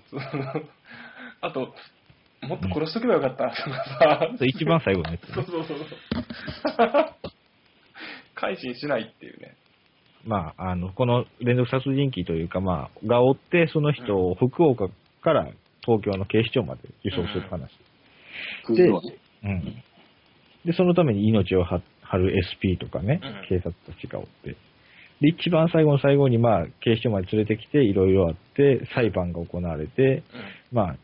[1.41, 1.75] あと、
[2.41, 4.45] もっと殺しとけばよかったとかさ。
[4.45, 5.33] 一番最後のやつね。
[5.35, 5.77] そうそうそう。
[8.35, 9.55] 改心しないっていうね。
[10.25, 14.87] まあ、あの、この連続殺人鬼というか、まあ、が追って、その人を福岡
[15.21, 15.47] から
[15.85, 17.69] 東京の警視庁まで輸送する話。
[17.69, 17.75] で
[18.65, 19.15] クズはね。
[19.43, 19.83] うん。
[20.65, 24.57] で、そのために命を張張る SP とかねうん、警察たちが追って。
[25.21, 30.23] で、一番最後の最後に、まあ、警視庁まで連れてきて、いろいろあって、裁判が行われて、
[30.71, 30.95] まあ、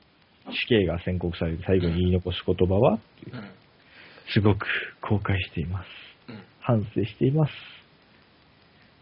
[0.51, 2.99] 死刑が宣告されて、最後に言い残す言葉は。
[4.33, 4.65] すごく
[5.01, 6.10] 後悔しています。
[6.69, 6.81] うん。
[6.83, 7.53] 反省しています。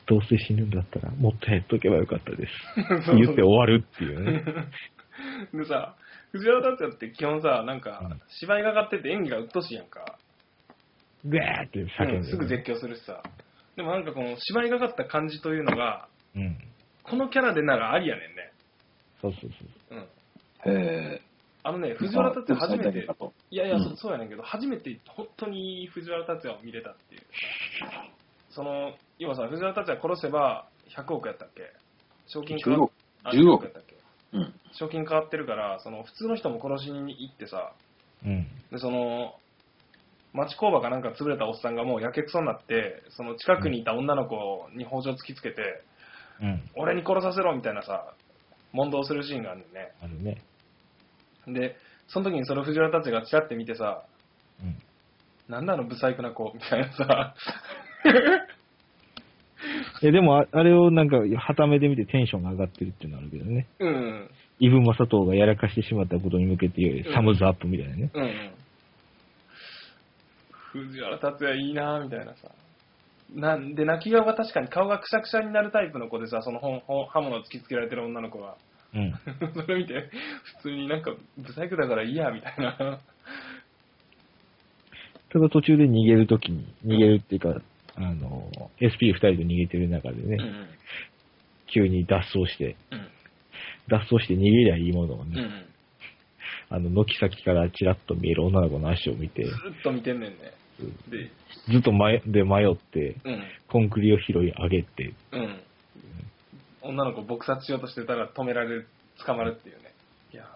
[0.08, 2.52] どうせ死ぬんだったら、もっとやっとけばよかったです。
[3.16, 4.44] 言って終わるっていうね。
[5.54, 5.96] でさ、
[6.32, 10.18] 藤原竜也って基本さ、なんかうん、芝居がかってて演技がうっとしいやんか。
[11.26, 13.22] ぐわーって叫んで、うんすぐ絶叫するしさ。
[13.76, 16.58] でもなんかこの芝居がかった感じというのが、うん。
[17.04, 18.52] このキャラでならありやねんね。
[19.22, 19.50] そうそう
[19.90, 20.08] そう。
[20.66, 20.76] うん。
[20.76, 21.22] へ
[21.64, 23.08] あのね、藤原竜也初めて。
[23.52, 27.22] いやいや、うんそそうやねんけど、初めて本当に藤原竜也を見れたっていう。
[28.50, 31.64] その、要はさ、藤原竜也殺せば100億やったっけ？
[32.28, 32.92] 賞金10億。
[33.24, 33.96] あ10億やったっけ？
[34.34, 34.54] うん。
[34.74, 37.74] 賞金変わってるから、その普通の人も殺しに行ってさ、
[38.26, 38.48] うん。
[38.72, 39.36] で、その、
[40.34, 45.84] 町工場かなんか潰れたおっさんがもうやけくそになって、その近くにいた女の子に包丁突きつけて、
[46.42, 46.70] うん。
[46.76, 48.14] 俺に殺させろみたいなさ、
[48.72, 50.44] 問答するシーンがあるんだよあるね。
[51.54, 51.60] ね。
[51.60, 51.76] で、
[52.08, 54.04] その時にその藤原たちがチラって見てさ、
[54.62, 54.76] うん。
[55.50, 57.36] なんだあのブサイクな子みたいなさ、
[60.02, 63.68] え、でもあ、あれをなんか、はためで見てテンションが上がってるっていうのはあるけどね。
[63.80, 68.12] うん、イブ・マサトウがやらかしてしまったことに向けて、うんサムズアップみたいなね。
[68.14, 68.52] うん、うん。
[70.72, 72.52] 藤原達也いいなみたいなさ。
[73.34, 78.56] なんで、泣き顔が確かに顔がくしゃくしゃになるタイプの子でさ、その本本刃物を突きつけられてる女の子が。
[78.94, 79.14] うん。
[79.54, 80.10] それ見て、
[80.58, 83.00] 普通になんか、ブサイクだからいいや、みたいな。
[85.32, 87.62] ただ途中で逃げるときに、逃げるっていうか、
[87.96, 88.50] あの、
[88.80, 90.68] SP2 人と逃げてる中でね、うん
[91.72, 93.08] 急に脱走して、うん。
[93.90, 95.66] 脱走して逃げりゃいいものをね、うんうん。
[96.70, 100.38] あの、軒先からチラッと見える女の子の足を見て、ずっと見てんねんね。
[101.10, 101.30] で、
[101.72, 103.44] ずっと迷で迷って、うん。
[103.68, 105.60] コンクリを拾い上げて、うん。
[106.82, 108.88] 女の子撲殺しようとしてたら止められる、
[109.26, 109.94] 捕まるっていうね。
[110.34, 110.48] いやー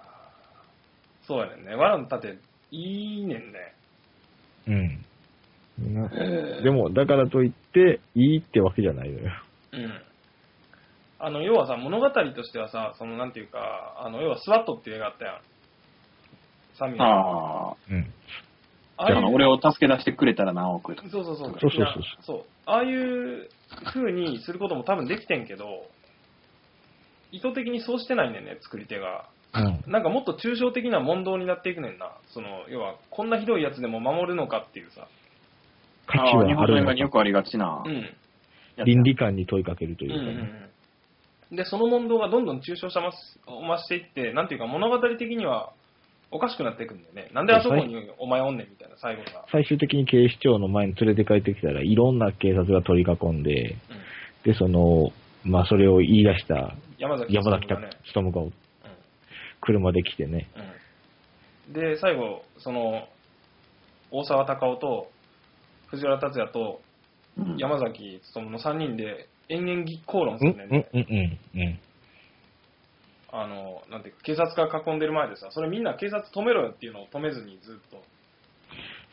[1.27, 1.75] そうやねんね。
[1.75, 2.37] わらの盾、
[2.71, 3.75] いいねんね。
[4.67, 5.03] うん。
[6.63, 9.31] でも、だからといって、いいってわけじゃないのよ。
[9.73, 10.01] うん。
[11.19, 15.41] あの、要はさ、物語としてはさ、その、なんていうか、あの、要はスワットっていう映画あったやん。
[16.77, 17.03] サミュエル。
[17.03, 17.75] ああ。
[17.89, 18.13] うん。
[18.97, 21.09] ああいうだから俺を助け出してくれたら何億とか。
[21.09, 21.57] そうそうそう。
[21.59, 22.45] そうそうそうそう。
[22.65, 23.49] ああいう
[23.93, 25.65] 風にすることも多分できてんけど、
[27.33, 29.25] 意図的にそうしてないねんね、作り手が。
[29.55, 29.91] うん。
[29.91, 32.11] なんかもっと抽象的な問答になっていくねんな。
[32.31, 35.07] その、要は、こんなひどいやつでも守るのかっていうさ。
[36.05, 36.81] 価値はああ日本のあるのか。
[36.83, 37.89] 映画によくありがちなう。
[37.89, 38.85] ん。
[38.85, 40.69] 倫理観に問いかけるといううんうんかね。
[41.51, 41.57] うん。
[41.57, 43.11] で、その問答がどんどん抽象化ま
[43.47, 45.73] 増していって、なんていうか物語的には
[46.29, 47.29] おかしくなっていくんだよね。
[47.33, 49.45] なんであそこにお前おんねんみたいな最後が。
[49.51, 53.75] 最終的に警視庁の前に連れて帰ってきたら、いろんな警察が取り囲んで、
[54.45, 54.51] うん。
[54.51, 55.11] で、その、
[55.45, 57.89] まあ、それを言い出した山崎山崎努がね。
[58.13, 58.51] 努が
[59.61, 61.77] 車で来てね、うん。
[61.77, 61.91] うん。
[61.91, 63.07] で、最後、その、
[64.11, 65.09] 大沢たかおと
[65.87, 66.81] 藤原竜也と
[67.37, 71.79] うん山崎努の3人で延々議口論すうん、うんるね。、うん、うん、うん。
[73.31, 78.03] あの、なんて警察が囲んでる前でさ、それみんな警察止めろよっていうのを止めずにずっと。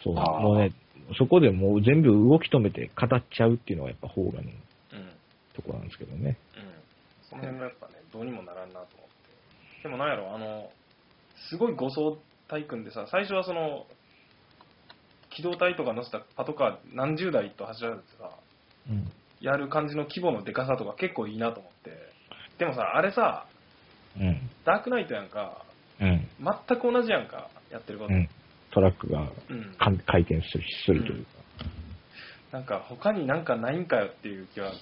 [0.05, 0.73] そう、もうね、
[1.17, 4.47] そこでもう全部動き止めて語っちゃうっていうのがやっぱ邦画のうん。
[4.49, 4.55] うん。
[5.55, 6.37] ところなんですけどね。
[7.29, 9.09] その辺がやっぱね、どうにもならんなと思っ
[9.77, 9.83] て。
[9.85, 10.71] でもなんやろ、あの、
[11.49, 12.19] すごい護送
[12.49, 13.87] 隊組んでさ、最初はその、
[15.31, 18.31] 機動隊とか乗せたパトカー何十台と走らせてさ、
[18.91, 19.13] うん。
[19.41, 21.93] やる感じの規模のでかさとか結構いいなと思って。
[22.59, 23.47] でもさ、あれさ、
[24.19, 24.51] うん。
[24.65, 25.65] ダークナイトやんか、
[26.01, 26.29] うん。
[26.69, 28.13] 全く同じやんか、やってること。
[28.13, 28.29] うん。
[28.73, 29.75] トラックがうん
[30.07, 31.31] 回転するするというか。
[32.53, 34.73] なんか他になんかないんかよっていう気は、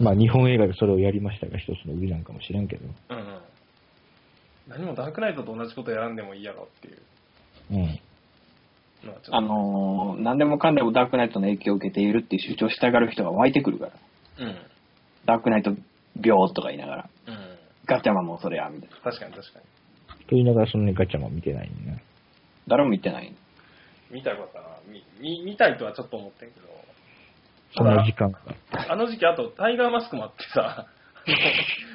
[0.00, 2.84] まあ日本映画でそれをやりましたが一つの売りなんかもしれんけど。
[3.10, 3.24] うんうん。
[4.68, 6.98] 何もダークナイトと同じことやらんでもいいやろっていう
[7.70, 8.00] うん。
[9.06, 9.36] のはちょっと。
[9.36, 13.92] あのー、何でもかんでもダークナイトの影響を受けているっていう主張したがる人が湧いてくるから。
[14.38, 14.56] うん。
[15.24, 15.70] ダークナイト
[16.22, 17.36] 病とか言いながら、うん。
[17.86, 18.96] ガチャマンもそれや、みたいな。
[18.96, 19.64] 確かに確かに。
[20.26, 21.98] と言いながらそんなにガチャも見てないんな。
[22.66, 23.34] 誰も言ってない。
[24.10, 24.66] 見たいことかな。
[24.90, 26.66] 見、見見たいとはちょっと思ってんけど。
[27.76, 28.40] そんな時間が。
[28.88, 30.86] あの時期あとタイガーマスクもあってさ、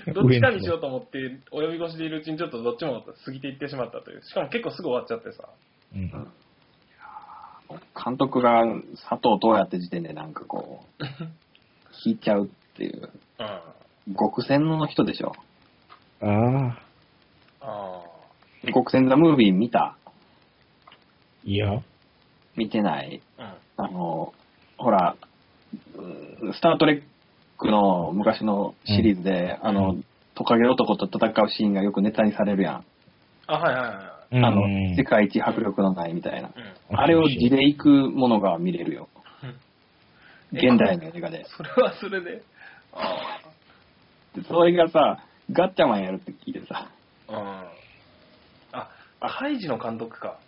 [0.06, 4.22] あの どっちかにしようと思って、及び腰でいるうちにちょっとどっちも過ぎていってしまったという。
[4.24, 5.49] しかも結構すぐ終わっちゃってさ。
[5.95, 6.28] うん。
[8.03, 8.64] 監督が
[9.10, 11.03] 佐藤東也って時点でなんかこう、
[12.06, 13.10] 引いちゃうっていう。
[14.08, 14.16] うん。
[14.16, 15.34] 極戦の人でしょ。
[16.22, 16.78] あ
[17.62, 17.62] あ。
[17.62, 18.02] あ
[18.74, 19.95] 極戦ザムービー見た？
[21.44, 21.82] いや。
[22.56, 23.22] 見てない？
[23.40, 23.56] あ。
[23.78, 24.34] あの、
[24.78, 25.31] ほら、うん
[26.53, 27.02] スタートレッ
[27.57, 29.95] クの昔のシリーズで、あうの、
[30.35, 32.85] トカゲ男と戦うシーンがよくネタにされるやん。
[33.48, 33.91] あ、はいはいは
[34.31, 34.38] い。
[34.38, 34.61] うんあの、
[34.95, 36.49] 世界一迫力のないみたいな。
[36.89, 36.98] うん。
[36.98, 39.10] あれを地で行くものが見れるよ。
[40.53, 41.45] 現代の映画で。
[41.57, 42.41] それはそれで？
[42.93, 43.39] あ
[44.35, 46.89] でそれがさ、ガッチャマンやるって聞いてさ、
[47.27, 47.34] あ。
[47.34, 47.65] うん。
[48.72, 48.89] あ、
[49.19, 50.39] カイジの監督か。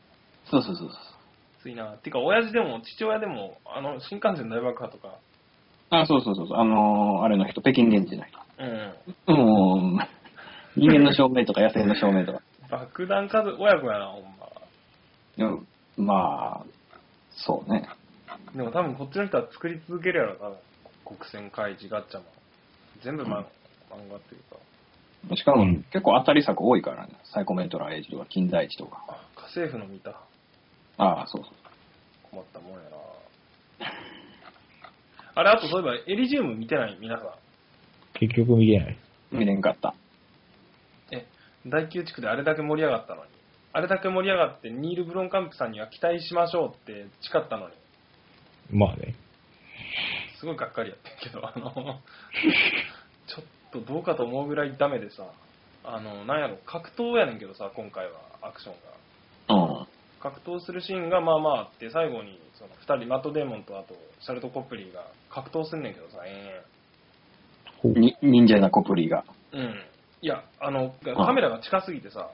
[0.50, 0.98] そうそうそうそう。
[1.64, 1.94] ついな。
[1.98, 5.16] てか、親父でも、父親でも、あの、新幹線大爆破とか。
[5.90, 6.58] あ、そうそうそうそう。
[6.58, 8.40] あのーあれの人、北京現地の人。
[9.28, 9.36] うん。
[9.36, 12.42] もう、人間の証明とか野生の証明とか。
[12.70, 14.30] 爆弾数、親子やな、ほんま。
[15.38, 15.64] でも
[15.98, 16.66] まあ、
[17.32, 17.88] そうね。
[18.56, 20.58] でも多分こっちの人は作り続けるやろ、多分。
[21.18, 22.28] 国戦開示ガッチャマン。
[23.02, 23.46] 全部、まうん
[23.94, 25.36] 漫画っていうか。
[25.36, 27.14] しかも、うん結構当たり作多いからね。
[27.26, 29.06] サイコメントラーエイジとか、金田一とか。
[29.08, 30.20] あ、家政婦の見た。
[30.98, 31.54] ああ、そうそう。
[32.30, 32.98] 困ったもんやな。
[35.36, 36.98] あれ、あとそういえば、エリジウム見てない？
[37.00, 37.30] 皆さん。
[38.14, 38.98] 結局見てない。
[39.32, 39.96] 見れんかった。
[41.12, 41.26] え、
[41.66, 43.32] 第9地区であれだけ盛り上がったのに。
[43.74, 47.76] あれだけ盛り上がって、ニール・ブロンカンプさんには期待しましょうって誓ったのに。
[48.72, 49.16] まあね。
[50.40, 51.74] すごいがっかりやってんけど、あの、
[53.26, 55.26] ちょっとどうかと思うぐらいダメでさ、
[55.84, 58.80] あの、なんやろ、格闘やねんけどさ、今回は、アクションが。
[60.24, 60.32] うん。
[60.32, 66.34] 格闘するシーンがまあまああって、最後に、その、二人、マット・デーモンとあと、シャルト・コップリーが格闘すんねんけどさ、延
[67.82, 69.26] ほうに忍者なコプリが。
[69.52, 69.66] 々。
[69.66, 69.76] うん。
[70.22, 72.30] いや、あの、カメラが近すぎてさ、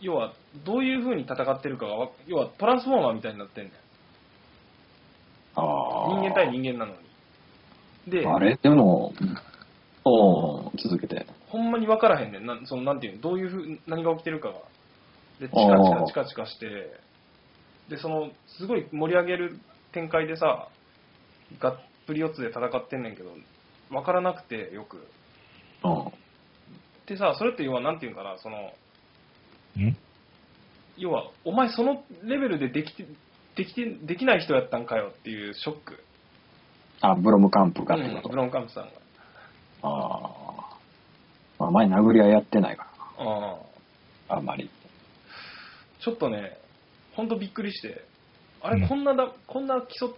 [0.00, 0.34] 要は、
[0.64, 3.72] どういう風に戦ってるかがわ、要はトランスフォーマーみたいになってんねん。
[5.56, 6.08] ああ。
[6.08, 6.92] 人間対人間なの
[8.06, 8.10] に。
[8.10, 8.58] で、あれ？
[8.60, 9.14] でも、
[10.04, 11.24] おー続けて。
[11.48, 12.44] ほんまに分からへんねん。
[12.44, 14.56] なんそのなんていうの、どういうふう、何が起きてるかが。
[15.40, 16.66] で、チカチカチカチカして、
[17.88, 19.58] で、その、すごい盛り上げる
[19.92, 20.68] 展開でさ、
[21.60, 23.30] がっぷり四つで戦ってんねんけど、
[23.90, 25.06] 分からなくて、よく。
[25.84, 26.12] うん。
[27.06, 28.56] でさ、それって要はなんていうのかな、その、
[29.76, 29.96] ん？
[30.96, 33.06] 要は、お前そのレベルでできて、
[33.56, 36.02] できて、できない人やったんかよっていうショック。
[37.00, 38.28] あ、ブロムカンプがってこと。
[38.28, 38.90] うんブロンカンプさんが。
[39.82, 40.30] あ
[40.70, 40.78] あ。
[41.58, 43.58] まあ、前殴り合いやってないかあ
[44.28, 44.32] あ。
[44.34, 44.36] ら。
[44.38, 44.70] あんまり。
[46.04, 46.58] ちょっとね、
[47.14, 48.04] ほんとびっくりして、
[48.60, 50.10] あれ、うんこんなだ、こんな基礎、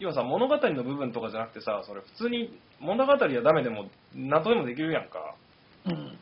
[0.00, 5.36] 要はさ、物語の部分とかじゃなくてさ、それ普通に物語はダメでも、謎でもできるやんか。
[5.84, 6.18] うん。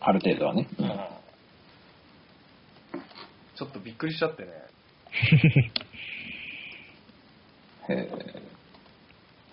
[0.00, 0.68] ある程度はね。
[0.78, 0.90] ううんん
[3.56, 4.50] ちょっとびっくりしちゃってね。
[7.90, 8.08] へえ。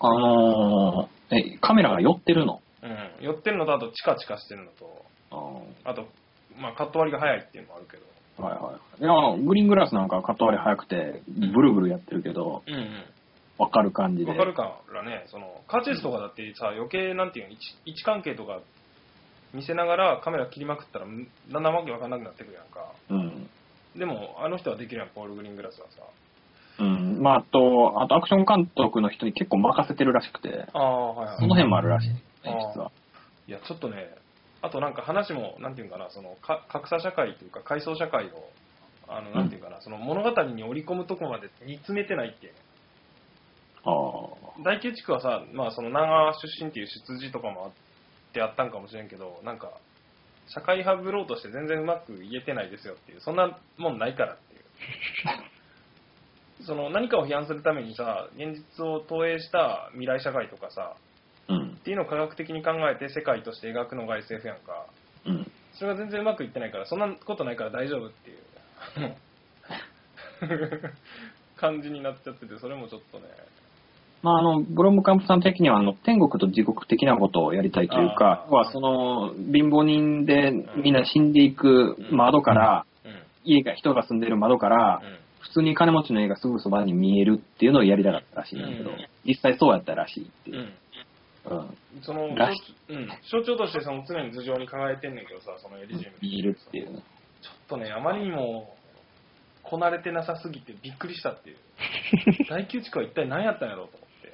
[0.00, 2.62] あのー、え、カメラが寄ってるの？
[2.82, 3.24] うん。
[3.24, 6.06] 寄ってるのと、あとチカチカしてるのと、あーあと、
[6.56, 8.15] まあ、カット割りが早いっていうのもあるけど。
[8.38, 9.02] はいはい。
[9.02, 13.04] いや、あの、グリーングラスなんかカット割り早くて、ブルブルやってるけど、うんうん。
[13.58, 14.30] わかる感じで。
[14.30, 18.60] わかるからね、その、カーチェイスとかだってさ、余計なんていうの、位置位置関係とか
[19.54, 22.92] 見せながらカメラ切りまくったら、んだんだんわけわかんなくなってくるやんか。
[23.10, 23.48] うん。
[23.98, 26.02] でも、あの人はできるやん、ポール・グリーングラスはさ。
[26.80, 27.22] うん。
[27.22, 31.36] まあ、あと、あとアクション監督の人に結構任せてるらしくて、ああ、はいはい。
[31.38, 32.90] その辺もあるらしい、ね、あー実は。
[33.48, 34.10] いや、ちょっとね、
[34.66, 38.50] あとなんか話も、なんていうかな、その、か格差社会というか、階層社会を、
[39.08, 42.58] あの、なんていうかな、その物語に織り込むとこまで煮詰めてないっていうね。
[43.84, 43.92] ああ。
[44.64, 47.72] 大宮地区はさ、まあ、その長川出身っていう出自とかもあっ
[48.32, 49.70] てあったんかもしれんけど、なんか、
[50.48, 54.62] 社会派ブローとして全然うまく言えてないですよっていう、そんなもんないからっていう。
[56.64, 60.96] その何かを批判するためにさ、現実を投影した未来社会とかさ、
[61.48, 61.70] うんっ。
[61.82, 64.86] ていうのを科学的に考えて世界として描くのが SF やんか。
[65.26, 65.50] うん。
[65.74, 68.40] それが全然うまくいってないから、そんなことないから大丈夫っていう
[71.56, 73.24] 感じになっちゃってて、それもちょっとね、
[74.22, 80.52] まあ、あの、ブロムカンプさん的には、あの、天国と地獄的なことをやりたいというかは、その、貧乏人で
[80.82, 83.12] みんな死んでいく窓から、うん、
[83.44, 85.26] 家が、人が住んでる窓から、うん。
[85.46, 90.68] 普通に金持ちの家がすぐそばに見えるっていうのをやりたかったらしいんだけど、うん実際そうやったらしいっていう
[91.48, 91.54] う。
[91.54, 91.58] ん。
[91.58, 91.76] うん。
[92.02, 96.16] その、らしうん、象徴としてその常に頭上に輝いてんねんけどさ、そのエリジウム。
[96.22, 96.86] 見えるっていう。
[96.86, 97.02] ちょっ
[97.68, 98.74] とね、あまりにも、
[99.62, 101.56] こなれてなさすぎてびっくりしたっていう。
[102.48, 104.32] 大宮地区は一体何やったんやろうと思って。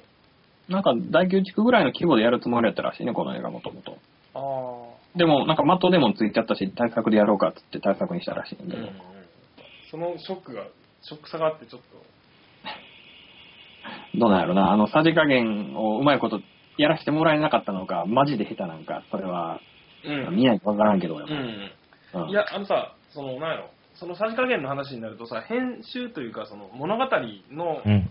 [0.71, 3.97] なんか、大宮地区ぐらいの規模でやるつもりやったらしいね、この映画もともと。
[4.35, 8.75] あでも、なんか、マットデモンついちゃったし、対策でやろうかっつって対策にしたらしいんあ。
[8.75, 8.89] だけど、
[9.91, 10.65] そのショックが、
[11.01, 12.03] ショックさがあってちょっと、
[14.17, 16.41] どうなんやろな、あの、さじ加減をうまいこと
[16.77, 19.59] やらせてもらえなかったのか、マジで下手なんか、それは、
[20.03, 20.35] うん。
[20.35, 21.33] 見ないとわからんけど、やっう
[22.13, 22.29] ぱん。
[22.29, 27.05] いや、あのさ、その、なんやろ、そのさじ加減の話になるとさ、編集というか、その物語
[27.51, 28.09] のうん。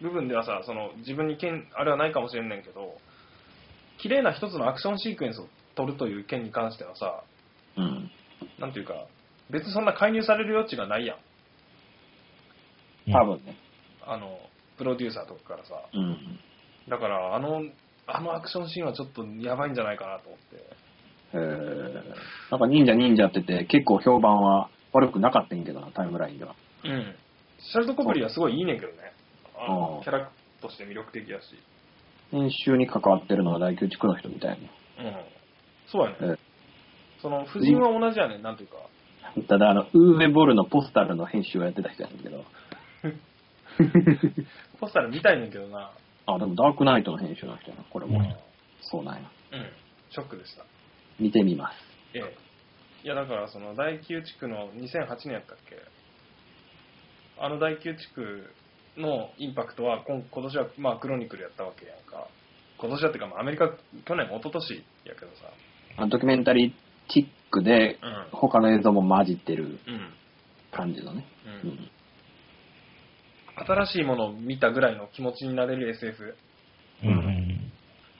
[0.00, 2.94] 部分ではさ、その自分に権、あれはないかもしれんねんけど、
[3.98, 7.22] 綺麗な一つのアクションシークエンスを取るという件に関してはさ、
[7.76, 8.10] うん。
[8.58, 8.94] なんていうか、
[9.50, 11.18] 別にそんな介入される余地がないやん。
[13.12, 13.56] 多分ね。
[14.06, 14.38] あの、
[14.76, 15.74] プロデューサーとかからさ。
[15.92, 16.38] うん。
[16.88, 17.62] だから、あの、
[18.10, 20.76] あのアクションシーンはちょっとやばいんじゃないかなと思って。
[21.34, 26.54] えー、なんか忍者忍者ってて、結構評判は悪くなかったんやけどな、タイムラインでは。
[26.84, 27.14] うん。
[27.58, 29.12] シャルト・コプリーはすごいいいねんけどね。
[29.56, 30.30] あのうんキャラ
[30.62, 31.44] として魅力的だし。
[32.30, 34.58] 編集に関わってるのは大宮地区の人みたい
[34.96, 35.04] な。
[35.04, 35.16] うん。
[35.86, 36.16] そうやね。
[36.20, 36.38] えー
[37.20, 38.76] その、夫人は同じやねん、なんていうか。
[39.48, 42.44] ただ、あの、ウーベボルのポスタルの編集をやってた人やねんけど。
[44.80, 45.90] ポスター見たいねんけどな。
[46.34, 48.18] あ、でもダークナイトの編集の人やな、これも。
[48.18, 48.36] うん。
[48.82, 49.22] そうなんや。
[50.10, 50.64] ショックでした。
[51.18, 51.74] 見てみます。
[52.14, 52.36] ええ。
[53.04, 55.76] いや、だから、その、大宮地区の2008年やったっけ？
[57.40, 58.52] あの大宮地区
[58.96, 62.28] のインパクトは、今今年は、まあ、クロニクルやったわけやんか。
[62.78, 63.68] 今年はっていうか、まあアメリカ、
[64.04, 65.50] 去年、一昨年やけどさ。
[65.96, 66.72] あのドキュメンタリー
[67.12, 68.26] チックで、うん。
[68.32, 70.12] 他の映像も混じってるうん。
[70.70, 71.24] 感じのね。
[71.64, 71.66] う。
[71.68, 71.90] うんん。
[73.64, 76.34] 新しいものを見たぐらいの気持ちになれる SF。
[77.04, 77.72] うん。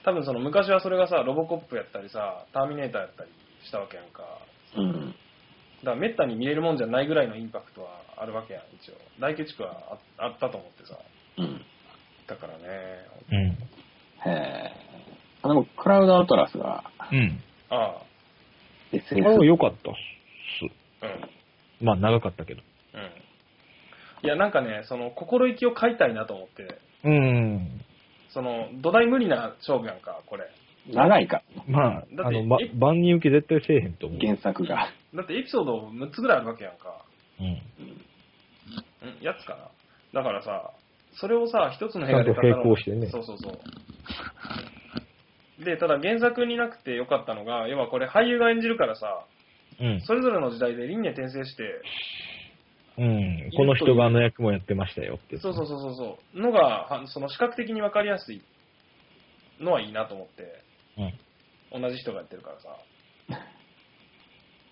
[0.03, 3.31] 多分その昔はそれがさ、ロボコップやったりさ、ターミネーターやったり
[3.65, 4.23] したわけやんか。
[4.77, 5.15] うん。
[5.83, 8.95] だからめったに見れるもんじゃないぐらいのインパクトはあるわけやん、一応。
[9.19, 10.97] 大宮地区はああったと思ってさ。
[11.37, 11.61] うん。
[12.27, 12.63] だからね、
[13.31, 13.37] うん。
[13.37, 13.55] へ
[14.25, 14.71] え。
[15.41, 17.41] あでも、クラウドアトラスがうん。
[17.69, 18.01] あ
[18.91, 19.21] SF。
[19.25, 21.21] あれは良かったっあ、うん。
[21.79, 21.83] す。
[21.83, 22.61] まあ長かったけど。
[24.21, 24.27] うん。
[24.27, 27.81] いや、なんかね、その、心意気を買いたいなと思って、うん。
[28.29, 30.49] その、土台無理な勝負やんか、これ。
[30.91, 34.19] 長いか、まあ、だってあの、まえ、万人受け絶対せえへんと思う。
[34.19, 34.91] 原作が。
[35.13, 37.05] だってエピソード6つぐらいあるわけやんか。
[37.39, 37.45] うん。
[37.47, 37.51] う
[39.21, 39.55] ん、やつか
[40.13, 40.21] な？
[40.21, 40.71] だからさ、
[41.13, 43.49] それをさ、一つの部屋でちゃんと並行してねそうそうそ
[45.61, 45.65] う。
[45.65, 49.25] で、ただ原作になくてよかったのが、要はこれ俳優が演じるからさ、
[49.79, 50.01] うん。
[50.01, 51.63] それぞれの時代で輪廻転生して、
[52.99, 53.49] うん。
[53.55, 55.37] この人があの役もやってましたよって。
[55.39, 58.41] そうそうそうそうそう、のが、はその視覚的に分かりやすい
[59.59, 60.63] のはいいなと思って、
[61.73, 61.81] うん。
[61.81, 62.67] 同じ人がやってるからさ。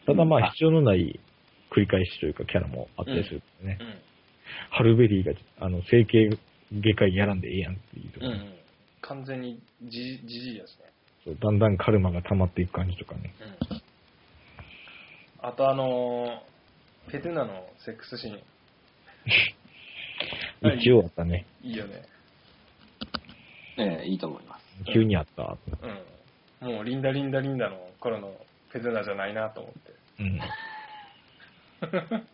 [0.05, 1.19] ただまあ必要のない
[1.71, 3.83] 繰り返しというかキャラもあったりするからねう。
[3.83, 3.95] ん。
[4.71, 6.29] ハルベリーが、あの、整形
[6.73, 8.53] 外科医やらんでええやんっていうとかね、うんうん。
[9.01, 10.91] 完全にじじじいやしね。
[11.23, 13.33] そうだんだんカルマが溜まっていく感じとかね。
[13.71, 13.81] うん。
[15.39, 16.56] あとあのー、
[17.11, 18.33] ペトゥナのセックスシーン。
[20.61, 21.45] は い一応あったね。
[21.61, 22.03] いいよね。
[23.77, 24.65] ええいいと思います。
[24.93, 25.57] 急にあった。
[26.61, 26.73] うん。
[26.73, 28.33] もうリンダリンダリンダの頃の
[28.73, 29.93] ペズナじゃないなと思って。
[30.19, 30.39] うん。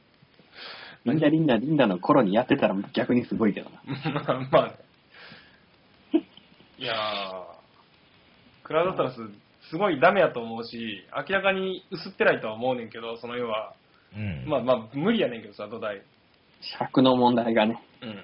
[1.06, 3.82] リンダリンダリンダの頃にやってたら逆にすごいけどな。
[4.26, 4.76] まあ、まあね。
[6.80, 7.46] いやー、
[8.64, 9.18] クラウドアトラス、
[9.70, 13.76] すごいダメやと思うし、明らかに薄っぺらいとは思うねんけど、その要は、
[14.16, 14.46] うん。
[14.48, 16.02] まあまあ、無理やねんけどさ、土台。
[16.80, 17.82] 尺の問題がね。
[18.02, 18.24] うん。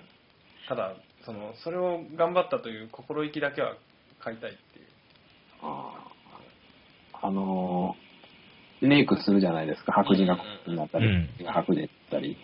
[0.67, 0.93] ただ、
[1.25, 3.75] その、それを頑張ったという心意気だけは
[4.19, 4.85] 買いたいっていう。
[5.61, 9.91] あーあのーメイクするじゃないですか。
[9.91, 12.37] 白人がになったり、うん白人だったり。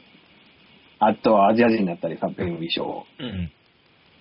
[0.99, 3.23] あとはアジア人だったり、サッペン衣装う。
[3.23, 3.51] うんん。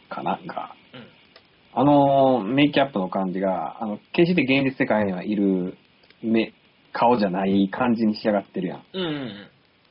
[0.09, 0.77] かなんか。
[0.95, 1.07] うん。
[1.81, 5.77] あのーメイキャップの感じが、あの、決して現実世界にはいる
[6.23, 6.53] 目、
[6.95, 8.85] 顔じゃない感じに仕上がってるやん。
[8.95, 9.05] うん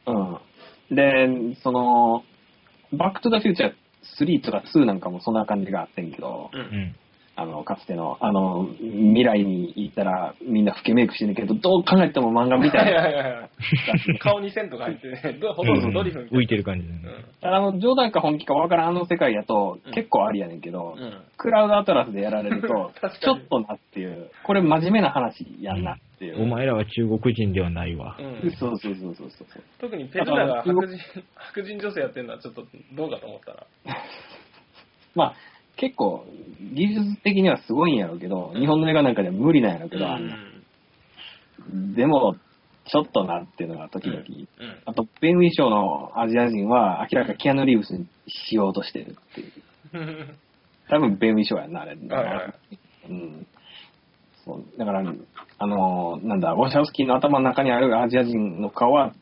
[0.08, 0.40] うん
[0.90, 0.96] うん。
[0.96, 2.24] で、その、
[2.94, 3.74] バックトゥザフューチャー
[4.26, 6.96] 3とか2なんかもそんな感じがあってんけど、うん。
[7.38, 7.42] う。
[7.42, 7.50] うんん。
[7.50, 13.50] あの、かつての、あの、未来に行ったらみんな老けメイクしてるけど、どう考えても漫画みたいな。
[14.20, 16.40] 顔に線とか入ってね、どほとんどドリフみたいな。
[16.40, 17.02] 浮いてる感じだね。
[17.42, 21.04] あの、冗談か本気かわからんあの世界やとうん結構ありやねんけど、うん。
[21.04, 21.22] うん。
[21.38, 22.92] クラウドアトラスでやられると
[23.22, 26.44] ちょっとなっていう、これ真面目な話やんなっていう。
[26.44, 28.16] お前らは中国人ではないわ。
[28.20, 29.48] うんそうそうそうそうそう。
[29.80, 30.98] 特にペズナが白人
[31.36, 33.68] 白人女性やってるのはちょっとどうかと思ったら。
[35.16, 35.34] まあ、
[35.78, 36.26] 結構、
[36.74, 40.38] 技術的にはすごいんやろうけど、日本の映画なんかでは無理なんやろうけど、あんな
[41.96, 42.36] でも、
[42.86, 44.20] ちょっとなっていうのが時々。
[44.20, 44.46] うん。
[44.86, 49.52] あと、ベン・ウィショーのアジア人は明らかキアヌ・リーブスにしようとしてるっていう。
[49.94, 50.38] うん。
[50.90, 51.94] 多分ベン・ウィショーやんな、あれ。
[53.10, 53.48] うん。
[54.44, 55.14] そう、だから、
[55.60, 59.14] あのーなんだ、ウォシャウスキーの頭の中にあるアジア人の顔は、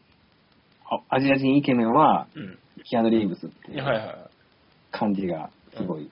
[0.90, 2.58] あアジア人イケメンは、うん。
[2.84, 4.16] キアヌ・リーブスっていうはい。
[4.92, 6.10] 感じがすごい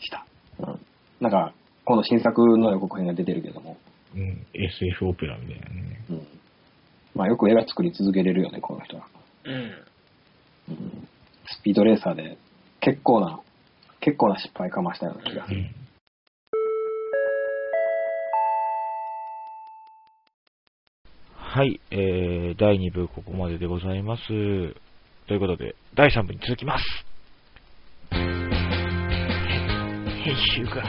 [0.00, 0.26] した。
[0.58, 0.80] うん。
[1.20, 1.54] なんか、
[1.84, 3.76] 今度新作の予告編が出てるけども、
[4.14, 4.46] うん。
[4.54, 6.04] SF オペラみたいなね。
[6.10, 6.26] うん。
[7.14, 9.06] まあよく映画作り続けれるよね、この人は。
[9.44, 9.54] うん。
[10.68, 11.08] うん。
[11.46, 12.36] スピードレーサーで
[12.80, 13.40] 結構な、
[14.00, 15.58] 結構な失敗かましたような気がする。
[15.58, 15.86] うん。
[21.56, 24.26] はい、えー、第2部ここまででございます。
[25.26, 26.84] ということで、第3部に続きます。
[30.26, 30.82] 編集が